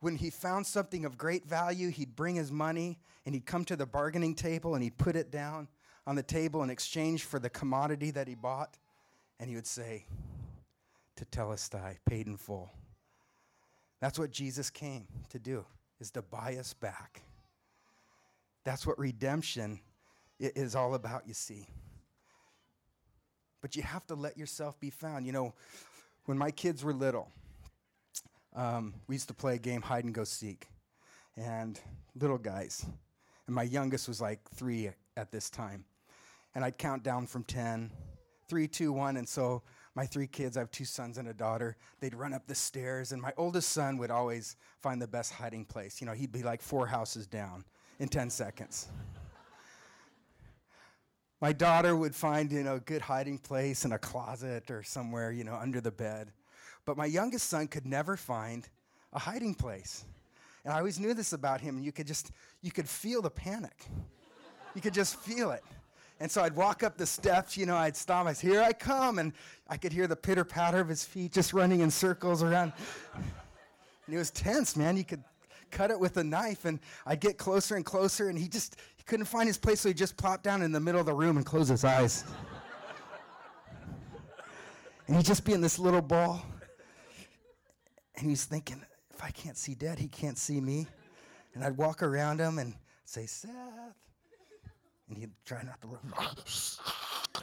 when 0.00 0.16
he 0.16 0.30
found 0.30 0.66
something 0.66 1.04
of 1.04 1.16
great 1.16 1.46
value, 1.46 1.90
he'd 1.90 2.16
bring 2.16 2.34
his 2.34 2.52
money 2.52 2.98
and 3.24 3.34
he'd 3.34 3.46
come 3.46 3.64
to 3.66 3.76
the 3.76 3.86
bargaining 3.86 4.34
table 4.34 4.74
and 4.74 4.82
he'd 4.82 4.98
put 4.98 5.16
it 5.16 5.30
down 5.30 5.68
on 6.06 6.14
the 6.14 6.22
table 6.22 6.62
in 6.62 6.70
exchange 6.70 7.24
for 7.24 7.38
the 7.38 7.50
commodity 7.50 8.10
that 8.10 8.26
he 8.26 8.34
bought, 8.34 8.78
and 9.38 9.50
he 9.50 9.56
would 9.56 9.66
say, 9.66 10.06
Tetelestai, 11.16 11.98
paid 12.06 12.26
in 12.26 12.38
full. 12.38 12.70
That's 14.00 14.18
what 14.18 14.30
Jesus 14.30 14.70
came 14.70 15.06
to 15.28 15.38
do, 15.38 15.66
is 16.00 16.10
to 16.12 16.22
buy 16.22 16.56
us 16.58 16.72
back. 16.72 17.22
That's 18.64 18.86
what 18.86 18.98
redemption 18.98 19.80
is 20.38 20.74
all 20.74 20.94
about, 20.94 21.26
you 21.26 21.34
see. 21.34 21.68
But 23.60 23.76
you 23.76 23.82
have 23.82 24.06
to 24.06 24.14
let 24.14 24.36
yourself 24.36 24.78
be 24.80 24.90
found. 24.90 25.26
You 25.26 25.32
know, 25.32 25.54
when 26.26 26.38
my 26.38 26.50
kids 26.50 26.84
were 26.84 26.92
little, 26.92 27.30
um, 28.54 28.94
we 29.06 29.14
used 29.14 29.28
to 29.28 29.34
play 29.34 29.54
a 29.54 29.58
game, 29.58 29.82
hide 29.82 30.04
and 30.04 30.14
go 30.14 30.24
seek, 30.24 30.68
and 31.36 31.80
little 32.14 32.38
guys. 32.38 32.84
And 33.46 33.54
my 33.54 33.62
youngest 33.62 34.08
was 34.08 34.20
like 34.20 34.40
three 34.54 34.90
at 35.16 35.32
this 35.32 35.50
time. 35.50 35.84
And 36.54 36.64
I'd 36.64 36.78
count 36.78 37.02
down 37.02 37.26
from 37.26 37.44
10, 37.44 37.90
three, 38.48 38.66
two, 38.66 38.92
one. 38.92 39.16
And 39.16 39.28
so 39.28 39.62
my 39.94 40.06
three 40.06 40.26
kids, 40.26 40.56
I 40.56 40.60
have 40.60 40.70
two 40.70 40.84
sons 40.84 41.18
and 41.18 41.28
a 41.28 41.34
daughter, 41.34 41.76
they'd 42.00 42.14
run 42.14 42.32
up 42.32 42.46
the 42.46 42.54
stairs, 42.54 43.12
and 43.12 43.20
my 43.20 43.32
oldest 43.36 43.70
son 43.70 43.98
would 43.98 44.10
always 44.10 44.56
find 44.80 45.02
the 45.02 45.08
best 45.08 45.32
hiding 45.32 45.64
place. 45.64 46.00
You 46.00 46.06
know, 46.06 46.12
he'd 46.12 46.32
be 46.32 46.42
like 46.42 46.62
four 46.62 46.86
houses 46.86 47.26
down 47.26 47.64
in 47.98 48.08
10 48.08 48.30
seconds. 48.30 48.88
My 51.40 51.52
daughter 51.52 51.94
would 51.94 52.14
find, 52.14 52.50
you 52.50 52.62
know, 52.62 52.76
a 52.76 52.80
good 52.80 53.02
hiding 53.02 53.38
place 53.38 53.84
in 53.84 53.92
a 53.92 53.98
closet 53.98 54.70
or 54.70 54.82
somewhere, 54.82 55.30
you 55.30 55.44
know, 55.44 55.54
under 55.54 55.80
the 55.80 55.90
bed. 55.90 56.32
But 56.84 56.96
my 56.96 57.06
youngest 57.06 57.48
son 57.48 57.68
could 57.68 57.86
never 57.86 58.16
find 58.16 58.68
a 59.12 59.18
hiding 59.18 59.54
place. 59.54 60.04
And 60.64 60.72
I 60.72 60.78
always 60.78 60.98
knew 60.98 61.14
this 61.14 61.32
about 61.32 61.60
him, 61.60 61.76
and 61.76 61.84
you 61.84 61.92
could 61.92 62.06
just, 62.06 62.32
you 62.62 62.70
could 62.70 62.88
feel 62.88 63.22
the 63.22 63.30
panic. 63.30 63.86
You 64.74 64.80
could 64.80 64.94
just 64.94 65.16
feel 65.16 65.50
it. 65.52 65.62
And 66.20 66.30
so 66.30 66.42
I'd 66.42 66.56
walk 66.56 66.82
up 66.82 66.98
the 66.98 67.06
steps, 67.06 67.56
you 67.56 67.64
know, 67.64 67.76
I'd 67.76 67.96
stop, 67.96 68.26
I'd 68.26 68.36
say, 68.36 68.48
here 68.48 68.62
I 68.62 68.72
come. 68.72 69.20
And 69.20 69.32
I 69.68 69.76
could 69.76 69.92
hear 69.92 70.08
the 70.08 70.16
pitter 70.16 70.44
patter 70.44 70.80
of 70.80 70.88
his 70.88 71.04
feet 71.04 71.32
just 71.32 71.52
running 71.52 71.80
in 71.80 71.90
circles 71.90 72.42
around. 72.42 72.72
And 73.14 74.14
it 74.14 74.18
was 74.18 74.30
tense, 74.30 74.76
man. 74.76 74.96
You 74.96 75.04
could 75.04 75.22
cut 75.70 75.90
it 75.90 75.98
with 75.98 76.16
a 76.16 76.24
knife. 76.24 76.64
And 76.64 76.80
I'd 77.06 77.20
get 77.20 77.38
closer 77.38 77.76
and 77.76 77.84
closer, 77.84 78.28
and 78.28 78.38
he 78.38 78.48
just 78.48 78.76
he 78.96 79.02
couldn't 79.04 79.26
find 79.26 79.46
his 79.46 79.58
place, 79.58 79.80
so 79.80 79.88
he 79.88 79.94
just 79.94 80.16
plopped 80.16 80.44
down 80.44 80.62
in 80.62 80.72
the 80.72 80.80
middle 80.80 81.00
of 81.00 81.06
the 81.06 81.14
room 81.14 81.36
and 81.36 81.46
closed 81.46 81.70
his 81.70 81.84
eyes. 81.84 82.24
and 85.06 85.16
he'd 85.16 85.26
just 85.26 85.44
be 85.44 85.52
in 85.52 85.60
this 85.60 85.78
little 85.78 86.02
ball. 86.02 86.44
And 88.16 88.28
he's 88.28 88.44
thinking, 88.44 88.82
if 89.14 89.22
I 89.22 89.30
can't 89.30 89.56
see 89.56 89.74
dad, 89.74 89.98
he 89.98 90.08
can't 90.08 90.38
see 90.38 90.60
me. 90.60 90.86
And 91.54 91.64
I'd 91.64 91.76
walk 91.76 92.02
around 92.02 92.40
him 92.40 92.58
and 92.58 92.74
say, 93.04 93.26
Seth, 93.26 93.50
and 95.08 95.18
he'd 95.18 95.30
try 95.44 95.62
not 95.62 95.80
to 95.80 95.88
look. 95.88 96.02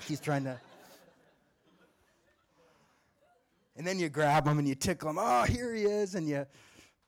He's 0.07 0.19
trying 0.19 0.43
to. 0.43 0.59
And 3.77 3.85
then 3.85 3.99
you 3.99 4.09
grab 4.09 4.47
him 4.47 4.57
and 4.59 4.67
you 4.67 4.75
tickle 4.75 5.09
him. 5.09 5.17
Oh, 5.19 5.43
here 5.43 5.73
he 5.73 5.83
is. 5.83 6.15
And 6.15 6.29
you, 6.29 6.45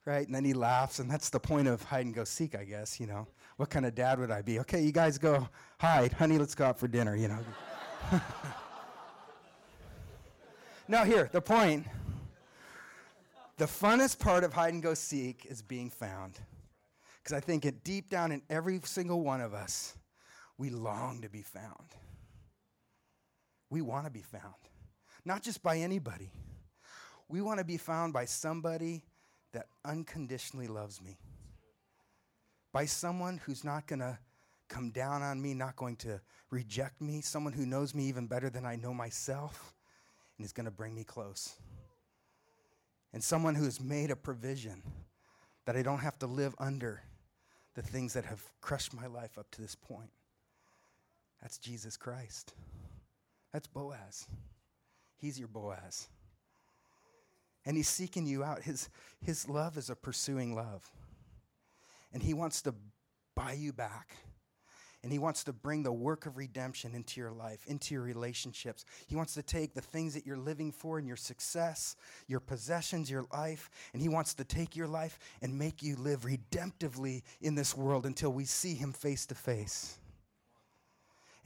right? 0.07 0.25
And 0.25 0.33
then 0.33 0.45
he 0.45 0.53
laughs. 0.53 0.99
And 0.99 1.11
that's 1.11 1.29
the 1.29 1.39
point 1.39 1.67
of 1.67 1.83
hide 1.83 2.05
and 2.05 2.15
go 2.15 2.23
seek, 2.23 2.55
I 2.55 2.63
guess, 2.63 2.99
you 2.99 3.05
know. 3.05 3.27
What 3.57 3.69
kind 3.69 3.85
of 3.85 3.93
dad 3.93 4.19
would 4.19 4.31
I 4.31 4.41
be? 4.41 4.59
Okay, 4.59 4.81
you 4.81 4.93
guys 4.93 5.17
go 5.17 5.47
hide. 5.79 6.13
Honey, 6.13 6.37
let's 6.37 6.55
go 6.55 6.65
out 6.65 6.79
for 6.79 6.87
dinner, 6.87 7.15
you 7.15 7.27
know. 7.27 7.39
now, 10.87 11.03
here, 11.03 11.29
the 11.31 11.41
point. 11.41 11.85
The 13.57 13.65
funnest 13.65 14.19
part 14.19 14.43
of 14.43 14.53
hide 14.53 14.73
and 14.73 14.81
go 14.81 14.93
seek 14.93 15.45
is 15.49 15.61
being 15.61 15.89
found. 15.89 16.39
Because 17.21 17.35
I 17.35 17.41
think 17.41 17.65
it 17.65 17.83
deep 17.83 18.09
down 18.09 18.31
in 18.31 18.41
every 18.49 18.79
single 18.85 19.21
one 19.21 19.41
of 19.41 19.53
us, 19.53 19.95
we 20.57 20.69
long 20.69 21.21
to 21.21 21.29
be 21.29 21.41
found. 21.41 21.95
We 23.69 23.81
want 23.81 24.05
to 24.05 24.11
be 24.11 24.21
found, 24.21 24.53
not 25.25 25.43
just 25.43 25.61
by 25.61 25.79
anybody. 25.79 26.31
We 27.27 27.41
want 27.41 27.59
to 27.59 27.65
be 27.65 27.75
found 27.75 28.13
by 28.13 28.23
somebody 28.23 29.03
that 29.53 29.67
unconditionally 29.85 30.67
loves 30.67 31.01
me, 31.01 31.17
by 32.71 32.85
someone 32.85 33.39
who's 33.45 33.63
not 33.63 33.87
going 33.87 33.99
to 33.99 34.17
come 34.67 34.91
down 34.91 35.21
on 35.21 35.41
me, 35.41 35.53
not 35.53 35.75
going 35.75 35.95
to 35.95 36.19
reject 36.51 37.01
me, 37.01 37.21
someone 37.21 37.53
who 37.53 37.65
knows 37.65 37.95
me 37.95 38.03
even 38.05 38.27
better 38.27 38.49
than 38.49 38.65
I 38.65 38.75
know 38.75 38.93
myself 38.93 39.73
and 40.37 40.45
is 40.45 40.53
going 40.53 40.65
to 40.65 40.71
bring 40.71 40.93
me 40.93 41.03
close. 41.03 41.55
And 43.13 43.23
someone 43.23 43.55
who's 43.55 43.81
made 43.81 44.11
a 44.11 44.15
provision 44.15 44.83
that 45.65 45.75
I 45.75 45.81
don't 45.81 45.99
have 45.99 46.19
to 46.19 46.27
live 46.27 46.53
under 46.59 47.01
the 47.73 47.81
things 47.81 48.13
that 48.13 48.25
have 48.25 48.43
crushed 48.61 48.93
my 48.93 49.07
life 49.07 49.37
up 49.37 49.49
to 49.51 49.61
this 49.61 49.75
point. 49.75 50.11
That's 51.41 51.57
Jesus 51.57 51.97
Christ. 51.97 52.53
That's 53.53 53.67
Boaz. 53.67 54.27
He's 55.17 55.39
your 55.39 55.47
Boaz. 55.47 56.09
And 57.67 57.77
he's 57.77 57.87
seeking 57.87 58.25
you 58.25 58.43
out. 58.43 58.63
His, 58.63 58.89
his 59.21 59.47
love 59.47 59.77
is 59.77 59.91
a 59.91 59.95
pursuing 59.95 60.55
love. 60.55 60.89
And 62.11 62.23
he 62.23 62.33
wants 62.33 62.63
to 62.63 62.73
buy 63.35 63.53
you 63.53 63.71
back. 63.71 64.15
And 65.03 65.11
he 65.11 65.19
wants 65.19 65.43
to 65.43 65.53
bring 65.53 65.83
the 65.83 65.91
work 65.91 66.25
of 66.25 66.37
redemption 66.37 66.95
into 66.95 67.21
your 67.21 67.31
life, 67.31 67.63
into 67.67 67.93
your 67.93 68.01
relationships. 68.01 68.83
He 69.05 69.15
wants 69.15 69.35
to 69.35 69.43
take 69.43 69.75
the 69.75 69.81
things 69.81 70.15
that 70.15 70.25
you're 70.25 70.35
living 70.35 70.71
for 70.71 70.97
and 70.97 71.07
your 71.07 71.17
success, 71.17 71.95
your 72.27 72.39
possessions, 72.39 73.11
your 73.11 73.25
life, 73.31 73.69
and 73.93 74.01
he 74.01 74.09
wants 74.09 74.33
to 74.33 74.43
take 74.43 74.75
your 74.75 74.87
life 74.87 75.19
and 75.43 75.59
make 75.59 75.83
you 75.83 75.95
live 75.97 76.21
redemptively 76.21 77.21
in 77.41 77.53
this 77.53 77.77
world 77.77 78.07
until 78.07 78.31
we 78.33 78.45
see 78.45 78.73
him 78.73 78.91
face 78.91 79.27
to 79.27 79.35
face 79.35 79.99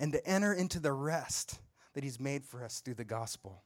and 0.02 0.12
to 0.14 0.28
enter 0.28 0.52
into 0.52 0.80
the 0.80 0.92
rest 0.92 1.60
that 1.94 2.04
He's 2.04 2.20
made 2.20 2.44
for 2.44 2.64
us 2.66 2.80
through 2.80 2.96
the 2.96 3.06
gospel. 3.06 3.62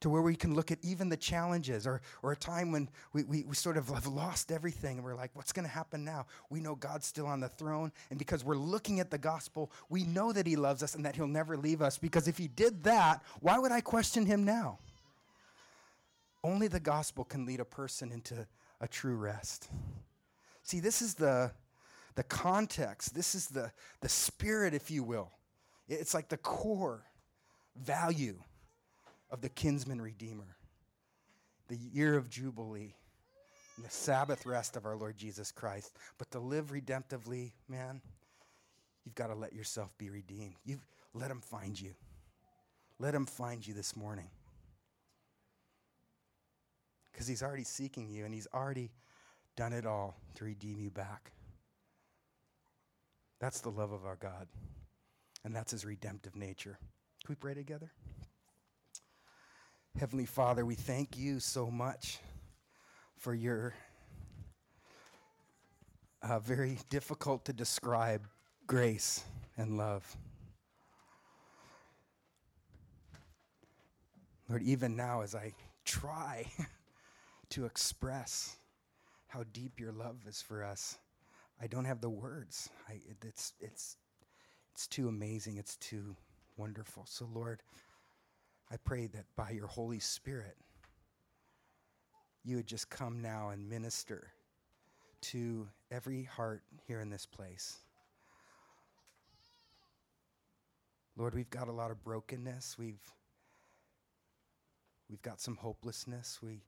To 0.00 0.08
where 0.08 0.22
we 0.22 0.34
can 0.34 0.54
look 0.54 0.70
at 0.72 0.78
even 0.82 1.10
the 1.10 1.16
challenges 1.16 1.86
or, 1.86 2.00
or 2.22 2.32
a 2.32 2.36
time 2.36 2.72
when 2.72 2.88
we, 3.12 3.22
we, 3.24 3.44
we 3.44 3.54
sort 3.54 3.76
of 3.76 3.88
have 3.90 4.06
lost 4.06 4.50
everything 4.50 4.96
and 4.96 5.04
we're 5.04 5.14
like, 5.14 5.30
what's 5.34 5.52
going 5.52 5.66
to 5.66 5.70
happen 5.70 6.04
now? 6.04 6.24
We 6.48 6.60
know 6.60 6.74
God's 6.74 7.06
still 7.06 7.26
on 7.26 7.40
the 7.40 7.50
throne. 7.50 7.92
And 8.08 8.18
because 8.18 8.42
we're 8.42 8.54
looking 8.56 8.98
at 9.00 9.10
the 9.10 9.18
gospel, 9.18 9.70
we 9.90 10.04
know 10.04 10.32
that 10.32 10.46
He 10.46 10.56
loves 10.56 10.82
us 10.82 10.94
and 10.94 11.04
that 11.04 11.16
He'll 11.16 11.26
never 11.26 11.54
leave 11.54 11.82
us. 11.82 11.98
Because 11.98 12.28
if 12.28 12.38
He 12.38 12.48
did 12.48 12.82
that, 12.84 13.22
why 13.40 13.58
would 13.58 13.72
I 13.72 13.82
question 13.82 14.24
Him 14.24 14.42
now? 14.42 14.78
Only 16.42 16.68
the 16.68 16.80
gospel 16.80 17.24
can 17.24 17.44
lead 17.44 17.60
a 17.60 17.66
person 17.66 18.10
into 18.10 18.46
a 18.80 18.88
true 18.88 19.16
rest. 19.16 19.68
See, 20.62 20.80
this 20.80 21.02
is 21.02 21.14
the, 21.14 21.52
the 22.14 22.22
context, 22.22 23.14
this 23.14 23.34
is 23.34 23.48
the, 23.48 23.70
the 24.00 24.08
spirit, 24.08 24.72
if 24.72 24.90
you 24.90 25.02
will. 25.02 25.30
It's 25.88 26.14
like 26.14 26.28
the 26.30 26.38
core 26.38 27.04
value 27.76 28.38
of 29.30 29.40
the 29.40 29.48
kinsman 29.48 30.00
redeemer, 30.00 30.56
the 31.68 31.76
year 31.76 32.16
of 32.16 32.28
Jubilee, 32.28 32.94
and 33.76 33.84
the 33.84 33.90
Sabbath 33.90 34.44
rest 34.44 34.76
of 34.76 34.84
our 34.84 34.96
Lord 34.96 35.16
Jesus 35.16 35.52
Christ. 35.52 35.96
But 36.18 36.30
to 36.32 36.40
live 36.40 36.72
redemptively, 36.72 37.52
man, 37.68 38.00
you've 39.04 39.14
got 39.14 39.28
to 39.28 39.34
let 39.34 39.52
yourself 39.52 39.96
be 39.96 40.10
redeemed. 40.10 40.54
You've, 40.64 40.84
let 41.14 41.30
him 41.30 41.40
find 41.40 41.80
you. 41.80 41.94
Let 42.98 43.14
him 43.14 43.26
find 43.26 43.66
you 43.66 43.72
this 43.72 43.96
morning. 43.96 44.28
Because 47.12 47.26
he's 47.26 47.42
already 47.42 47.64
seeking 47.64 48.10
you 48.10 48.24
and 48.24 48.34
he's 48.34 48.48
already 48.52 48.90
done 49.56 49.72
it 49.72 49.86
all 49.86 50.16
to 50.34 50.44
redeem 50.44 50.80
you 50.80 50.90
back. 50.90 51.32
That's 53.40 53.60
the 53.60 53.70
love 53.70 53.92
of 53.92 54.04
our 54.04 54.16
God, 54.16 54.48
and 55.44 55.56
that's 55.56 55.72
his 55.72 55.86
redemptive 55.86 56.36
nature. 56.36 56.78
Can 57.24 57.30
we 57.30 57.34
pray 57.36 57.54
together? 57.54 57.90
Heavenly 59.98 60.24
Father, 60.24 60.64
we 60.64 60.76
thank 60.76 61.18
you 61.18 61.40
so 61.40 61.70
much 61.70 62.20
for 63.18 63.34
your 63.34 63.74
uh, 66.22 66.38
very 66.38 66.78
difficult 66.88 67.44
to 67.46 67.52
describe 67.52 68.26
grace 68.66 69.24
and 69.58 69.76
love. 69.76 70.16
Lord, 74.48 74.62
even 74.62 74.96
now 74.96 75.20
as 75.20 75.34
I 75.34 75.52
try 75.84 76.46
to 77.50 77.66
express 77.66 78.56
how 79.28 79.44
deep 79.52 79.78
your 79.78 79.92
love 79.92 80.16
is 80.26 80.40
for 80.40 80.64
us, 80.64 80.98
I 81.60 81.66
don't 81.66 81.84
have 81.84 82.00
the 82.00 82.10
words. 82.10 82.70
I, 82.88 82.94
it, 82.94 83.16
it's, 83.26 83.52
it's, 83.60 83.96
it's 84.72 84.86
too 84.86 85.08
amazing. 85.08 85.58
It's 85.58 85.76
too 85.76 86.16
wonderful. 86.56 87.04
So, 87.06 87.28
Lord, 87.34 87.62
I 88.72 88.76
pray 88.76 89.06
that 89.08 89.24
by 89.36 89.50
your 89.50 89.66
Holy 89.66 89.98
Spirit, 89.98 90.56
you 92.44 92.56
would 92.56 92.66
just 92.66 92.88
come 92.88 93.20
now 93.20 93.50
and 93.50 93.68
minister 93.68 94.28
to 95.22 95.68
every 95.90 96.22
heart 96.22 96.62
here 96.86 97.00
in 97.00 97.10
this 97.10 97.26
place. 97.26 97.78
Lord, 101.16 101.34
we've 101.34 101.50
got 101.50 101.68
a 101.68 101.72
lot 101.72 101.90
of 101.90 102.02
brokenness. 102.02 102.76
We've 102.78 103.00
We've 105.10 105.22
got 105.22 105.40
some 105.40 105.56
hopelessness. 105.56 106.38
We 106.40 106.62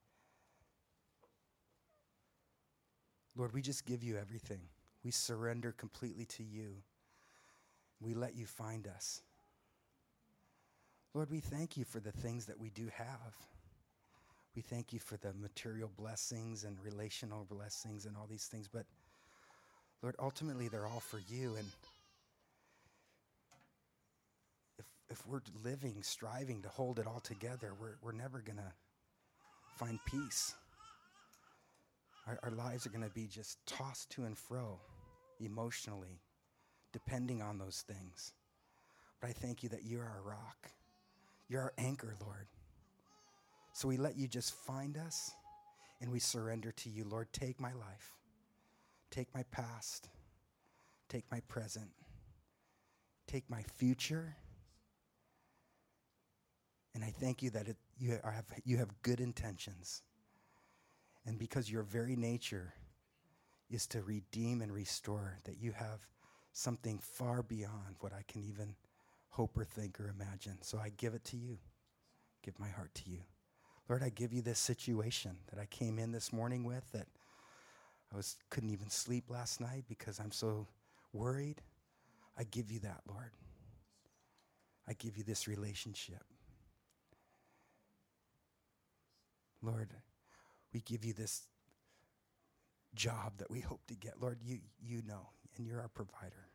Lord, 3.37 3.55
we 3.55 3.63
just 3.63 3.87
give 3.87 4.03
you 4.03 4.19
everything. 4.19 4.63
We 5.05 5.11
surrender 5.13 5.73
completely 5.73 6.27
to 6.27 6.43
you. 6.43 6.83
We 8.01 8.15
let 8.15 8.35
you 8.35 8.47
find 8.47 8.87
us. 8.87 9.23
Lord, 11.15 11.31
we 11.31 11.41
thank 11.41 11.77
you 11.77 11.85
for 11.85 12.01
the 12.01 12.13
things 12.13 12.47
that 12.47 12.59
we 12.59 12.71
do 12.71 12.89
have. 12.95 13.37
We 14.57 14.63
thank 14.63 14.93
you 14.93 14.99
for 14.99 15.17
the 15.19 15.33
material 15.35 15.91
blessings 15.97 16.65
and 16.65 16.77
relational 16.83 17.47
blessings 17.51 18.07
and 18.07 18.17
all 18.17 18.27
these 18.27 18.47
things. 18.47 18.69
But 18.73 18.87
Lord, 20.03 20.17
ultimately, 20.19 20.69
they're 20.69 20.87
all 20.87 21.01
for 21.01 21.21
you. 21.29 21.55
And 21.57 21.69
if 24.79 24.87
if 25.11 25.27
we're 25.27 25.43
living, 25.63 26.03
striving 26.03 26.63
to 26.63 26.69
hold 26.69 26.99
it 26.99 27.07
all 27.07 27.21
together, 27.21 27.73
we're, 27.79 27.97
we're 28.03 28.13
never 28.13 28.41
going 28.41 28.59
to 28.59 28.73
find 29.77 29.99
peace. 30.07 30.55
Our, 32.27 32.39
our 32.43 32.51
lives 32.51 32.87
are 32.87 32.91
going 32.91 33.05
to 33.05 33.15
be 33.15 33.27
just 33.27 33.59
tossed 33.67 34.11
to 34.11 34.25
and 34.25 34.37
fro 34.37 34.81
emotionally, 35.41 36.21
depending 36.93 37.43
on 37.43 37.59
those 37.59 37.85
things. 37.87 38.33
But 39.21 39.31
I 39.31 39.33
thank 39.33 39.63
you 39.63 39.69
that 39.71 39.85
you're 39.85 40.05
our 40.05 40.23
rock. 40.25 40.71
You're 41.53 41.61
our 41.61 41.75
anchor, 41.77 42.15
Lord. 42.19 42.47
So 43.75 43.87
we 43.87 43.99
let 43.99 44.17
you 44.17 44.27
just 44.27 44.55
find 44.55 44.97
us 44.97 45.33
and 46.01 46.11
we 46.11 46.19
surrender 46.19 46.73
to 46.73 46.89
you. 46.89 47.05
Lord, 47.05 47.31
take 47.31 47.61
my 47.61 47.75
life, 47.75 48.15
take 49.11 49.29
my 49.35 49.43
past, 49.51 50.09
take 51.11 51.25
my 51.31 51.41
present, 51.49 51.91
take 53.27 53.51
my 53.51 53.63
future 53.77 54.35
and 56.95 57.05
I 57.05 57.11
thank 57.11 57.43
you 57.43 57.51
that 57.51 57.69
it, 57.69 57.77
you, 57.99 58.13
have, 58.25 58.47
you 58.65 58.79
have 58.79 59.03
good 59.03 59.21
intentions. 59.21 60.01
And 61.27 61.39
because 61.39 61.71
your 61.71 61.83
very 61.83 62.17
nature 62.17 62.73
is 63.69 63.87
to 63.89 64.03
redeem 64.03 64.63
and 64.63 64.73
restore, 64.73 65.39
that 65.45 65.59
you 65.61 65.73
have 65.73 66.01
something 66.55 66.99
far 66.99 67.43
beyond 67.43 67.97
what 68.01 68.15
I 68.15 68.25
can 68.27 68.43
even 68.43 68.75
hope 69.33 69.57
or 69.57 69.65
think 69.65 69.99
or 69.99 70.09
imagine. 70.09 70.59
So 70.63 70.79
I 70.79 70.91
give 70.97 71.15
it 71.15 71.25
to 71.27 71.37
you, 71.37 71.59
give 72.43 72.59
my 72.61 72.69
heart 72.69 72.95
to 72.97 73.11
you. 73.11 73.21
Lord, 73.89 74.03
I 74.03 74.11
give 74.11 74.33
you 74.33 74.43
this 74.43 74.59
situation 74.59 75.37
that 75.51 75.61
I 75.61 75.67
came 75.67 75.99
in 75.99 76.13
this 76.13 76.33
morning 76.33 76.65
with 76.65 76.91
that 76.93 77.09
I 78.13 78.17
was 78.17 78.37
couldn't 78.51 78.71
even 78.71 78.91
sleep 78.91 79.25
last 79.29 79.61
night 79.61 79.85
because 79.89 80.21
I'm 80.21 80.33
so 80.33 80.67
worried. 81.13 81.63
I 82.39 82.45
give 82.45 82.71
you 82.71 82.81
that, 82.81 83.01
Lord. 83.09 83.31
I 84.87 84.93
give 84.93 85.17
you 85.17 85.25
this 85.25 85.49
relationship. 85.49 86.23
Lord, 89.63 89.89
we 90.73 90.81
give 90.81 91.05
you 91.05 91.13
this 91.13 91.43
job 92.95 93.35
that 93.39 93.51
we 93.51 93.61
hope 93.61 93.87
to 93.87 93.95
get. 93.95 94.21
Lord, 94.21 94.39
you, 94.45 94.59
you 94.83 95.03
know, 95.07 95.29
and 95.57 95.67
you're 95.67 95.81
our 95.81 95.89
provider. 95.89 96.49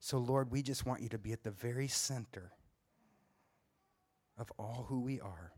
So, 0.00 0.16
Lord, 0.18 0.50
we 0.50 0.62
just 0.62 0.86
want 0.86 1.02
you 1.02 1.10
to 1.10 1.18
be 1.18 1.32
at 1.32 1.44
the 1.44 1.50
very 1.50 1.86
center 1.86 2.52
of 4.38 4.50
all 4.58 4.86
who 4.88 5.00
we 5.00 5.20
are 5.20 5.52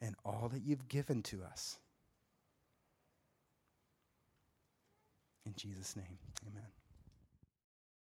and 0.00 0.16
all 0.24 0.48
that 0.50 0.62
you've 0.64 0.88
given 0.88 1.22
to 1.24 1.44
us. 1.44 1.78
In 5.44 5.52
Jesus' 5.54 5.94
name, 5.94 6.18
amen. 6.50 6.68